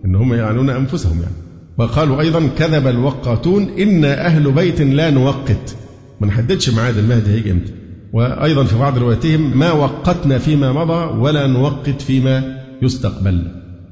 إن 0.05 0.15
هم 0.15 0.33
يعنون 0.33 0.69
أنفسهم 0.69 1.21
يعني. 1.21 1.35
وقالوا 1.77 2.21
أيضا 2.21 2.47
كذب 2.57 2.87
الوقاتون 2.87 3.69
أنا 3.79 4.25
أهل 4.25 4.51
بيت 4.51 4.81
لا 4.81 5.09
نوقت. 5.09 5.75
ما 6.21 6.27
نحددش 6.27 6.69
ميعاد 6.69 6.97
المهدي 6.97 7.31
هيجي 7.31 7.51
إمتى. 7.51 7.71
وأيضا 8.13 8.63
في 8.63 8.77
بعض 8.79 8.97
رواياتهم 8.97 9.57
ما 9.59 9.71
وقتنا 9.71 10.37
فيما 10.37 10.73
مضى 10.73 11.19
ولا 11.19 11.47
نوقت 11.47 12.01
فيما 12.01 12.57
يستقبل. 12.81 13.41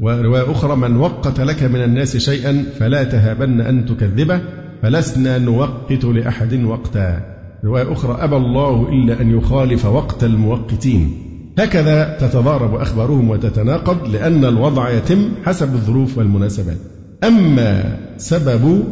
ورواية 0.02 0.52
أخرى 0.52 0.76
من 0.76 0.98
وقت 0.98 1.40
لك 1.40 1.64
من 1.64 1.84
الناس 1.84 2.18
شيئا 2.18 2.66
فلا 2.80 3.04
تهابن 3.04 3.62
أن 3.62 3.86
تكذبه 3.86 4.42
فلسنا 4.82 5.38
نوقت 5.38 6.06
لأحد 6.06 6.64
وقتا. 6.64 7.20
رواية 7.66 7.94
أخرى 7.94 8.18
أبى 8.24 8.36
الله 8.36 8.90
إلا 8.90 9.22
أن 9.22 9.38
يخالف 9.38 9.86
وقت 9.86 10.24
الموقتين. 10.24 11.22
هكذا 11.58 12.18
تتضارب 12.20 12.76
أخبارهم 12.76 13.30
وتتناقض 13.30 14.08
لأن 14.08 14.46
الوضع 14.46 14.90
يتم 14.90 15.30
حسب 15.46 15.74
الظروف 15.74 16.18
والمناسبات. 16.18 16.78
أما 17.24 17.98
سبب 18.18 18.84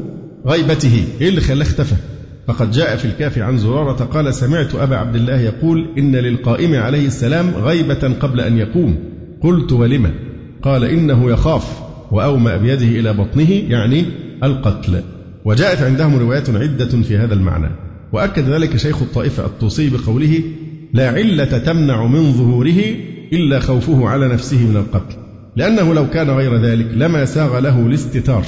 غيبته 0.48 1.06
إيه 1.22 1.30
اللي 1.30 1.42
خلاه 1.42 1.62
اختفى؟ 1.64 1.96
فقد 2.48 2.72
جاء 2.72 2.96
في 2.96 3.06
الكافي 3.06 3.42
عن 3.42 3.58
زرارة 3.58 4.04
قال 4.04 4.34
سمعت 4.34 4.76
أبا 4.76 4.96
عبد 4.96 5.16
الله 5.16 5.40
يقول 5.40 5.88
إن 5.98 6.16
للقائم 6.16 6.76
عليه 6.76 7.08
السلام 7.08 7.50
غيبة 7.50 8.14
قبل 8.20 8.40
أن 8.40 8.58
يقوم. 8.58 9.00
قلت 9.42 9.72
ولم؟ 9.72 10.12
قال 10.62 10.84
إنه 10.84 11.32
يخاف 11.32 11.82
وأومأ 12.12 12.58
بيده 12.58 12.86
إلى 12.86 13.14
بطنه 13.14 13.52
يعني 13.52 14.06
القتل. 14.44 15.02
وجاءت 15.46 15.82
عندهم 15.82 16.16
روايات 16.16 16.50
عدة 16.50 17.02
في 17.02 17.18
هذا 17.18 17.34
المعنى. 17.34 17.70
وأكد 18.14 18.50
ذلك 18.50 18.78
شيخ 18.78 19.02
الطائفة 19.02 19.46
الطوسي 19.46 19.90
بقوله 19.90 20.42
لا 20.94 21.10
علة 21.10 21.58
تمنع 21.58 22.06
من 22.06 22.32
ظهوره 22.32 22.96
إلا 23.34 23.60
خوفه 23.60 24.10
على 24.10 24.28
نفسه 24.28 24.68
من 24.68 24.76
القتل. 24.76 25.16
لأنه 25.56 25.94
لو 25.94 26.10
كان 26.10 26.30
غير 26.30 26.58
ذلك 26.58 26.88
لما 26.94 27.26
ساغ 27.26 27.60
له 27.60 27.88
الاستتار. 27.88 28.46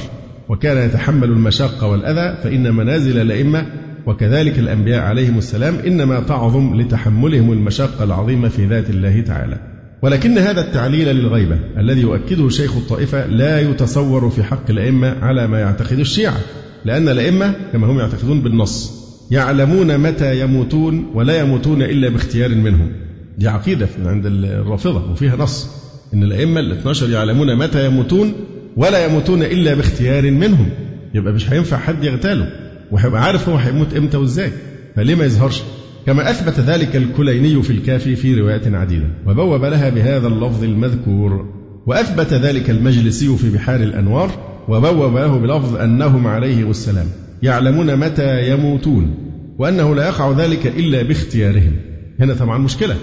وكان 0.50 0.90
يتحمل 0.90 1.30
المشاق 1.30 1.84
والأذى 1.84 2.38
فإن 2.44 2.76
منازل 2.76 3.22
الأئمة 3.22 3.66
وكذلك 4.06 4.60
الأنبياء 4.60 5.00
عليهم 5.00 5.38
السلام 5.38 5.76
إنما 5.88 6.20
تعظم 6.20 6.82
لتحملهم 6.82 7.52
المشاق 7.52 8.02
العظيمة 8.02 8.50
في 8.50 8.66
ذات 8.66 8.90
الله 8.90 9.22
تعالى. 9.22 9.58
ولكن 10.02 10.38
هذا 10.38 10.62
التعليل 10.62 11.16
للغيبة 11.16 11.60
الذي 11.78 12.02
يؤكده 12.02 12.50
شيخ 12.50 12.78
الطائفة 12.78 13.26
لا 13.26 13.60
يتصور 13.60 14.30
في 14.30 14.44
حق 14.44 14.70
الأئمة 14.70 15.16
على 15.22 15.48
ما 15.48 15.60
يعتقد 15.60 16.00
الشيعة 16.00 16.38
لأن 16.86 17.10
الأئمة 17.10 17.56
كما 17.74 17.88
هم 17.88 18.00
يعتقدون 18.00 18.42
بالنص 18.42 19.06
يعلمون 19.32 19.98
متى 19.98 20.40
يموتون 20.40 21.12
ولا 21.14 21.40
يموتون 21.40 21.82
إلا 21.82 22.10
باختيار 22.10 22.50
منهم. 22.50 22.92
دي 23.38 23.48
عقيدة 23.48 23.88
عند 24.06 24.26
الرافضة 24.26 25.12
وفيها 25.12 25.36
نص. 25.36 25.68
إن 26.14 26.24
الأئمة 26.24 26.60
ال 26.60 26.72
12 26.72 27.10
يعلمون 27.10 27.56
متى 27.56 27.86
يموتون 27.86 28.34
ولا 28.78 29.06
يموتون 29.06 29.44
إلا 29.44 29.74
باختيار 29.74 30.32
منهم. 30.32 30.70
يبقى 31.14 31.34
مش 31.34 31.54
هينفع 31.54 31.78
حد 31.78 32.04
يغتاله. 32.04 32.48
وهيبقى 32.92 33.24
عارف 33.24 33.50
هو 33.50 33.56
هيموت 33.56 33.94
إمتى 33.94 34.18
وإزاي. 34.18 34.52
فليه 34.96 35.16
ما 35.16 35.26
يظهرش؟ 35.26 35.64
كما 36.06 36.30
أثبت 36.30 36.60
ذلك 36.60 36.96
الكليني 36.96 37.64
في 37.64 37.70
الكافي 37.70 38.16
في 38.16 38.40
روايات 38.42 38.68
عديدة. 38.68 39.08
وبوب 39.28 39.66
لها 39.66 39.90
بهذا 39.90 40.28
اللفظ 40.28 40.64
المذكور. 40.64 41.46
وأثبت 41.88 42.34
ذلك 42.34 42.70
المجلسي 42.70 43.38
في 43.38 43.50
بحار 43.50 43.80
الأنوار. 43.80 44.32
وبوب 44.68 45.18
له 45.18 45.38
بلفظ 45.38 45.76
أنهم 45.76 46.28
عليه 46.28 46.70
السلام. 46.70 47.08
يعلمون 47.44 47.96
متى 47.96 48.52
يموتون. 48.52 49.16
وأنه 49.60 49.96
لا 49.96 50.08
يقع 50.08 50.32
ذلك 50.32 50.68
إلا 50.68 51.04
باختيارهم. 51.04 51.76
هنا 52.20 52.34
طبعا 52.34 52.58
مشكلة. 52.58 52.96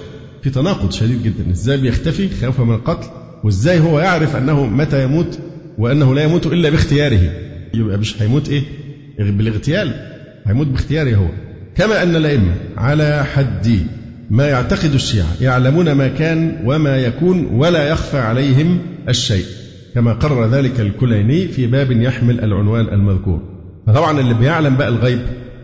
في 0.42 0.50
تناقض 0.50 0.90
شديد 0.90 1.22
جدا. 1.22 1.50
إزاي 1.50 1.76
بيختفي؟ 1.76 2.28
خوفا 2.28 2.64
من 2.64 2.74
القتل. 2.74 3.06
وإزاي 3.44 3.80
هو 3.80 4.00
يعرف 4.00 4.36
أنه 4.36 4.66
متى 4.66 5.04
يموت؟ 5.04 5.38
وأنه 5.78 6.14
لا 6.14 6.22
يموت 6.22 6.46
إلا 6.46 6.70
باختياره. 6.70 7.20
يبقى 7.74 7.98
مش 7.98 8.22
هيموت 8.22 8.48
إيه؟ 8.48 8.62
بالاغتيال. 9.18 9.94
هيموت 10.46 10.66
باختياره 10.66 11.14
هو. 11.14 11.28
كما 11.76 12.02
أن 12.02 12.16
الأئمة 12.16 12.54
على 12.76 13.24
حد 13.24 13.78
ما 14.30 14.46
يعتقد 14.48 14.94
الشيعة 14.94 15.28
يعلمون 15.40 15.92
ما 15.92 16.08
كان 16.08 16.56
وما 16.64 16.96
يكون 16.96 17.46
ولا 17.46 17.88
يخفى 17.88 18.18
عليهم 18.18 18.78
الشيء 19.08 19.44
كما 19.94 20.12
قرر 20.12 20.46
ذلك 20.46 20.80
الكليني 20.80 21.48
في 21.48 21.66
باب 21.66 21.90
يحمل 21.90 22.40
العنوان 22.40 22.88
المذكور. 22.88 23.42
فطبعا 23.86 24.20
اللي 24.20 24.34
بيعلم 24.34 24.76
بقى 24.76 24.88
الغيب 24.88 25.20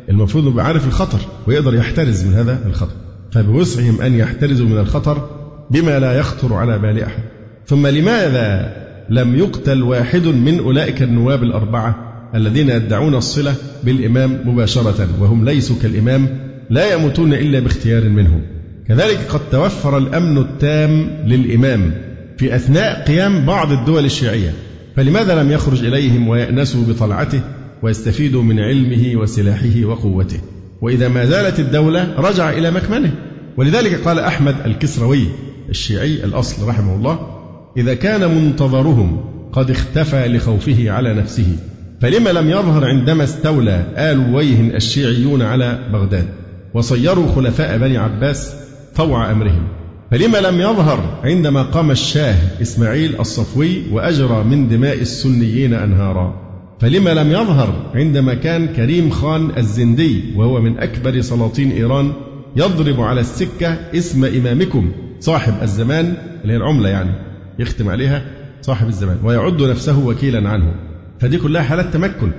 المفروض 0.09 0.47
انه 0.47 0.63
عارف 0.63 0.87
الخطر 0.87 1.19
ويقدر 1.47 1.75
يحترز 1.75 2.27
من 2.27 2.35
هذا 2.35 2.59
الخطر. 2.67 2.95
فبوسعهم 3.33 4.01
أن 4.01 4.15
يحترزوا 4.15 4.67
من 4.67 4.79
الخطر 4.79 5.31
بما 5.71 5.99
لا 5.99 6.13
يخطر 6.19 6.55
على 6.55 6.79
بال 6.79 7.03
أحد. 7.03 7.23
ثم 7.67 7.87
لماذا 7.87 8.77
لم 9.11 9.37
يقتل 9.37 9.83
واحد 9.83 10.27
من 10.27 10.59
أولئك 10.59 11.03
النواب 11.03 11.43
الأربعة 11.43 12.09
الذين 12.35 12.71
يدعون 12.71 13.15
الصلة 13.15 13.55
بالإمام 13.85 14.41
مباشرة 14.45 15.09
وهم 15.21 15.45
ليسوا 15.45 15.77
كالإمام 15.83 16.29
لا 16.71 16.95
يموتون 16.95 17.35
إلا 17.35 17.61
باختيار 17.61 18.09
منهم. 18.09 18.41
كذلك 18.89 19.19
قد 19.29 19.41
توفر 19.53 19.99
الأمن 19.99 20.39
التام 20.39 21.11
للإمام 21.27 21.93
في 22.39 22.55
أثناء 22.55 23.05
قيام 23.05 23.47
بعض 23.47 23.73
الدول 23.73 24.05
الشيعية. 24.05 24.53
فلماذا 24.97 25.43
لم 25.43 25.53
يخرج 25.53 25.85
إليهم 25.85 26.29
ويأنسوا 26.29 26.85
بطلعته 26.85 27.41
ويستفيد 27.83 28.37
من 28.37 28.61
علمه 28.61 29.21
وسلاحه 29.21 29.85
وقوته؟ 29.85 30.41
وإذا 30.81 31.09
ما 31.09 31.25
زالت 31.25 31.61
الدولة 31.61 32.15
رجع 32.19 32.51
إلى 32.51 32.71
مكمنه. 32.71 33.13
ولذلك 33.57 33.95
قال 33.95 34.19
أحمد 34.19 34.57
الكسروي 34.67 35.25
الشيعي 35.71 36.25
الأصل 36.25 36.69
رحمه 36.69 36.95
الله 36.97 37.38
إذا 37.77 37.95
كان 37.95 38.35
منتظرهم 38.35 39.21
قد 39.53 39.71
اختفى 39.71 40.29
لخوفه 40.29 40.91
على 40.91 41.15
نفسه. 41.15 41.57
فلما 42.01 42.31
لم 42.31 42.51
يظهر 42.51 42.85
عندما 42.85 43.25
استولى 43.25 43.87
آل 43.97 44.35
ويه 44.35 44.77
الشيعيون 44.77 45.43
على 45.43 45.79
بغداد 45.93 46.27
وصيروا 46.75 47.29
خلفاء 47.29 47.79
بني 47.79 47.99
عباس 47.99 48.55
طوع 48.97 49.31
أمرهم. 49.31 49.69
فلما 50.11 50.39
لم 50.39 50.61
يظهر 50.61 51.21
عندما 51.25 51.63
قام 51.63 51.91
الشاه 51.91 52.37
إسماعيل 52.63 53.21
الصفوي 53.21 53.83
وأجرى 53.93 54.45
من 54.45 54.69
دماء 54.69 55.01
السنيين 55.01 55.75
أنهارا. 55.75 56.49
فلما 56.81 57.15
لم 57.15 57.31
يظهر 57.31 57.91
عندما 57.95 58.35
كان 58.35 58.67
كريم 58.67 59.11
خان 59.11 59.51
الزندي 59.57 60.23
وهو 60.37 60.61
من 60.61 60.79
أكبر 60.79 61.21
سلاطين 61.21 61.71
إيران 61.71 62.13
يضرب 62.57 63.01
على 63.01 63.21
السكة 63.21 63.79
اسم 63.95 64.25
إمامكم 64.25 64.93
صاحب 65.21 65.55
الزمان 65.63 66.15
اللي 66.43 66.53
هي 66.53 66.57
العملة 66.57 66.89
يعني. 66.89 67.28
يختم 67.59 67.89
عليها 67.89 68.25
صاحب 68.63 68.89
الزمان 68.89 69.17
ويعد 69.25 69.63
نفسه 69.63 70.07
وكيلا 70.07 70.49
عنه. 70.49 70.75
فدي 71.21 71.39
كلها 71.39 71.63
حالات 71.63 71.93
تمكن 71.93 72.31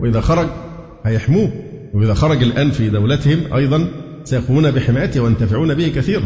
وإذا 0.00 0.20
خرج 0.20 0.46
هيحموه 1.04 1.50
وإذا 1.94 2.14
خرج 2.14 2.42
الآن 2.42 2.70
في 2.70 2.88
دولتهم 2.88 3.38
أيضا 3.54 3.88
سيقومون 4.24 4.70
بحمايته 4.70 5.20
وينتفعون 5.20 5.74
به 5.74 5.88
كثيرا. 5.88 6.24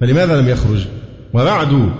فلماذا 0.00 0.40
لم 0.40 0.48
يخرج؟ 0.48 0.86
وبعد 1.34 1.90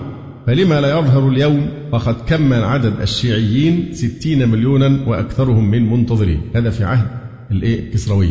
فلما 0.47 0.81
لا 0.81 0.99
يظهر 0.99 1.29
اليوم 1.29 1.69
وقد 1.91 2.15
كمل 2.27 2.63
عدد 2.63 3.01
الشيعيين 3.01 3.93
ستين 3.93 4.49
مليونا 4.49 5.09
وأكثرهم 5.09 5.71
من 5.71 5.89
منتظرين. 5.89 6.41
هذا 6.55 6.69
في 6.69 6.83
عهد 6.83 7.07
الإيه؟ 7.51 7.91
كسروي. 7.91 8.29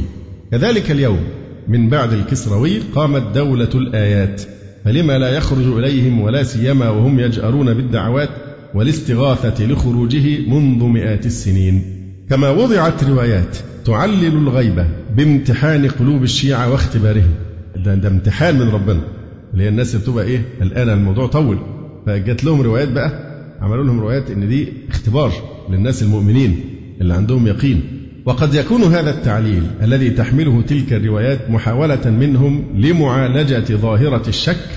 كذلك 0.51 0.91
اليوم 0.91 1.21
من 1.69 1.89
بعد 1.89 2.13
الكسروي 2.13 2.79
قامت 2.79 3.23
دولة 3.35 3.69
الآيات. 3.75 4.43
فلما 4.85 5.19
لا 5.19 5.36
يخرج 5.36 5.66
إليهم 5.78 6.20
ولا 6.20 6.43
سيما 6.43 6.89
وهم 6.89 7.20
يجأرون 7.20 7.74
بالدعوات 7.74 8.28
والاستغاثة 8.74 9.66
لخروجه 9.66 10.48
منذ 10.48 10.85
مئات 10.85 11.27
السنين. 11.27 11.82
كما 12.31 12.51
وضعت 12.51 13.05
روايات 13.05 13.57
تعلل 13.85 14.27
الغيبة 14.27 14.86
بامتحان 15.16 15.89
قلوب 15.89 16.23
الشيعة 16.23 16.70
واختبارهم. 16.73 17.31
ده, 17.77 17.94
ده 17.94 18.09
امتحان 18.09 18.59
من 18.59 18.69
ربنا. 18.69 19.01
اللي 19.52 19.65
هي 19.65 19.69
الناس 19.69 19.97
بتبقى 19.97 20.24
إيه؟ 20.24 20.43
الان 20.62 20.89
الموضوع 20.89 21.27
طول. 21.27 21.59
فجت 22.07 22.44
لهم 22.44 22.61
روايات 22.61 22.89
بقى 22.93 23.31
عملوا 23.61 23.85
لهم 23.85 24.01
روايات 24.01 24.31
إن 24.31 24.48
دي 24.48 24.69
اختبار 24.90 25.32
للناس 25.70 26.02
المؤمنين 26.02 26.61
اللي 27.01 27.15
عندهم 27.15 27.47
يقين. 27.47 27.82
وقد 28.27 28.55
يكون 28.55 28.83
هذا 28.83 29.11
التعليل 29.11 29.63
الذي 29.83 30.11
تحمله 30.11 30.63
تلك 30.63 30.93
الروايات 30.93 31.51
محاولة 31.51 32.11
منهم 32.11 32.65
لمعالجة 32.75 33.75
ظاهرة 33.75 34.29
الشك 34.29 34.69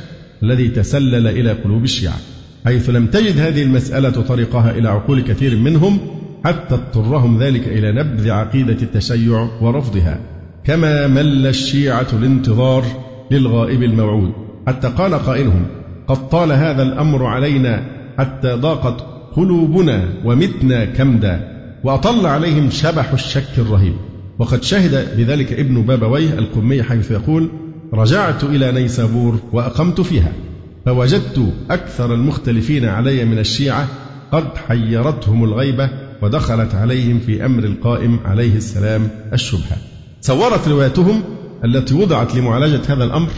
الذي 0.44 0.68
تسلل 0.68 1.28
إلى 1.28 1.52
قلوب 1.52 1.84
الشيعة 1.84 2.18
حيث 2.65 2.90
لم 2.90 3.07
تجد 3.07 3.40
هذه 3.40 3.64
المسألة 3.64 4.10
طريقها 4.10 4.72
إلى 4.72 4.90
عقول 4.90 5.22
كثير 5.22 5.56
منهم 5.56 5.99
حتى 6.45 6.76
اضطرهم 6.76 7.44
ذلك 7.44 7.68
إلى 7.68 7.91
نبذ 7.91 8.30
عقيدة 8.30 8.78
التشيع 8.82 9.49
ورفضها. 9.61 10.20
كما 10.64 11.07
مل 11.07 11.48
الشيعة 11.48 12.07
الانتظار 12.14 12.84
للغائب 13.32 13.84
الموعود 13.84 14.32
حتى 14.68 14.88
قال 14.88 15.14
قائلهم 15.14 15.65
قد 16.07 16.30
طال 16.30 16.52
هذا 16.52 16.84
الأمر 16.84 17.26
علينا 17.26 17.84
حتى 18.18 18.53
ضاقت 18.53 19.02
قلوبنا 19.36 20.10
ومتنا 20.26 20.86
كمدا 20.86 21.52
وأطل 21.84 22.26
عليهم 22.26 22.69
شبح 22.69 23.11
الشك 23.11 23.57
الرهيب. 23.57 23.93
وقد 24.39 24.64
شهد 24.64 25.18
بذلك 25.18 25.53
ابن 25.53 25.81
بابويه 25.81 26.39
القمي 26.39 26.84
حيث 26.84 27.11
يقول 27.11 27.49
رجعت 27.93 28.43
إلى 28.43 28.72
نيسابور 28.72 29.39
وأقمت 29.53 30.01
فيها 30.01 30.31
فوجدت 30.85 31.53
أكثر 31.69 32.14
المختلفين 32.14 32.85
علي 32.85 33.26
من 33.26 33.39
الشيعة 33.39 33.88
قد 34.31 34.57
حيرتهم 34.68 35.43
الغيبة 35.43 35.89
ودخلت 36.22 36.76
عليهم 36.76 37.19
في 37.19 37.45
أمر 37.45 37.64
القائم 37.64 38.19
عليه 38.26 38.55
السلام 38.55 39.10
الشبهة. 39.34 39.77
صورت 40.22 40.68
روايتهم 40.68 41.23
التي 41.65 41.93
وضعت 41.93 42.35
لمعالجة 42.35 42.81
هذا 42.93 43.03
الأمر 43.03 43.30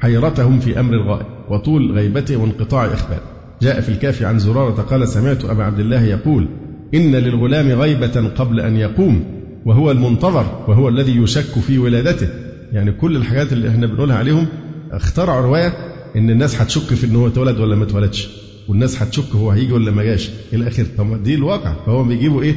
حيرتهم 0.00 0.60
في 0.60 0.80
أمر 0.80 0.94
الغائب 0.94 1.26
وطول 1.48 1.92
غيبته 1.92 2.36
وانقطاع 2.36 2.86
إخباره. 2.86 3.22
جاء 3.62 3.80
في 3.80 3.88
الكافي 3.88 4.24
عن 4.24 4.38
زرارة 4.38 4.82
قال 4.82 5.08
سمعت 5.08 5.44
أبا 5.44 5.64
عبد 5.64 5.80
الله 5.80 6.02
يقول 6.02 6.48
إن 6.94 7.14
للغلام 7.14 7.68
غيبة 7.80 8.28
قبل 8.36 8.60
أن 8.60 8.76
يقوم 8.76 9.24
وهو 9.66 9.90
المنتظر 9.90 10.64
وهو 10.68 10.88
الذي 10.88 11.16
يشك 11.16 11.58
في 11.66 11.78
ولادته. 11.78 12.28
يعني 12.72 12.92
كل 12.92 13.16
الحاجات 13.16 13.52
اللي 13.52 13.68
إحنا 13.68 13.86
بنقولها 13.86 14.16
عليهم 14.16 14.46
اخترعوا 14.92 15.40
رواية 15.40 15.72
إن 16.16 16.30
الناس 16.30 16.60
هتشك 16.60 16.94
في 16.94 17.06
إن 17.06 17.16
هو 17.16 17.26
اتولد 17.26 17.60
ولا 17.60 17.76
ما 17.76 17.84
اتولدش 17.84 18.28
والناس 18.68 19.02
هتشك 19.02 19.34
هو 19.34 19.50
هيجي 19.50 19.72
ولا 19.72 19.90
ما 19.90 20.02
جاش. 20.02 20.30
إلى 20.52 20.68
آخره 20.68 20.86
طب 20.98 21.22
دي 21.22 21.34
الواقع. 21.34 21.74
فهو 21.86 22.04
بيجيبوا 22.04 22.42
إيه؟ 22.42 22.54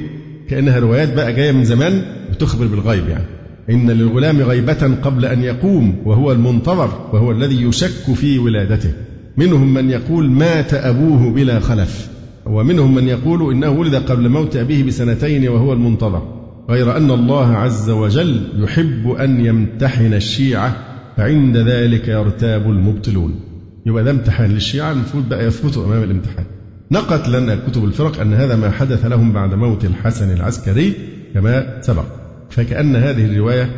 كأنها 0.50 0.80
روايات 0.80 1.14
بقى 1.14 1.34
جاية 1.34 1.52
من 1.52 1.64
زمان 1.64 2.02
بتخبر 2.32 2.66
بالغيب 2.68 3.10
يعني. 3.10 3.26
إن 3.70 3.92
للغلام 3.92 4.42
غيبة 4.42 4.96
قبل 5.02 5.26
أن 5.26 5.44
يقوم 5.44 5.96
وهو 6.06 6.32
المنتظر 6.32 7.10
وهو 7.14 7.32
الذي 7.32 7.64
يشك 7.64 8.14
في 8.16 8.40
ولادته. 8.40 8.92
منهم 9.38 9.74
من 9.74 9.90
يقول 9.90 10.32
مات 10.32 10.74
أبوه 10.74 11.32
بلا 11.34 11.60
خلف. 11.60 12.10
ومنهم 12.52 12.96
من 12.96 13.08
يقول 13.08 13.54
إنه 13.54 13.70
ولد 13.70 13.96
قبل 13.96 14.30
موت 14.30 14.56
أبيه 14.56 14.84
بسنتين 14.84 15.50
وهو 15.50 15.74
المنتظر 15.74 16.22
غير 16.70 16.98
أن 16.98 17.12
الله 17.12 17.48
عز 17.56 17.90
وجل 17.90 18.44
يحب 18.58 19.10
أن 19.12 19.46
يمتحن 19.46 20.14
الشيعة 20.14 20.76
فعند 21.18 21.58
ذلك 21.58 22.08
يرتاب 22.08 22.70
المبطلون. 22.70 23.40
يبقى 23.86 24.04
ده 24.04 24.12
امتحان 24.12 24.50
للشيعة 24.52 24.92
المفروض 24.92 25.30
بقى 25.30 25.46
يثبتوا 25.46 25.86
أمام 25.86 26.04
الامتحان. 26.04 26.46
نقت 26.92 27.30
لنا 27.30 27.56
كتب 27.56 27.84
الفرق 27.86 28.22
أن 28.22 28.34
هذا 28.34 28.56
ما 28.56 28.72
حدث 28.72 29.06
لهم 29.06 29.34
بعد 29.34 29.54
موت 29.54 29.86
الحسن 29.86 30.34
العسكري 30.34 30.94
كما 31.34 31.82
سبق. 31.82 32.06
فكأن 32.50 32.96
هذه 32.96 33.26
الرواية 33.26 33.70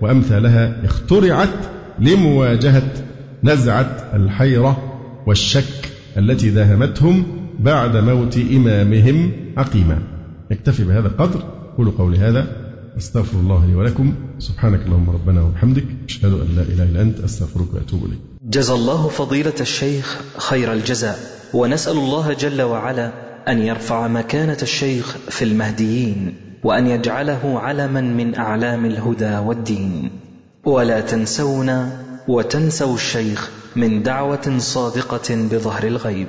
وأمثالها 0.00 0.84
اخترعت 0.84 1.48
لمواجهة 1.98 2.92
نزعة 3.44 4.10
الحيرة 4.14 4.92
والشك 5.26 5.88
التي 6.18 6.50
داهمتهم 6.50 7.24
بعد 7.62 7.96
موت 7.96 8.36
إمامهم 8.36 9.32
عقيما. 9.56 9.98
نكتفي 10.50 10.84
بهذا 10.84 11.08
القدر. 11.08 11.40
قولوا 11.78 11.92
قولي 11.98 12.18
هذا. 12.18 12.46
أستغفر 12.98 13.38
الله 13.38 13.66
لي 13.66 13.74
ولكم. 13.74 14.14
سبحانك 14.38 14.80
اللهم 14.86 15.10
ربنا 15.10 15.42
وبحمدك. 15.42 15.84
أشهد 16.08 16.32
أن 16.32 16.48
لا 16.56 16.62
إله 16.62 16.84
إلا 16.84 17.02
أنت. 17.02 17.20
أستغفرك 17.20 17.74
وأتوب 17.74 18.04
إليك. 18.04 18.18
جزى 18.42 18.72
الله 18.72 19.08
فضيلة 19.08 19.52
الشيخ 19.60 20.20
خير 20.38 20.72
الجزاء. 20.72 21.18
ونسأل 21.54 21.96
الله 21.96 22.32
جل 22.32 22.62
وعلا 22.62 23.12
أن 23.48 23.58
يرفع 23.58 24.08
مكانة 24.08 24.58
الشيخ 24.62 25.16
في 25.28 25.44
المهديين 25.44 26.34
وأن 26.64 26.86
يجعله 26.86 27.58
علما 27.58 28.00
من 28.00 28.34
أعلام 28.34 28.86
الهدى 28.86 29.36
والدين. 29.36 30.10
ولا 30.64 31.00
تنسونا 31.00 32.02
وتنسوا 32.28 32.94
الشيخ 32.94 33.50
من 33.76 34.02
دعوة 34.02 34.58
صادقة 34.58 35.34
بظهر 35.52 35.86
الغيب. 35.86 36.28